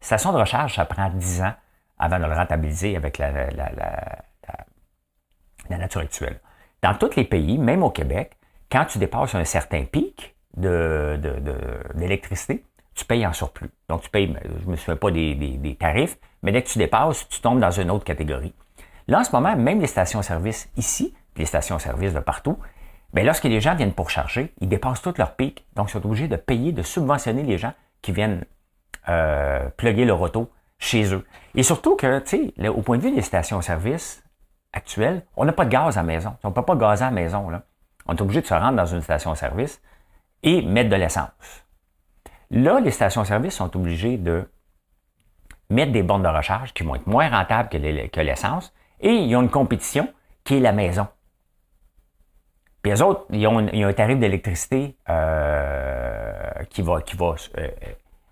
Station 0.00 0.32
de 0.32 0.38
recharge, 0.38 0.74
ça 0.74 0.84
prend 0.84 1.08
10 1.10 1.42
ans 1.42 1.54
avant 1.98 2.18
de 2.18 2.26
le 2.26 2.34
rentabiliser 2.34 2.96
avec 2.96 3.18
la, 3.18 3.30
nature 5.70 6.00
actuelle. 6.00 6.40
Dans 6.82 6.94
tous 6.94 7.16
les 7.16 7.24
pays, 7.24 7.58
même 7.58 7.82
au 7.82 7.90
Québec, 7.90 8.36
quand 8.70 8.84
tu 8.84 8.98
dépasses 8.98 9.34
un 9.34 9.44
certain 9.44 9.84
pic 9.84 10.34
d'électricité, 10.56 12.54
de, 12.54 12.62
tu 12.94 13.04
payes 13.04 13.26
en 13.26 13.32
surplus. 13.32 13.70
Donc, 13.88 14.02
tu 14.02 14.10
payes, 14.10 14.34
je 14.44 14.66
ne 14.66 14.70
me 14.70 14.76
souviens 14.76 14.96
pas 14.96 15.10
des, 15.10 15.76
tarifs, 15.78 16.18
mais 16.42 16.52
dès 16.52 16.62
que 16.62 16.68
tu 16.68 16.78
dépasses, 16.78 17.28
tu 17.28 17.40
tombes 17.40 17.60
dans 17.60 17.70
une 17.70 17.90
autre 17.90 18.04
catégorie. 18.04 18.54
Là, 19.08 19.20
en 19.20 19.24
ce 19.24 19.32
moment, 19.32 19.54
même 19.54 19.80
les 19.80 19.86
stations-service 19.86 20.70
ici, 20.76 21.14
les 21.36 21.44
stations-service 21.44 22.14
de 22.14 22.20
partout, 22.20 22.58
bien, 23.12 23.24
lorsque 23.24 23.44
les 23.44 23.60
gens 23.60 23.74
viennent 23.74 23.92
pour 23.92 24.10
charger, 24.10 24.52
ils 24.60 24.68
dépassent 24.68 25.02
tout 25.02 25.14
leur 25.18 25.36
pic. 25.36 25.64
Donc, 25.74 25.90
ils 25.90 25.92
sont 25.92 26.06
obligés 26.06 26.28
de 26.28 26.36
payer, 26.36 26.72
de 26.72 26.82
subventionner 26.82 27.42
les 27.42 27.58
gens 27.58 27.74
qui 28.02 28.12
viennent 28.12 28.44
euh, 29.08 29.68
plugger 29.76 30.04
leur 30.04 30.20
auto 30.20 30.50
chez 30.78 31.14
eux. 31.14 31.24
Et 31.54 31.62
surtout 31.62 31.96
que, 31.96 32.18
tu 32.20 32.52
sais, 32.56 32.68
au 32.68 32.82
point 32.82 32.98
de 32.98 33.02
vue 33.02 33.12
des 33.12 33.22
stations-service 33.22 34.22
actuelles, 34.72 35.24
on 35.36 35.44
n'a 35.44 35.52
pas 35.52 35.64
de 35.64 35.70
gaz 35.70 35.96
à 35.96 36.02
la 36.02 36.06
maison. 36.06 36.36
On 36.42 36.48
ne 36.48 36.54
peut 36.54 36.62
pas 36.62 36.76
gazer 36.76 37.04
à 37.04 37.10
la 37.10 37.14
maison. 37.14 37.48
On 38.06 38.14
est 38.14 38.20
obligé 38.20 38.40
de 38.40 38.46
se 38.46 38.54
rendre 38.54 38.76
dans 38.76 38.86
une 38.86 39.02
station-service 39.02 39.80
et 40.42 40.62
mettre 40.62 40.90
de 40.90 40.96
l'essence. 40.96 41.64
Là, 42.50 42.80
les 42.80 42.90
stations-service 42.90 43.54
sont 43.54 43.74
obligées 43.76 44.18
de 44.18 44.48
mettre 45.70 45.92
des 45.92 46.02
bornes 46.02 46.22
de 46.22 46.28
recharge 46.28 46.72
qui 46.72 46.84
vont 46.84 46.94
être 46.94 47.06
moins 47.06 47.28
rentables 47.28 47.68
que 47.68 48.20
l'essence 48.20 48.72
et 49.00 49.12
ils 49.12 49.34
ont 49.36 49.42
une 49.42 49.50
compétition 49.50 50.08
qui 50.44 50.56
est 50.56 50.60
la 50.60 50.72
maison. 50.72 51.08
Puis 52.82 52.92
les 52.92 53.02
autres, 53.02 53.24
ils 53.30 53.46
ont, 53.48 53.58
un 53.58 53.92
tarif 53.92 54.18
d'électricité 54.18 54.96
euh, 55.08 56.48
qui 56.70 56.82
va, 56.82 57.00
qui 57.00 57.16
euh, 57.20 57.34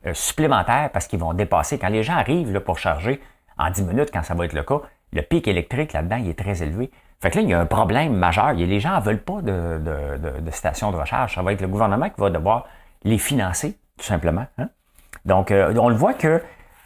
euh, 0.06 0.14
supplémentaire 0.14 0.90
parce 0.92 1.08
qu'ils 1.08 1.18
vont 1.18 1.34
dépasser. 1.34 1.76
Quand 1.76 1.88
les 1.88 2.04
gens 2.04 2.14
arrivent 2.14 2.52
là, 2.52 2.60
pour 2.60 2.78
charger 2.78 3.20
en 3.58 3.70
10 3.70 3.82
minutes, 3.82 4.10
quand 4.12 4.22
ça 4.22 4.34
va 4.34 4.44
être 4.44 4.52
le 4.52 4.62
cas, 4.62 4.80
le 5.14 5.22
pic 5.22 5.48
électrique 5.48 5.92
là-dedans, 5.92 6.16
il 6.16 6.28
est 6.28 6.38
très 6.38 6.62
élevé. 6.62 6.90
Fait 7.20 7.30
que 7.30 7.36
là, 7.36 7.42
il 7.42 7.48
y 7.48 7.54
a 7.54 7.60
un 7.60 7.66
problème 7.66 8.14
majeur. 8.14 8.52
Les 8.52 8.80
gens 8.80 8.96
ne 8.96 9.00
veulent 9.00 9.22
pas 9.22 9.40
de, 9.40 10.50
stations 10.50 10.90
de 10.90 10.96
recharge. 10.96 11.34
Ça 11.34 11.42
va 11.42 11.52
être 11.52 11.62
le 11.62 11.68
gouvernement 11.68 12.10
qui 12.10 12.20
va 12.20 12.30
devoir 12.30 12.66
les 13.04 13.18
financer, 13.18 13.78
tout 13.96 14.04
simplement. 14.04 14.46
Hein. 14.58 14.68
Donc, 15.24 15.50
on 15.50 15.88
le 15.88 15.94
voit 15.94 16.14
que 16.14 16.42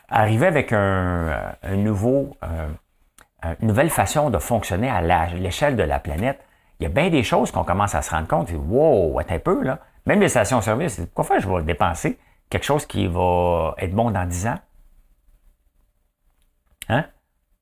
arriver 0.09 0.47
avec 0.47 0.73
un, 0.73 1.55
un 1.63 1.77
nouveau, 1.77 2.37
une 3.43 3.69
nouvelle 3.69 3.91
façon 3.91 4.31
de 4.31 4.39
fonctionner 4.39 4.89
à 4.89 5.01
l'échelle 5.35 5.75
de 5.75 5.83
la 5.83 5.99
planète, 5.99 6.41
il 6.79 6.85
y 6.85 6.87
a 6.87 6.91
bien 6.91 7.11
des 7.11 7.23
choses 7.23 7.51
qu'on 7.51 7.65
commence 7.65 7.95
à 7.95 8.03
se 8.03 8.11
rendre 8.11 8.29
compte. 8.29 8.51
Wow, 8.53 9.19
attends 9.19 9.35
un 9.35 9.39
peu, 9.39 9.63
là. 9.65 9.81
Même 10.07 10.21
les 10.21 10.29
stations-service, 10.29 11.01
pourquoi 11.15 11.25
faire 11.25 11.41
je 11.41 11.49
vais 11.49 11.63
dépenser 11.63 12.19
quelque 12.49 12.65
chose 12.65 12.87
qui 12.87 13.07
va 13.09 13.75
être 13.79 13.93
bon 13.93 14.11
dans 14.11 14.25
10 14.25 14.47
ans? 14.47 14.59
Hein? 16.89 17.05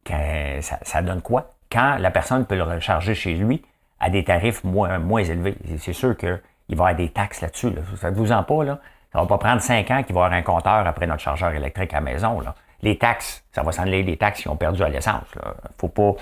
Ça, 0.09 0.79
ça 0.83 1.03
donne 1.03 1.23
quoi? 1.23 1.55
Quand 1.71 1.97
la 1.99 2.11
personne 2.11 2.47
peut 2.47 2.57
le 2.57 2.63
recharger 2.63 3.15
chez 3.15 3.35
lui 3.35 3.63
à 3.99 4.11
des 4.11 4.25
tarifs 4.25 4.63
moins, 4.65 4.99
moins 4.99 5.23
élevés. 5.23 5.57
C'est 5.79 5.93
sûr 5.93 6.17
qu'il 6.17 6.29
va 6.31 6.41
y 6.69 6.73
avoir 6.75 6.95
des 6.95 7.09
taxes 7.11 7.41
là-dessus. 7.41 7.71
Là. 7.71 7.83
Ça 7.97 8.11
vous 8.11 8.33
en 8.33 8.43
pas, 8.43 8.65
là. 8.65 8.79
Ça 9.13 9.21
va 9.21 9.27
pas 9.27 9.39
prendre 9.39 9.63
cinq 9.63 9.91
ans 9.91 10.03
qu'il 10.03 10.15
va 10.15 10.23
y 10.23 10.25
avoir 10.25 10.33
un 10.33 10.43
compteur 10.43 10.87
après 10.87 11.07
notre 11.07 11.23
chargeur 11.23 11.53
électrique 11.53 11.93
à 11.95 11.97
la 11.97 12.01
maison. 12.03 12.41
Là. 12.41 12.55
Les 12.83 12.99
taxes, 12.99 13.45
ça 13.53 13.63
va 13.63 13.73
s'en 13.73 13.83
aller 13.83 14.05
des 14.05 14.17
taxes 14.17 14.43
qui 14.43 14.49
ont 14.49 14.57
perdu 14.57 14.83
à 14.83 14.89
l'essence. 14.89 15.35
là. 15.37 15.55
Faut 15.79 15.89
pas, 15.89 16.13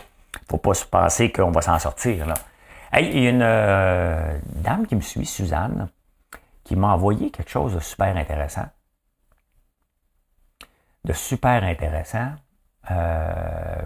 faut 0.49 0.59
pas 0.59 0.75
se 0.75 0.85
penser 0.85 1.33
qu'on 1.33 1.51
va 1.51 1.61
s'en 1.61 1.79
sortir. 1.79 2.27
Là. 2.27 2.35
Hey, 2.93 3.11
il 3.13 3.25
y 3.25 3.27
a 3.27 3.31
une 3.31 3.43
euh, 3.43 4.39
dame 4.45 4.87
qui 4.87 4.95
me 4.95 5.01
suit, 5.01 5.27
Suzanne, 5.27 5.89
qui 6.63 6.77
m'a 6.77 6.93
envoyé 6.93 7.31
quelque 7.31 7.51
chose 7.51 7.75
de 7.75 7.81
super 7.81 8.17
intéressant. 8.17 8.67
De 11.05 11.13
super 11.13 11.65
intéressant. 11.65 12.29
Euh, 12.91 13.83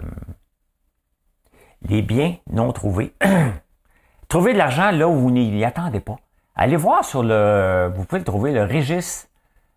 les 1.82 2.02
biens 2.02 2.37
non 2.50 2.72
trouvés. 2.72 3.14
Trouvez 4.28 4.52
de 4.52 4.58
l'argent 4.58 4.90
là 4.90 5.08
où 5.08 5.14
vous 5.14 5.30
n'y 5.30 5.64
attendez 5.64 6.00
pas. 6.00 6.16
Allez 6.56 6.76
voir 6.76 7.04
sur 7.04 7.22
le. 7.22 7.90
Vous 7.94 8.04
pouvez 8.04 8.22
trouver, 8.24 8.52
le 8.52 8.64
registre 8.64 9.28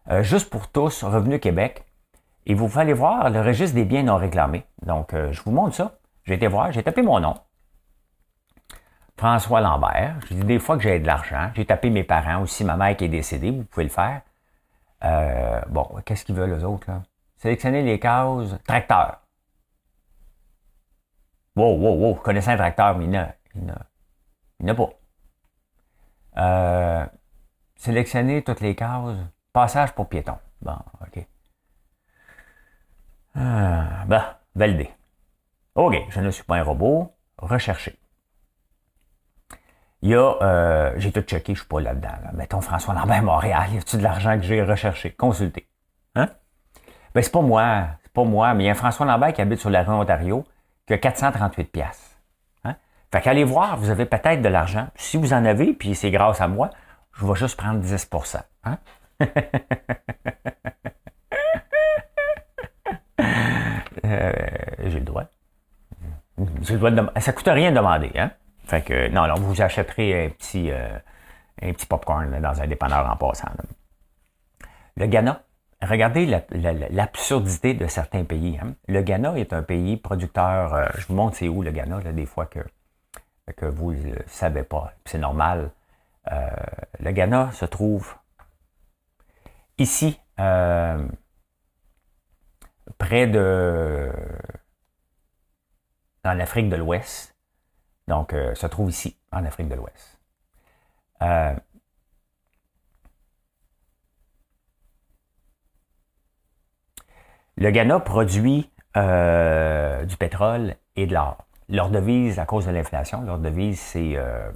euh, 0.10 0.24
Juste 0.24 0.50
pour 0.50 0.68
tous, 0.68 1.04
Revenu 1.04 1.40
Québec. 1.40 1.86
Et 2.48 2.56
vous 2.56 2.80
allez 2.80 2.94
voir 2.94 3.30
le 3.30 3.40
registre 3.42 3.76
des 3.76 3.86
biens 3.86 4.04
non 4.04 4.18
réclamés. 4.18 4.66
Donc, 4.84 5.14
euh, 5.14 5.32
je 5.32 5.42
vous 5.44 5.52
montre 5.52 5.76
ça. 5.76 6.00
J'ai 6.26 6.34
été 6.34 6.48
voir, 6.48 6.72
j'ai 6.72 6.82
tapé 6.82 7.04
mon 7.04 7.20
nom. 7.20 7.36
François 9.16 9.62
Lambert. 9.62 10.16
J'ai 10.28 10.36
dit 10.36 10.44
des 10.44 10.60
fois 10.60 10.76
que 10.78 10.84
j'ai 10.84 11.00
de 11.00 11.06
l'argent. 11.06 11.52
J'ai 11.54 11.66
tapé 11.66 11.92
mes 11.92 12.04
parents 12.04 12.42
aussi, 12.42 12.66
ma 12.66 12.76
mère 12.76 12.98
qui 12.98 13.06
est 13.06 13.10
décédée, 13.10 13.52
vous 13.52 13.64
pouvez 13.64 13.84
le 13.84 13.92
faire. 13.92 14.22
Bon, 15.70 15.88
qu'est-ce 16.04 16.26
qu'ils 16.26 16.36
veulent 16.36 16.54
les 16.54 16.64
autres 16.64 16.90
là? 16.90 17.04
Sélectionner 17.42 17.82
les 17.82 18.00
cases. 18.00 18.56
Tracteur. 18.68 19.20
Wow, 21.56 21.76
wow, 21.76 21.96
wow. 21.96 22.16
Connaissez 22.16 22.52
un 22.52 22.56
tracteur, 22.58 22.96
mais 22.96 23.06
il 23.06 23.66
n'a 24.60 24.76
pas. 24.76 24.90
Euh, 26.38 27.06
sélectionner 27.78 28.44
toutes 28.44 28.60
les 28.60 28.76
cases. 28.76 29.18
Passage 29.54 29.94
pour 29.94 30.08
piéton. 30.08 30.38
Bon, 30.62 30.78
OK. 31.02 31.26
Ah, 33.34 34.06
ben, 34.06 34.24
validé. 34.54 34.92
OK, 35.74 35.96
je 36.10 36.20
ne 36.20 36.30
suis 36.30 36.44
pas 36.44 36.58
un 36.58 36.64
robot. 36.64 37.12
Rechercher. 37.40 37.98
Il 40.04 40.10
y 40.10 40.16
a, 40.16 40.38
euh, 40.44 40.94
j'ai 40.98 41.12
tout 41.12 41.22
checké, 41.22 41.56
je 41.56 41.62
suis 41.62 41.68
pas 41.68 41.82
là-dedans. 41.82 42.20
là. 42.24 42.32
Mettons 42.34 42.62
François 42.62 42.94
Lambert, 42.94 43.24
Montréal, 43.24 43.74
y 43.74 43.80
a-tu 43.80 43.98
de 43.98 44.04
l'argent 44.04 44.38
que 44.38 44.44
j'ai 44.44 44.62
recherché, 44.62 45.12
consulté? 45.12 45.68
Hein? 46.14 46.30
Ben, 47.14 47.22
c'est 47.22 47.32
pas 47.32 47.42
moi, 47.42 47.88
c'est 48.04 48.14
pas 48.14 48.24
moi, 48.24 48.54
mais 48.54 48.64
il 48.64 48.66
y 48.68 48.70
a 48.70 48.72
un 48.72 48.76
François 48.76 49.06
Lambert 49.06 49.34
qui 49.34 49.42
habite 49.42 49.60
sur 49.60 49.70
la 49.70 49.84
rue 49.84 49.94
Ontario 49.94 50.46
qui 50.88 50.94
a 50.94 50.98
438 50.98 51.72
pièces. 51.72 52.18
Hein? 52.64 52.76
Fait 53.12 53.22
qu'allez 53.22 53.44
voir, 53.44 53.78
vous 53.78 53.90
avez 53.90 54.06
peut-être 54.06 54.42
de 54.42 54.50
l'argent. 54.50 54.88
Si 54.96 55.18
vous 55.18 55.34
en 55.34 55.44
avez, 55.46 55.74
puis 55.74 55.96
c'est 55.96 56.12
grâce 56.12 56.40
à 56.42 56.48
moi, 56.48 56.70
je 57.14 57.26
vais 57.26 57.36
juste 57.36 57.58
prendre 57.58 57.80
10 57.80 58.10
hein? 58.64 58.78
Euh, 64.04 64.32
j'ai 64.80 65.00
le 65.00 65.06
droit. 65.06 65.24
J'ai 66.62 66.74
le 66.74 66.80
droit 66.80 66.92
de 66.92 67.20
Ça 67.20 67.34
coûte 67.34 67.48
rien 67.48 67.72
de 67.72 67.78
demander, 67.78 68.12
hein? 68.16 68.32
Fait 68.66 68.82
que, 68.82 69.10
non, 69.10 69.28
non, 69.28 69.36
vous 69.36 69.62
achèterez 69.62 70.26
un 70.26 70.30
petit, 70.30 70.72
euh, 70.72 70.98
un 71.62 71.72
petit 71.74 71.86
popcorn 71.86 72.40
dans 72.40 72.62
un 72.62 72.68
dépanneur 72.68 73.10
en 73.10 73.16
passant. 73.16 73.50
Le 74.98 75.06
Ghana, 75.06 75.44
regardez 75.82 76.26
la- 76.26 76.44
la- 76.52 76.74
la- 76.74 76.90
l'absurdité 76.90 77.74
de 77.74 77.88
certains 77.88 78.24
pays. 78.24 78.60
hein. 78.62 78.76
Le 78.88 79.02
Ghana 79.02 79.38
est 79.38 79.54
un 79.54 79.64
pays 79.64 79.98
producteur, 79.98 80.74
euh, 80.74 80.88
je 80.98 81.08
vous 81.08 81.16
montre 81.16 81.38
c'est 81.38 81.48
où 81.50 81.62
le 81.64 81.72
Ghana, 81.72 82.02
là, 82.02 82.12
des 82.12 82.26
fois 82.26 82.46
que, 82.46 82.60
que 83.58 83.66
vous 83.66 83.94
ne 83.94 84.14
le 84.16 84.24
savez 84.28 84.64
pas. 84.64 84.94
C'est 85.06 85.18
normal. 85.18 85.72
Euh, 86.32 86.50
le 87.00 87.12
Ghana 87.12 87.52
se 87.54 87.66
trouve 87.66 88.16
ici, 89.78 90.20
euh, 90.40 91.08
près 92.98 93.28
de... 93.28 94.12
dans 96.24 96.34
l'Afrique 96.34 96.70
de 96.70 96.76
l'Ouest. 96.76 97.36
Donc, 98.08 98.32
se 98.56 98.68
trouve 98.68 98.90
ici, 98.90 99.18
en 99.32 99.46
Afrique 99.46 99.70
de 99.70 99.76
l'Ouest. 99.76 100.20
Le 107.62 107.70
Ghana 107.70 108.00
produit 108.00 108.72
euh, 108.98 110.04
du 110.06 110.18
pétrole 110.18 110.74
et 110.96 111.06
de 111.06 111.14
l'or. 111.14 111.46
Leur 111.70 111.90
devise, 111.90 112.40
à 112.40 112.46
cause 112.46 112.66
de 112.66 112.72
l'inflation, 112.72 113.22
leur 113.22 113.38
devise 113.38 113.80
s'est 113.80 114.14
euh, 114.16 114.50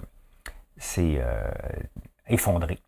euh, 0.98 1.52
effondrée. 2.28 2.80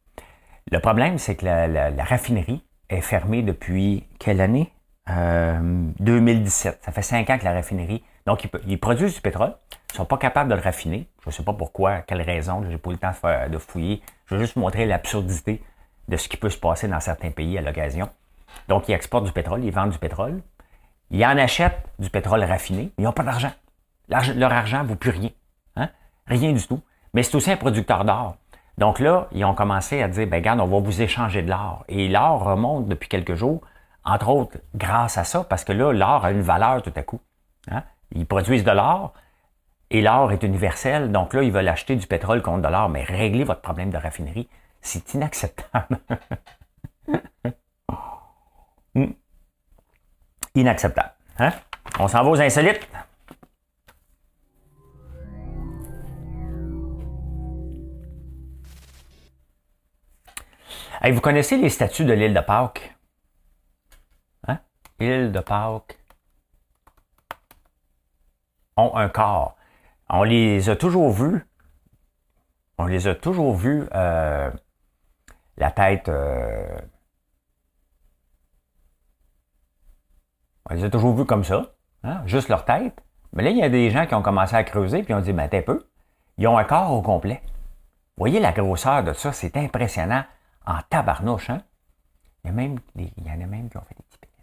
Le 0.72 0.80
problème, 0.80 1.20
c'est 1.20 1.36
que 1.36 1.46
la, 1.46 2.04
raffinerie 2.04 2.64
est 2.90 3.02
fermée 3.02 3.44
depuis 3.44 4.08
quelle 4.18 4.42
année? 4.42 4.74
Euh, 5.10 5.60
2017. 6.00 6.80
Ça 6.82 6.92
fait 6.92 7.04
cinq 7.04 7.30
ans 7.30 7.38
que 7.38 7.46
la 7.46 7.54
raffinerie. 7.54 8.04
Donc, 8.26 8.44
ils, 8.44 8.50
ils 8.66 8.80
produisent 8.80 9.14
du 9.14 9.22
pétrole. 9.22 9.54
Ils 9.94 9.98
sont 9.98 10.06
pas 10.06 10.18
capables 10.18 10.50
de 10.50 10.56
le 10.56 10.62
raffiner. 10.62 11.08
Je 11.24 11.30
ne 11.30 11.32
sais 11.32 11.44
pas 11.44 11.54
pourquoi, 11.54 12.02
quelle 12.02 12.24
raison. 12.24 12.64
J'ai 12.68 12.80
pas 12.80 12.90
eu 12.90 12.94
le 12.94 13.00
temps 13.00 13.14
de 13.50 13.58
fouiller. 13.60 14.02
Je 14.26 14.34
veux 14.34 14.42
juste 14.42 14.56
montrer 14.56 14.88
l'absurdité 14.88 15.62
de 16.08 16.18
ce 16.18 16.28
qui 16.28 16.38
peut 16.38 16.50
se 16.50 16.58
passer 16.58 16.88
dans 16.88 17.00
certains 17.00 17.30
pays 17.30 17.56
à 17.60 17.62
l'occasion. 17.62 18.10
Donc, 18.68 18.88
ils 18.90 18.94
exportent 18.94 19.26
du 19.26 19.32
pétrole, 19.32 19.64
ils 19.64 19.72
vendent 19.72 19.92
du 19.92 20.00
pétrole. 20.00 20.42
Ils 21.10 21.26
en 21.26 21.38
achètent 21.38 21.88
du 22.00 22.10
pétrole 22.10 22.44
raffiné, 22.44 22.92
ils 22.98 23.04
n'ont 23.04 23.14
pas 23.14 23.24
d'argent. 23.24 23.52
Leur 24.10 24.52
argent 24.52 24.84
ne 24.84 24.88
vaut 24.88 24.96
plus 24.96 25.12
rien. 25.12 25.30
Hein? 25.76 25.90
Rien 26.28 26.52
du 26.52 26.66
tout. 26.66 26.82
Mais 27.14 27.24
c'est 27.24 27.36
aussi 27.36 27.52
un 27.52 27.58
producteur 27.58 28.04
d'or. 28.06 28.38
Donc 28.78 29.00
là, 29.00 29.28
ils 29.32 29.44
ont 29.44 29.56
commencé 29.56 30.02
à 30.02 30.08
dire, 30.08 30.28
ben 30.28 30.38
regarde, 30.38 30.60
on 30.60 30.68
va 30.68 30.80
vous 30.80 31.02
échanger 31.02 31.42
de 31.42 31.50
l'or. 31.50 31.84
Et 31.88 32.08
l'or 32.08 32.44
remonte 32.44 32.88
depuis 32.88 33.10
quelques 33.10 33.36
jours, 33.36 33.62
entre 34.04 34.30
autres 34.30 34.58
grâce 34.76 35.18
à 35.18 35.24
ça, 35.24 35.44
parce 35.44 35.64
que 35.64 35.74
là, 35.74 35.92
l'or 35.92 36.26
a 36.26 36.32
une 36.32 36.42
valeur 36.42 36.82
tout 36.82 36.94
à 36.96 37.04
coup. 37.04 37.20
Hein? 37.72 37.84
Ils 38.12 38.26
produisent 38.26 38.64
de 38.64 38.72
l'or, 38.72 39.14
et 39.90 40.02
l'or 40.02 40.32
est 40.32 40.44
universel, 40.44 41.12
donc 41.12 41.34
là, 41.34 41.44
ils 41.44 41.52
veulent 41.52 41.68
acheter 41.68 41.96
du 41.96 42.08
pétrole 42.08 42.42
contre 42.42 42.62
de 42.62 42.68
l'or, 42.68 42.90
mais 42.90 43.04
régler 43.04 43.44
votre 43.44 43.62
problème 43.62 43.90
de 43.90 43.98
raffinerie, 43.98 44.50
c'est 44.82 45.14
inacceptable. 45.14 46.00
Inacceptable. 50.58 51.14
Hein? 51.38 51.52
On 52.00 52.08
s'en 52.08 52.24
va 52.24 52.30
aux 52.32 52.42
insolites. 52.42 52.90
Hey, 61.00 61.12
vous 61.12 61.22
connaissez 61.22 61.58
les 61.58 61.70
statues 61.70 62.06
de 62.06 62.14
l'île 62.14 62.34
de 62.34 62.40
Pâques? 62.40 62.98
Hein? 64.48 64.58
Île 65.00 65.32
de 65.32 65.40
Pâques 65.42 66.00
ont 68.78 68.96
un 68.96 69.10
corps. 69.10 69.58
On 70.10 70.24
les 70.24 70.72
a 70.72 70.76
toujours 70.76 71.12
vus. 71.12 71.46
On 72.80 72.88
les 72.88 73.08
a 73.08 73.14
toujours 73.14 73.54
vus, 73.54 73.88
euh, 73.94 74.50
la 75.58 75.70
tête. 75.70 76.10
euh, 76.10 76.80
on 80.70 80.74
les 80.74 80.84
a 80.84 80.90
toujours 80.90 81.16
vus 81.16 81.26
comme 81.26 81.44
ça, 81.44 81.74
hein, 82.04 82.22
juste 82.26 82.50
leur 82.50 82.66
tête. 82.66 83.02
Mais 83.34 83.44
là, 83.44 83.50
il 83.50 83.58
y 83.58 83.64
a 83.64 83.70
des 83.70 83.90
gens 83.92 84.06
qui 84.06 84.16
ont 84.16 84.22
commencé 84.22 84.56
à 84.56 84.64
creuser 84.64 85.04
puis 85.04 85.14
ont 85.14 85.22
dit, 85.22 85.34
ben, 85.34 85.48
t'es 85.48 85.62
peu. 85.62 85.88
Ils 86.38 86.48
ont 86.48 86.58
un 86.58 86.64
corps 86.64 86.92
au 86.92 87.02
complet. 87.02 87.42
Voyez 88.18 88.40
la 88.40 88.52
grosseur 88.52 89.04
de 89.04 89.14
ça, 89.14 89.32
c'est 89.32 89.58
impressionnant 89.58 90.24
en 90.66 90.80
tabarnouche, 90.90 91.50
hein? 91.50 91.62
Il 92.44 92.52
y 92.52 92.54
en 92.54 92.58
a 92.58 93.46
même 93.46 93.70
qui 93.70 93.78
ont 93.78 93.82
fait 93.82 93.96
des 93.96 94.04
petits 94.04 94.18
pénis. 94.20 94.36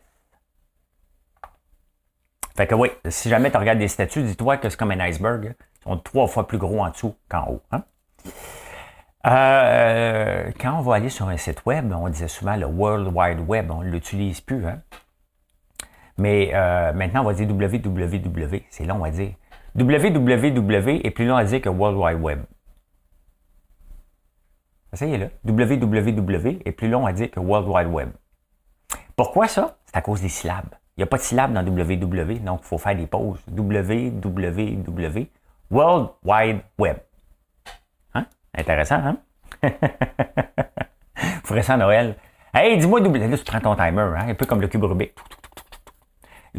Fait 2.56 2.66
que 2.66 2.74
oui, 2.74 2.90
si 3.08 3.28
jamais 3.28 3.50
tu 3.50 3.56
regardes 3.56 3.78
des 3.78 3.88
statues, 3.88 4.22
dis-toi 4.22 4.58
que 4.58 4.68
c'est 4.68 4.76
comme 4.76 4.90
un 4.90 5.00
iceberg. 5.00 5.46
hein. 5.48 5.54
Ils 5.80 5.90
sont 5.90 5.98
trois 5.98 6.26
fois 6.28 6.46
plus 6.46 6.58
gros 6.58 6.80
en 6.84 6.90
dessous 6.90 7.14
qu'en 7.28 7.46
haut. 7.48 7.62
hein. 7.72 7.82
Euh, 9.26 10.50
quand 10.60 10.78
on 10.78 10.82
va 10.82 10.96
aller 10.96 11.08
sur 11.08 11.28
un 11.28 11.36
site 11.38 11.64
web, 11.64 11.92
on 11.96 12.08
disait 12.10 12.28
souvent 12.28 12.56
le 12.56 12.66
World 12.66 13.10
Wide 13.14 13.40
Web, 13.40 13.70
on 13.70 13.80
ne 13.82 13.88
l'utilise 13.88 14.40
plus. 14.42 14.66
Hein? 14.66 14.82
Mais 16.18 16.50
euh, 16.54 16.92
maintenant, 16.92 17.22
on 17.22 17.24
va 17.24 17.34
dire 17.34 17.48
www. 17.48 18.62
C'est 18.70 18.84
long 18.84 19.02
à 19.04 19.10
dire. 19.10 19.32
www 19.74 21.00
est 21.04 21.10
plus 21.10 21.26
long 21.26 21.36
à 21.36 21.44
dire 21.44 21.60
que 21.60 21.68
World 21.68 21.98
Wide 21.98 22.20
Web. 22.20 22.42
Essayez-le. 24.92 25.30
www 25.44 26.62
est 26.64 26.72
plus 26.72 26.88
long 26.88 27.04
à 27.06 27.12
dire 27.12 27.30
que 27.30 27.40
World 27.40 27.68
Wide 27.68 27.88
Web. 27.88 28.10
Pourquoi 29.16 29.48
ça? 29.48 29.76
C'est 29.86 29.96
à 29.96 30.02
cause 30.02 30.20
des 30.20 30.28
syllabes. 30.28 30.74
Il 30.96 31.00
n'y 31.00 31.04
a 31.04 31.06
pas 31.06 31.16
de 31.16 31.22
syllabes 31.22 31.52
dans 31.52 31.64
www, 31.64 32.38
donc 32.38 32.60
il 32.62 32.66
faut 32.66 32.78
faire 32.78 32.94
des 32.94 33.06
pauses. 33.08 33.40
www, 33.50 34.20
World 35.70 36.08
Wide 36.24 36.60
Web. 36.78 36.98
Hein? 38.14 38.26
Intéressant, 38.56 38.96
hein? 38.96 39.16
Vous 39.62 41.48
ferez 41.48 41.62
ça 41.62 41.74
à 41.74 41.76
Noël. 41.76 42.14
Hey, 42.52 42.78
dis-moi, 42.78 43.00
là, 43.00 43.36
tu 43.36 43.44
prends 43.44 43.60
ton 43.60 43.74
timer, 43.74 44.02
hein? 44.16 44.28
un 44.28 44.34
peu 44.34 44.46
comme 44.46 44.60
le 44.60 44.68
cube 44.68 44.84
Rubik. 44.84 45.14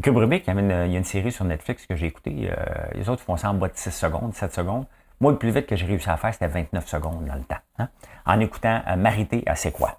Cube 0.02 0.18
Rubik, 0.18 0.46
il 0.46 0.54
y, 0.54 0.58
a 0.58 0.60
une, 0.60 0.86
il 0.88 0.92
y 0.92 0.96
a 0.96 0.98
une 0.98 1.06
série 1.06 1.32
sur 1.32 1.46
Netflix 1.46 1.86
que 1.86 1.96
j'ai 1.96 2.08
écoutée. 2.08 2.50
Euh, 2.52 2.56
les 2.94 3.10
autres 3.10 3.24
font 3.24 3.38
ça 3.38 3.50
en 3.50 3.54
bas 3.54 3.70
de 3.70 3.76
6 3.76 3.92
secondes, 3.92 4.34
7 4.34 4.54
secondes. 4.54 4.86
Moi, 5.22 5.32
le 5.32 5.38
plus 5.38 5.52
vite 5.52 5.68
que 5.68 5.76
j'ai 5.76 5.86
réussi 5.86 6.10
à 6.10 6.18
faire, 6.18 6.34
c'était 6.34 6.48
29 6.48 6.88
secondes 6.88 7.26
dans 7.26 7.36
le 7.36 7.44
temps. 7.44 7.56
Hein, 7.80 7.90
en 8.26 8.40
écoutant 8.40 8.82
euh, 8.88 8.96
Marité 8.96 9.44
à 9.46 9.56
C'est 9.56 9.72
quoi? 9.72 9.98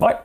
Ouais. 0.00 0.16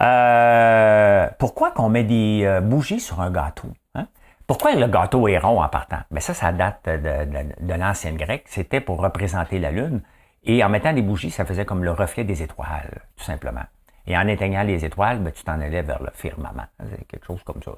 Euh, 0.00 1.28
pourquoi 1.38 1.70
qu'on 1.72 1.88
met 1.88 2.04
des 2.04 2.42
euh, 2.44 2.60
bougies 2.60 3.00
sur 3.00 3.20
un 3.20 3.30
gâteau? 3.30 3.68
Hein? 3.94 4.06
Pourquoi 4.46 4.74
le 4.74 4.86
gâteau 4.86 5.28
est 5.28 5.38
rond 5.38 5.62
en 5.62 5.68
partant? 5.68 6.00
Mais 6.10 6.16
ben, 6.16 6.20
ça, 6.20 6.34
ça 6.34 6.52
date 6.52 6.80
de, 6.86 6.96
de, 6.96 7.66
de 7.66 7.74
l'ancienne 7.74 8.16
grecque. 8.16 8.44
C'était 8.46 8.80
pour 8.80 9.00
représenter 9.00 9.58
la 9.58 9.70
Lune. 9.70 10.02
Et 10.44 10.64
en 10.64 10.68
mettant 10.68 10.92
des 10.92 11.02
bougies, 11.02 11.30
ça 11.30 11.44
faisait 11.44 11.64
comme 11.64 11.84
le 11.84 11.92
reflet 11.92 12.24
des 12.24 12.42
étoiles, 12.42 13.02
tout 13.16 13.24
simplement. 13.24 13.62
Et 14.06 14.16
en 14.16 14.26
éteignant 14.26 14.62
les 14.62 14.84
étoiles, 14.84 15.18
ben, 15.20 15.32
tu 15.32 15.44
t'en 15.44 15.60
allais 15.60 15.82
vers 15.82 16.02
le 16.02 16.10
firmament. 16.12 16.66
Quelque 17.08 17.26
chose 17.26 17.42
comme 17.44 17.62
ça. 17.62 17.72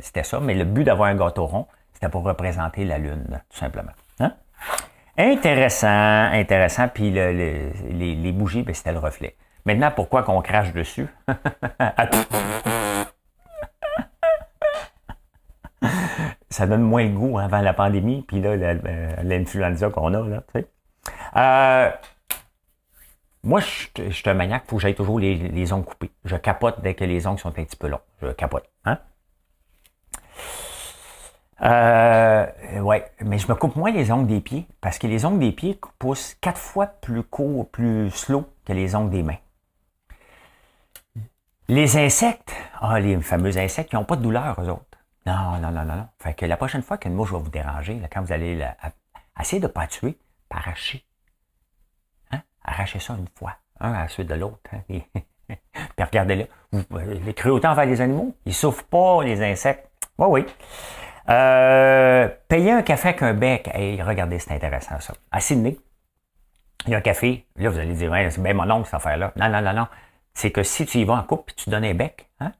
C'était 0.00 0.22
ça. 0.22 0.40
Mais 0.40 0.54
le 0.54 0.64
but 0.64 0.84
d'avoir 0.84 1.08
un 1.08 1.14
gâteau 1.14 1.46
rond, 1.46 1.66
c'était 1.92 2.08
pour 2.08 2.24
représenter 2.24 2.84
la 2.84 2.98
Lune, 2.98 3.40
tout 3.50 3.58
simplement. 3.58 3.92
Hein? 4.20 4.32
Intéressant, 5.16 5.86
intéressant. 6.32 6.88
Puis 6.88 7.10
les, 7.10 8.32
bougies, 8.32 8.62
ben, 8.62 8.74
c'était 8.74 8.92
le 8.92 8.98
reflet. 8.98 9.36
Maintenant, 9.64 9.92
pourquoi 9.94 10.24
qu'on 10.24 10.42
crache 10.42 10.72
dessus? 10.72 11.06
ça 16.50 16.66
donne 16.66 16.82
moins 16.82 17.06
goût 17.08 17.38
avant 17.38 17.60
la 17.60 17.72
pandémie, 17.72 18.22
puis 18.26 18.40
là, 18.40 18.50
euh, 18.50 19.10
l'influenza 19.22 19.90
qu'on 19.90 20.12
a, 20.14 20.28
là. 20.28 20.42
Euh, 21.36 21.90
moi, 23.44 23.60
je, 23.60 24.10
suis 24.10 24.30
un 24.30 24.34
maniaque, 24.34 24.64
faut 24.68 24.76
que 24.76 24.82
j'aille 24.82 24.94
toujours 24.94 25.18
les, 25.18 25.34
les, 25.34 25.72
ongles 25.72 25.84
coupés. 25.84 26.10
Je 26.24 26.36
capote 26.36 26.80
dès 26.82 26.94
que 26.94 27.04
les 27.04 27.26
ongles 27.26 27.40
sont 27.40 27.48
un 27.48 27.52
petit 27.52 27.76
peu 27.76 27.88
longs. 27.88 28.00
Je 28.20 28.28
capote. 28.28 28.68
Hein? 28.84 28.98
Euh, 31.62 32.80
ouais, 32.80 33.10
mais 33.20 33.38
je 33.38 33.46
me 33.48 33.54
coupe 33.54 33.76
moins 33.76 33.92
les 33.92 34.10
ongles 34.10 34.26
des 34.26 34.40
pieds 34.40 34.66
parce 34.80 34.98
que 34.98 35.06
les 35.06 35.24
ongles 35.24 35.38
des 35.38 35.52
pieds 35.52 35.78
poussent 35.98 36.34
quatre 36.40 36.58
fois 36.58 36.86
plus 36.86 37.22
court, 37.22 37.68
plus 37.70 38.10
slow 38.10 38.44
que 38.64 38.72
les 38.72 38.94
ongles 38.94 39.10
des 39.10 39.22
mains. 39.22 39.38
Les 41.68 41.96
insectes, 41.96 42.52
ah, 42.80 42.98
les 42.98 43.20
fameux 43.22 43.56
insectes, 43.56 43.92
ils 43.92 43.96
n'ont 43.96 44.04
pas 44.04 44.16
de 44.16 44.22
douleur, 44.22 44.60
eux 44.60 44.68
autres. 44.68 44.98
Non, 45.26 45.58
non, 45.60 45.70
non, 45.70 45.84
non, 45.84 45.96
non. 45.96 46.08
Fait 46.18 46.34
que 46.34 46.46
la 46.46 46.56
prochaine 46.56 46.82
fois 46.82 46.98
qu'une 46.98 47.14
mouche 47.14 47.30
va 47.30 47.38
vous 47.38 47.50
déranger, 47.50 48.00
quand 48.12 48.22
vous 48.22 48.32
allez 48.32 48.56
la, 48.56 48.76
essayer 49.40 49.60
de 49.60 49.66
ne 49.66 49.72
pas 49.72 49.86
tuer, 49.86 50.18
arracher. 50.50 51.04
Arrachez 52.64 53.00
ça 53.00 53.14
une 53.14 53.26
fois, 53.36 53.56
un 53.80 53.92
à 53.92 54.02
la 54.02 54.08
suite 54.08 54.28
de 54.28 54.34
l'autre. 54.34 54.60
Hein? 54.72 54.80
Puis 54.88 55.04
regardez-le. 55.98 56.46
Les 57.24 57.34
cruautés 57.34 57.66
envers 57.66 57.86
les 57.86 58.00
animaux, 58.00 58.34
ils 58.46 58.54
souffrent 58.54 58.84
pas, 58.84 59.22
les 59.24 59.42
insectes. 59.42 59.88
Oui, 60.18 60.26
oui. 60.28 60.46
Euh, 61.28 62.28
payer 62.48 62.72
un 62.72 62.82
café 62.82 63.08
avec 63.08 63.22
un 63.22 63.34
bec. 63.34 63.70
Hey, 63.72 64.02
regardez, 64.02 64.38
c'est 64.38 64.52
intéressant 64.52 64.98
ça. 65.00 65.14
À 65.30 65.40
Sydney, 65.40 65.78
il 66.86 66.92
y 66.92 66.94
a 66.94 66.98
un 66.98 67.02
café. 67.02 67.46
Là, 67.56 67.70
vous 67.70 67.78
allez 67.78 67.94
dire, 67.94 68.12
c'est 68.30 68.42
bien 68.42 68.54
mon 68.54 68.70
oncle, 68.70 68.86
cette 68.86 68.94
affaire-là. 68.94 69.32
Non, 69.36 69.48
non, 69.48 69.62
non, 69.62 69.72
non. 69.72 69.86
C'est 70.34 70.50
que 70.50 70.62
si 70.62 70.86
tu 70.86 70.98
y 70.98 71.04
vas 71.04 71.14
en 71.14 71.22
couple 71.22 71.52
et 71.52 71.54
tu 71.56 71.70
donnes 71.70 71.84
un 71.84 71.94
bec, 71.94 72.30
hein, 72.40 72.52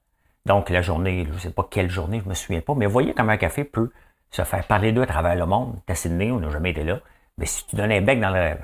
donc 0.46 0.70
la 0.70 0.82
journée, 0.82 1.24
je 1.26 1.32
ne 1.32 1.38
sais 1.38 1.50
pas 1.50 1.66
quelle 1.68 1.90
journée, 1.90 2.18
je 2.18 2.24
ne 2.24 2.30
me 2.30 2.34
souviens 2.34 2.60
pas, 2.60 2.74
mais 2.74 2.86
voyez 2.86 3.14
comment 3.14 3.32
un 3.32 3.38
café 3.38 3.64
peut 3.64 3.90
se 4.30 4.42
faire 4.42 4.66
parler 4.66 4.92
d'eux 4.92 5.02
à 5.02 5.06
travers 5.06 5.34
le 5.34 5.46
monde. 5.46 5.78
À 5.88 5.94
Sydney, 5.94 6.30
on 6.30 6.40
n'a 6.40 6.50
jamais 6.50 6.70
été 6.70 6.84
là. 6.84 7.00
Mais 7.38 7.46
si 7.46 7.66
tu 7.66 7.76
donnes 7.76 7.92
un 7.92 8.00
bec 8.00 8.20
dans 8.20 8.30
le, 8.30 8.56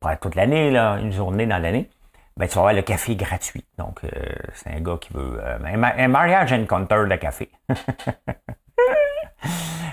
pas 0.00 0.16
toute 0.16 0.34
l'année, 0.34 0.70
là, 0.70 0.98
une 0.98 1.12
journée 1.12 1.46
dans 1.46 1.58
l'année, 1.58 1.90
ben, 2.36 2.46
tu 2.46 2.54
vas 2.54 2.60
avoir 2.60 2.74
le 2.74 2.82
café 2.82 3.16
gratuit. 3.16 3.64
Donc, 3.78 4.04
euh, 4.04 4.08
c'est 4.54 4.70
un 4.70 4.80
gars 4.80 4.96
qui 5.00 5.12
veut 5.12 5.40
euh, 5.42 5.58
un, 5.64 6.08
mariage 6.08 6.52
encounter 6.52 7.04
de 7.08 7.16
café. 7.16 7.50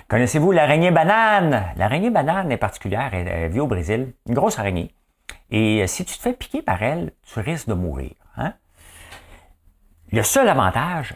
Connaissez-vous 0.08 0.52
l'araignée 0.52 0.92
banane? 0.92 1.74
L'araignée 1.76 2.12
banane 2.12 2.52
est 2.52 2.58
particulière, 2.58 3.12
elle, 3.14 3.52
vit 3.52 3.60
au 3.60 3.68
Brésil, 3.68 4.14
une 4.28 4.36
grosse 4.36 4.60
araignée. 4.60 4.94
Et 5.50 5.82
euh, 5.82 5.88
si 5.88 6.06
tu 6.06 6.16
te 6.16 6.22
fais 6.22 6.34
piquer 6.34 6.62
par 6.62 6.84
elle, 6.84 7.12
tu 7.24 7.40
risques 7.40 7.68
de 7.68 7.74
mourir. 7.74 8.14
Hein? 8.38 8.54
Le 10.12 10.22
seul 10.22 10.48
avantage, 10.48 11.16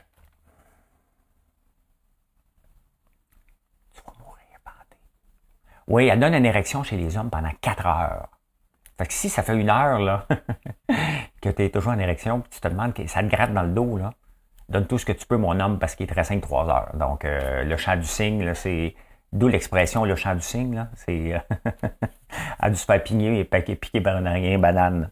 tu 3.93 4.01
vas 4.03 4.13
mourir 4.25 4.59
Oui, 5.87 6.07
elle 6.07 6.19
donne 6.19 6.33
une 6.33 6.45
érection 6.45 6.81
chez 6.81 6.97
les 6.97 7.17
hommes 7.17 7.29
pendant 7.29 7.51
4 7.61 7.85
heures. 7.85 8.38
Fait 8.99 9.05
que 9.05 9.13
si 9.13 9.29
ça 9.29 9.43
fait 9.43 9.55
une 9.55 9.69
heure 9.69 9.99
là, 9.99 10.25
que 11.41 11.47
tu 11.47 11.63
es 11.63 11.69
toujours 11.69 11.93
en 11.93 11.99
érection, 11.99 12.43
tu 12.51 12.59
te 12.59 12.67
demandes 12.67 12.93
que 12.93 13.07
ça 13.07 13.23
te 13.23 13.27
gratte 13.27 13.53
dans 13.53 13.63
le 13.63 13.69
dos, 13.69 13.97
là, 13.97 14.11
donne 14.67 14.87
tout 14.87 14.97
ce 14.97 15.05
que 15.05 15.13
tu 15.13 15.25
peux, 15.25 15.37
mon 15.37 15.57
homme, 15.57 15.79
parce 15.79 15.95
qu'il 15.95 16.03
est 16.03 16.13
très 16.13 16.25
5 16.25 16.41
3 16.41 16.69
heures. 16.69 16.89
Donc, 16.95 17.23
euh, 17.23 17.63
le 17.63 17.77
chant 17.77 17.95
du 17.95 18.05
cygne, 18.05 18.53
c'est. 18.53 18.95
D'où 19.31 19.47
l'expression 19.47 20.03
le 20.03 20.17
chant 20.17 20.35
du 20.35 20.41
cygne. 20.41 20.85
C'est. 20.95 21.41
a 22.59 22.69
dû 22.69 22.75
se 22.75 22.83
faire 22.83 23.01
pigner 23.01 23.39
et 23.39 23.45
piquer 23.45 24.01
par 24.01 24.17
une 24.17 24.57
banane. 24.57 25.11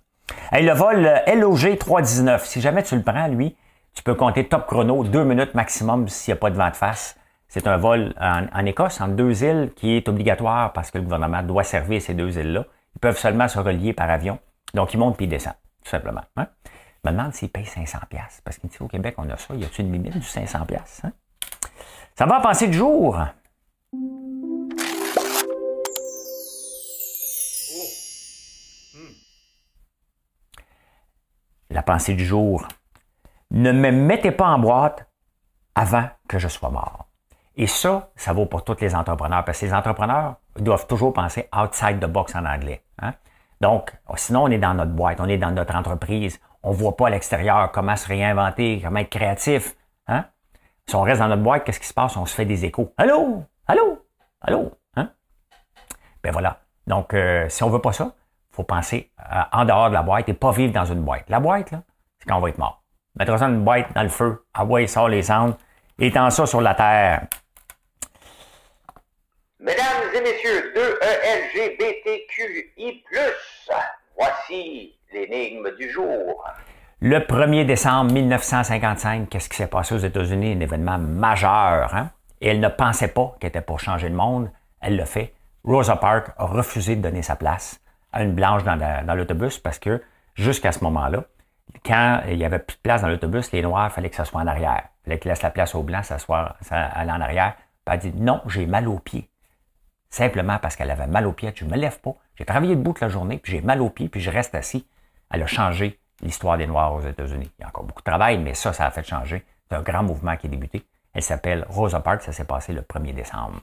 Hey, 0.51 0.65
le 0.65 0.73
vol 0.73 1.09
LOG 1.25 1.77
319, 1.77 2.43
si 2.45 2.59
jamais 2.59 2.83
tu 2.83 2.93
le 2.97 3.03
prends, 3.03 3.29
lui, 3.29 3.55
tu 3.93 4.03
peux 4.03 4.15
compter 4.15 4.49
top 4.49 4.67
chrono, 4.67 5.05
deux 5.05 5.23
minutes 5.23 5.55
maximum 5.55 6.09
s'il 6.09 6.33
n'y 6.33 6.37
a 6.37 6.41
pas 6.41 6.49
de 6.49 6.57
vent 6.57 6.69
de 6.69 6.75
face. 6.75 7.17
C'est 7.47 7.67
un 7.67 7.77
vol 7.77 8.13
en, 8.19 8.65
Écosse, 8.65 8.99
entre 8.99 9.13
deux 9.13 9.45
îles, 9.45 9.71
qui 9.77 9.95
est 9.95 10.09
obligatoire 10.09 10.73
parce 10.73 10.91
que 10.91 10.97
le 10.97 11.05
gouvernement 11.05 11.41
doit 11.41 11.63
servir 11.63 12.01
ces 12.01 12.13
deux 12.13 12.37
îles-là. 12.37 12.65
Ils 12.97 12.99
peuvent 12.99 13.19
seulement 13.19 13.47
se 13.47 13.59
relier 13.59 13.93
par 13.93 14.09
avion. 14.09 14.39
Donc, 14.73 14.95
ils 14.95 14.97
montent 14.97 15.17
puis 15.17 15.27
ils 15.27 15.29
descendent, 15.29 15.53
tout 15.83 15.89
simplement. 15.91 16.23
Hein? 16.35 16.47
Je 16.65 17.11
me 17.11 17.15
demande 17.15 17.31
s'ils 17.31 17.51
payent 17.51 17.63
500 17.63 17.99
pièces 18.09 18.41
parce 18.43 18.57
qu'au 18.57 18.87
Québec, 18.87 19.13
on 19.19 19.29
a 19.29 19.37
ça. 19.37 19.53
Y 19.53 19.65
a-t-il 19.65 19.85
une 19.85 19.93
limite 19.93 20.17
du 20.17 20.23
500 20.23 20.65
pièces 20.65 21.01
hein? 21.03 21.11
Ça 22.15 22.25
va 22.25 22.39
penser 22.39 22.67
du 22.67 22.75
jour. 22.75 23.19
La 31.69 31.83
pensée 31.83 32.15
du 32.15 32.25
jour. 32.25 32.67
Ne 33.51 33.73
me 33.73 33.91
mettez 33.91 34.31
pas 34.31 34.47
en 34.47 34.57
boîte 34.57 35.07
avant 35.75 36.09
que 36.27 36.39
je 36.39 36.47
sois 36.47 36.71
mort. 36.71 37.06
Et 37.59 37.65
ça, 37.65 38.11
ça 38.15 38.33
vaut 38.33 38.45
pour 38.45 38.63
tous 38.63 38.79
les 38.81 38.93
entrepreneurs, 38.93 39.43
parce 39.43 39.59
que 39.59 39.65
les 39.65 39.73
entrepreneurs 39.73 40.35
doivent 40.57 40.85
toujours 40.85 41.11
penser 41.11 41.49
outside 41.55 41.99
the 41.99 42.05
box 42.05 42.35
en 42.35 42.45
anglais. 42.45 42.83
Hein? 43.01 43.13
Donc, 43.59 43.91
sinon, 44.15 44.43
on 44.43 44.47
est 44.49 44.59
dans 44.59 44.75
notre 44.75 44.91
boîte, 44.91 45.19
on 45.19 45.27
est 45.27 45.39
dans 45.39 45.49
notre 45.49 45.75
entreprise, 45.75 46.39
on 46.61 46.71
voit 46.71 46.95
pas 46.95 47.07
à 47.07 47.09
l'extérieur 47.09 47.71
comment 47.71 47.95
se 47.95 48.07
réinventer, 48.07 48.79
comment 48.83 48.99
être 48.99 49.09
créatif. 49.09 49.75
Hein? 50.07 50.25
Si 50.85 50.95
on 50.95 51.01
reste 51.01 51.19
dans 51.19 51.27
notre 51.29 51.41
boîte, 51.41 51.63
qu'est-ce 51.63 51.79
qui 51.79 51.87
se 51.87 51.95
passe? 51.95 52.15
On 52.15 52.27
se 52.27 52.35
fait 52.35 52.45
des 52.45 52.63
échos. 52.63 52.93
Allô? 52.95 53.43
Allô? 53.65 54.05
Allô? 54.41 54.71
Hein? 54.95 55.09
Ben 56.23 56.31
voilà. 56.31 56.59
Donc, 56.85 57.15
euh, 57.15 57.49
si 57.49 57.63
on 57.63 57.69
veut 57.69 57.81
pas 57.81 57.91
ça, 57.91 58.11
faut 58.51 58.63
penser 58.63 59.11
euh, 59.19 59.41
en 59.51 59.65
dehors 59.65 59.89
de 59.89 59.95
la 59.95 60.03
boîte 60.03 60.29
et 60.29 60.33
pas 60.33 60.51
vivre 60.51 60.73
dans 60.73 60.85
une 60.85 61.01
boîte. 61.01 61.25
La 61.27 61.39
boîte, 61.39 61.71
là, 61.71 61.81
c'est 62.19 62.29
quand 62.29 62.37
on 62.37 62.41
va 62.41 62.49
être 62.49 62.59
mort. 62.59 62.83
Mettre 63.17 63.37
ça 63.37 63.47
dans 63.47 63.53
une 63.55 63.63
boîte, 63.63 63.91
dans 63.95 64.03
le 64.03 64.09
feu, 64.09 64.45
ah 64.53 64.63
ouais, 64.63 64.85
sort 64.85 65.09
les 65.09 65.23
cendres, 65.23 65.57
étend 65.97 66.29
ça 66.29 66.45
sur 66.45 66.61
la 66.61 66.75
terre. 66.75 67.27
Mesdames 69.59 70.13
et 70.13 70.21
messieurs, 70.21 70.71
2ELGBTQI+, 71.57 73.03
voici 74.15 74.95
l'énigme 75.11 75.75
du 75.75 75.89
jour. 75.89 76.45
Le 77.01 77.17
1er 77.17 77.65
décembre 77.65 78.11
1955, 78.13 79.27
qu'est-ce 79.29 79.49
qui 79.49 79.57
s'est 79.57 79.65
passé 79.65 79.95
aux 79.95 79.99
États-Unis? 79.99 80.53
Un 80.53 80.59
événement 80.59 80.99
majeur. 80.99 81.95
Hein? 81.95 82.11
Et 82.39 82.49
elle 82.49 82.59
ne 82.59 82.67
pensait 82.67 83.07
pas 83.07 83.35
qu'elle 83.39 83.49
était 83.49 83.61
pour 83.61 83.79
changer 83.79 84.09
le 84.09 84.15
monde. 84.15 84.51
Elle 84.79 84.95
le 84.95 85.05
fait. 85.05 85.33
Rosa 85.63 85.95
Parks 85.95 86.29
a 86.37 86.45
refusé 86.45 86.95
de 86.95 87.01
donner 87.01 87.23
sa 87.23 87.35
place 87.35 87.81
à 88.13 88.21
une 88.21 88.33
blanche 88.33 88.63
dans 88.63 89.15
l'autobus 89.15 89.57
parce 89.57 89.79
que 89.79 90.03
jusqu'à 90.35 90.71
ce 90.71 90.83
moment-là, 90.83 91.23
quand 91.83 92.21
il 92.27 92.37
n'y 92.37 92.45
avait 92.45 92.59
plus 92.59 92.77
de 92.77 92.81
place 92.81 93.01
dans 93.01 93.07
l'autobus, 93.07 93.51
les 93.51 93.63
Noirs, 93.63 93.87
il 93.89 93.93
fallait 93.93 94.11
que 94.11 94.15
ça 94.17 94.25
soit 94.25 94.39
en 94.39 94.45
arrière. 94.45 94.83
Il 95.01 95.05
fallait 95.05 95.19
qu'ils 95.19 95.29
laissent 95.29 95.41
la 95.41 95.49
place 95.49 95.73
aux 95.73 95.81
Blancs, 95.81 96.05
s'asseoir, 96.05 96.57
aller 96.69 97.11
en 97.11 97.21
arrière. 97.21 97.55
Elle 97.87 97.93
a 97.93 97.97
dit 97.97 98.13
non, 98.15 98.41
j'ai 98.45 98.67
mal 98.67 98.87
aux 98.87 98.99
pieds. 98.99 99.27
Simplement 100.09 100.57
parce 100.59 100.75
qu'elle 100.75 100.91
avait 100.91 101.07
mal 101.07 101.27
aux 101.27 101.33
pieds. 101.33 101.51
Je 101.55 101.65
ne 101.65 101.71
me 101.71 101.77
lève 101.77 101.99
pas. 101.99 102.15
J'ai 102.35 102.45
travaillé 102.45 102.75
debout 102.75 102.93
toute 102.93 103.01
la 103.01 103.09
journée, 103.09 103.39
puis 103.39 103.51
j'ai 103.51 103.61
mal 103.61 103.81
aux 103.81 103.89
pieds, 103.89 104.09
puis 104.09 104.21
je 104.21 104.29
reste 104.29 104.55
assis. 104.55 104.87
Elle 105.31 105.43
a 105.43 105.47
changé 105.47 105.99
l'histoire 106.21 106.57
des 106.57 106.67
Noirs 106.67 106.93
aux 106.93 107.01
États-Unis. 107.01 107.51
Il 107.59 107.61
y 107.61 107.65
a 107.65 107.67
encore 107.67 107.83
beaucoup 107.83 108.01
de 108.01 108.09
travail, 108.09 108.37
mais 108.37 108.53
ça, 108.53 108.73
ça 108.73 108.85
a 108.85 108.91
fait 108.91 109.03
changer. 109.03 109.43
C'est 109.69 109.75
un 109.75 109.81
grand 109.81 110.03
mouvement 110.03 110.37
qui 110.37 110.47
est 110.47 110.49
débuté. 110.49 110.83
Elle 111.13 111.23
s'appelle 111.23 111.65
Rosa 111.69 111.99
Parks. 111.99 112.21
Ça 112.21 112.31
s'est 112.31 112.45
passé 112.45 112.73
le 112.73 112.81
1er 112.81 113.13
décembre. 113.13 113.59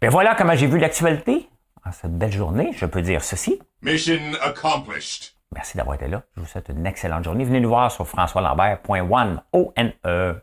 Ben 0.00 0.10
voilà 0.10 0.34
comment 0.34 0.54
j'ai 0.54 0.66
vu 0.66 0.78
l'actualité. 0.78 1.48
En 1.84 1.92
cette 1.92 2.16
belle 2.16 2.32
journée, 2.32 2.72
je 2.76 2.86
peux 2.86 3.02
dire 3.02 3.22
ceci. 3.22 3.60
Mission 3.82 4.18
accomplished. 4.42 5.34
Merci 5.54 5.76
d'avoir 5.76 5.94
été 5.94 6.08
là. 6.08 6.22
Je 6.36 6.40
vous 6.40 6.46
souhaite 6.46 6.68
une 6.68 6.86
excellente 6.86 7.24
journée. 7.24 7.44
Venez 7.44 7.60
nous 7.60 7.68
voir 7.68 7.90
sur 7.90 8.06
françoislambert.one, 8.06 9.42
O-N-E. 9.52 10.42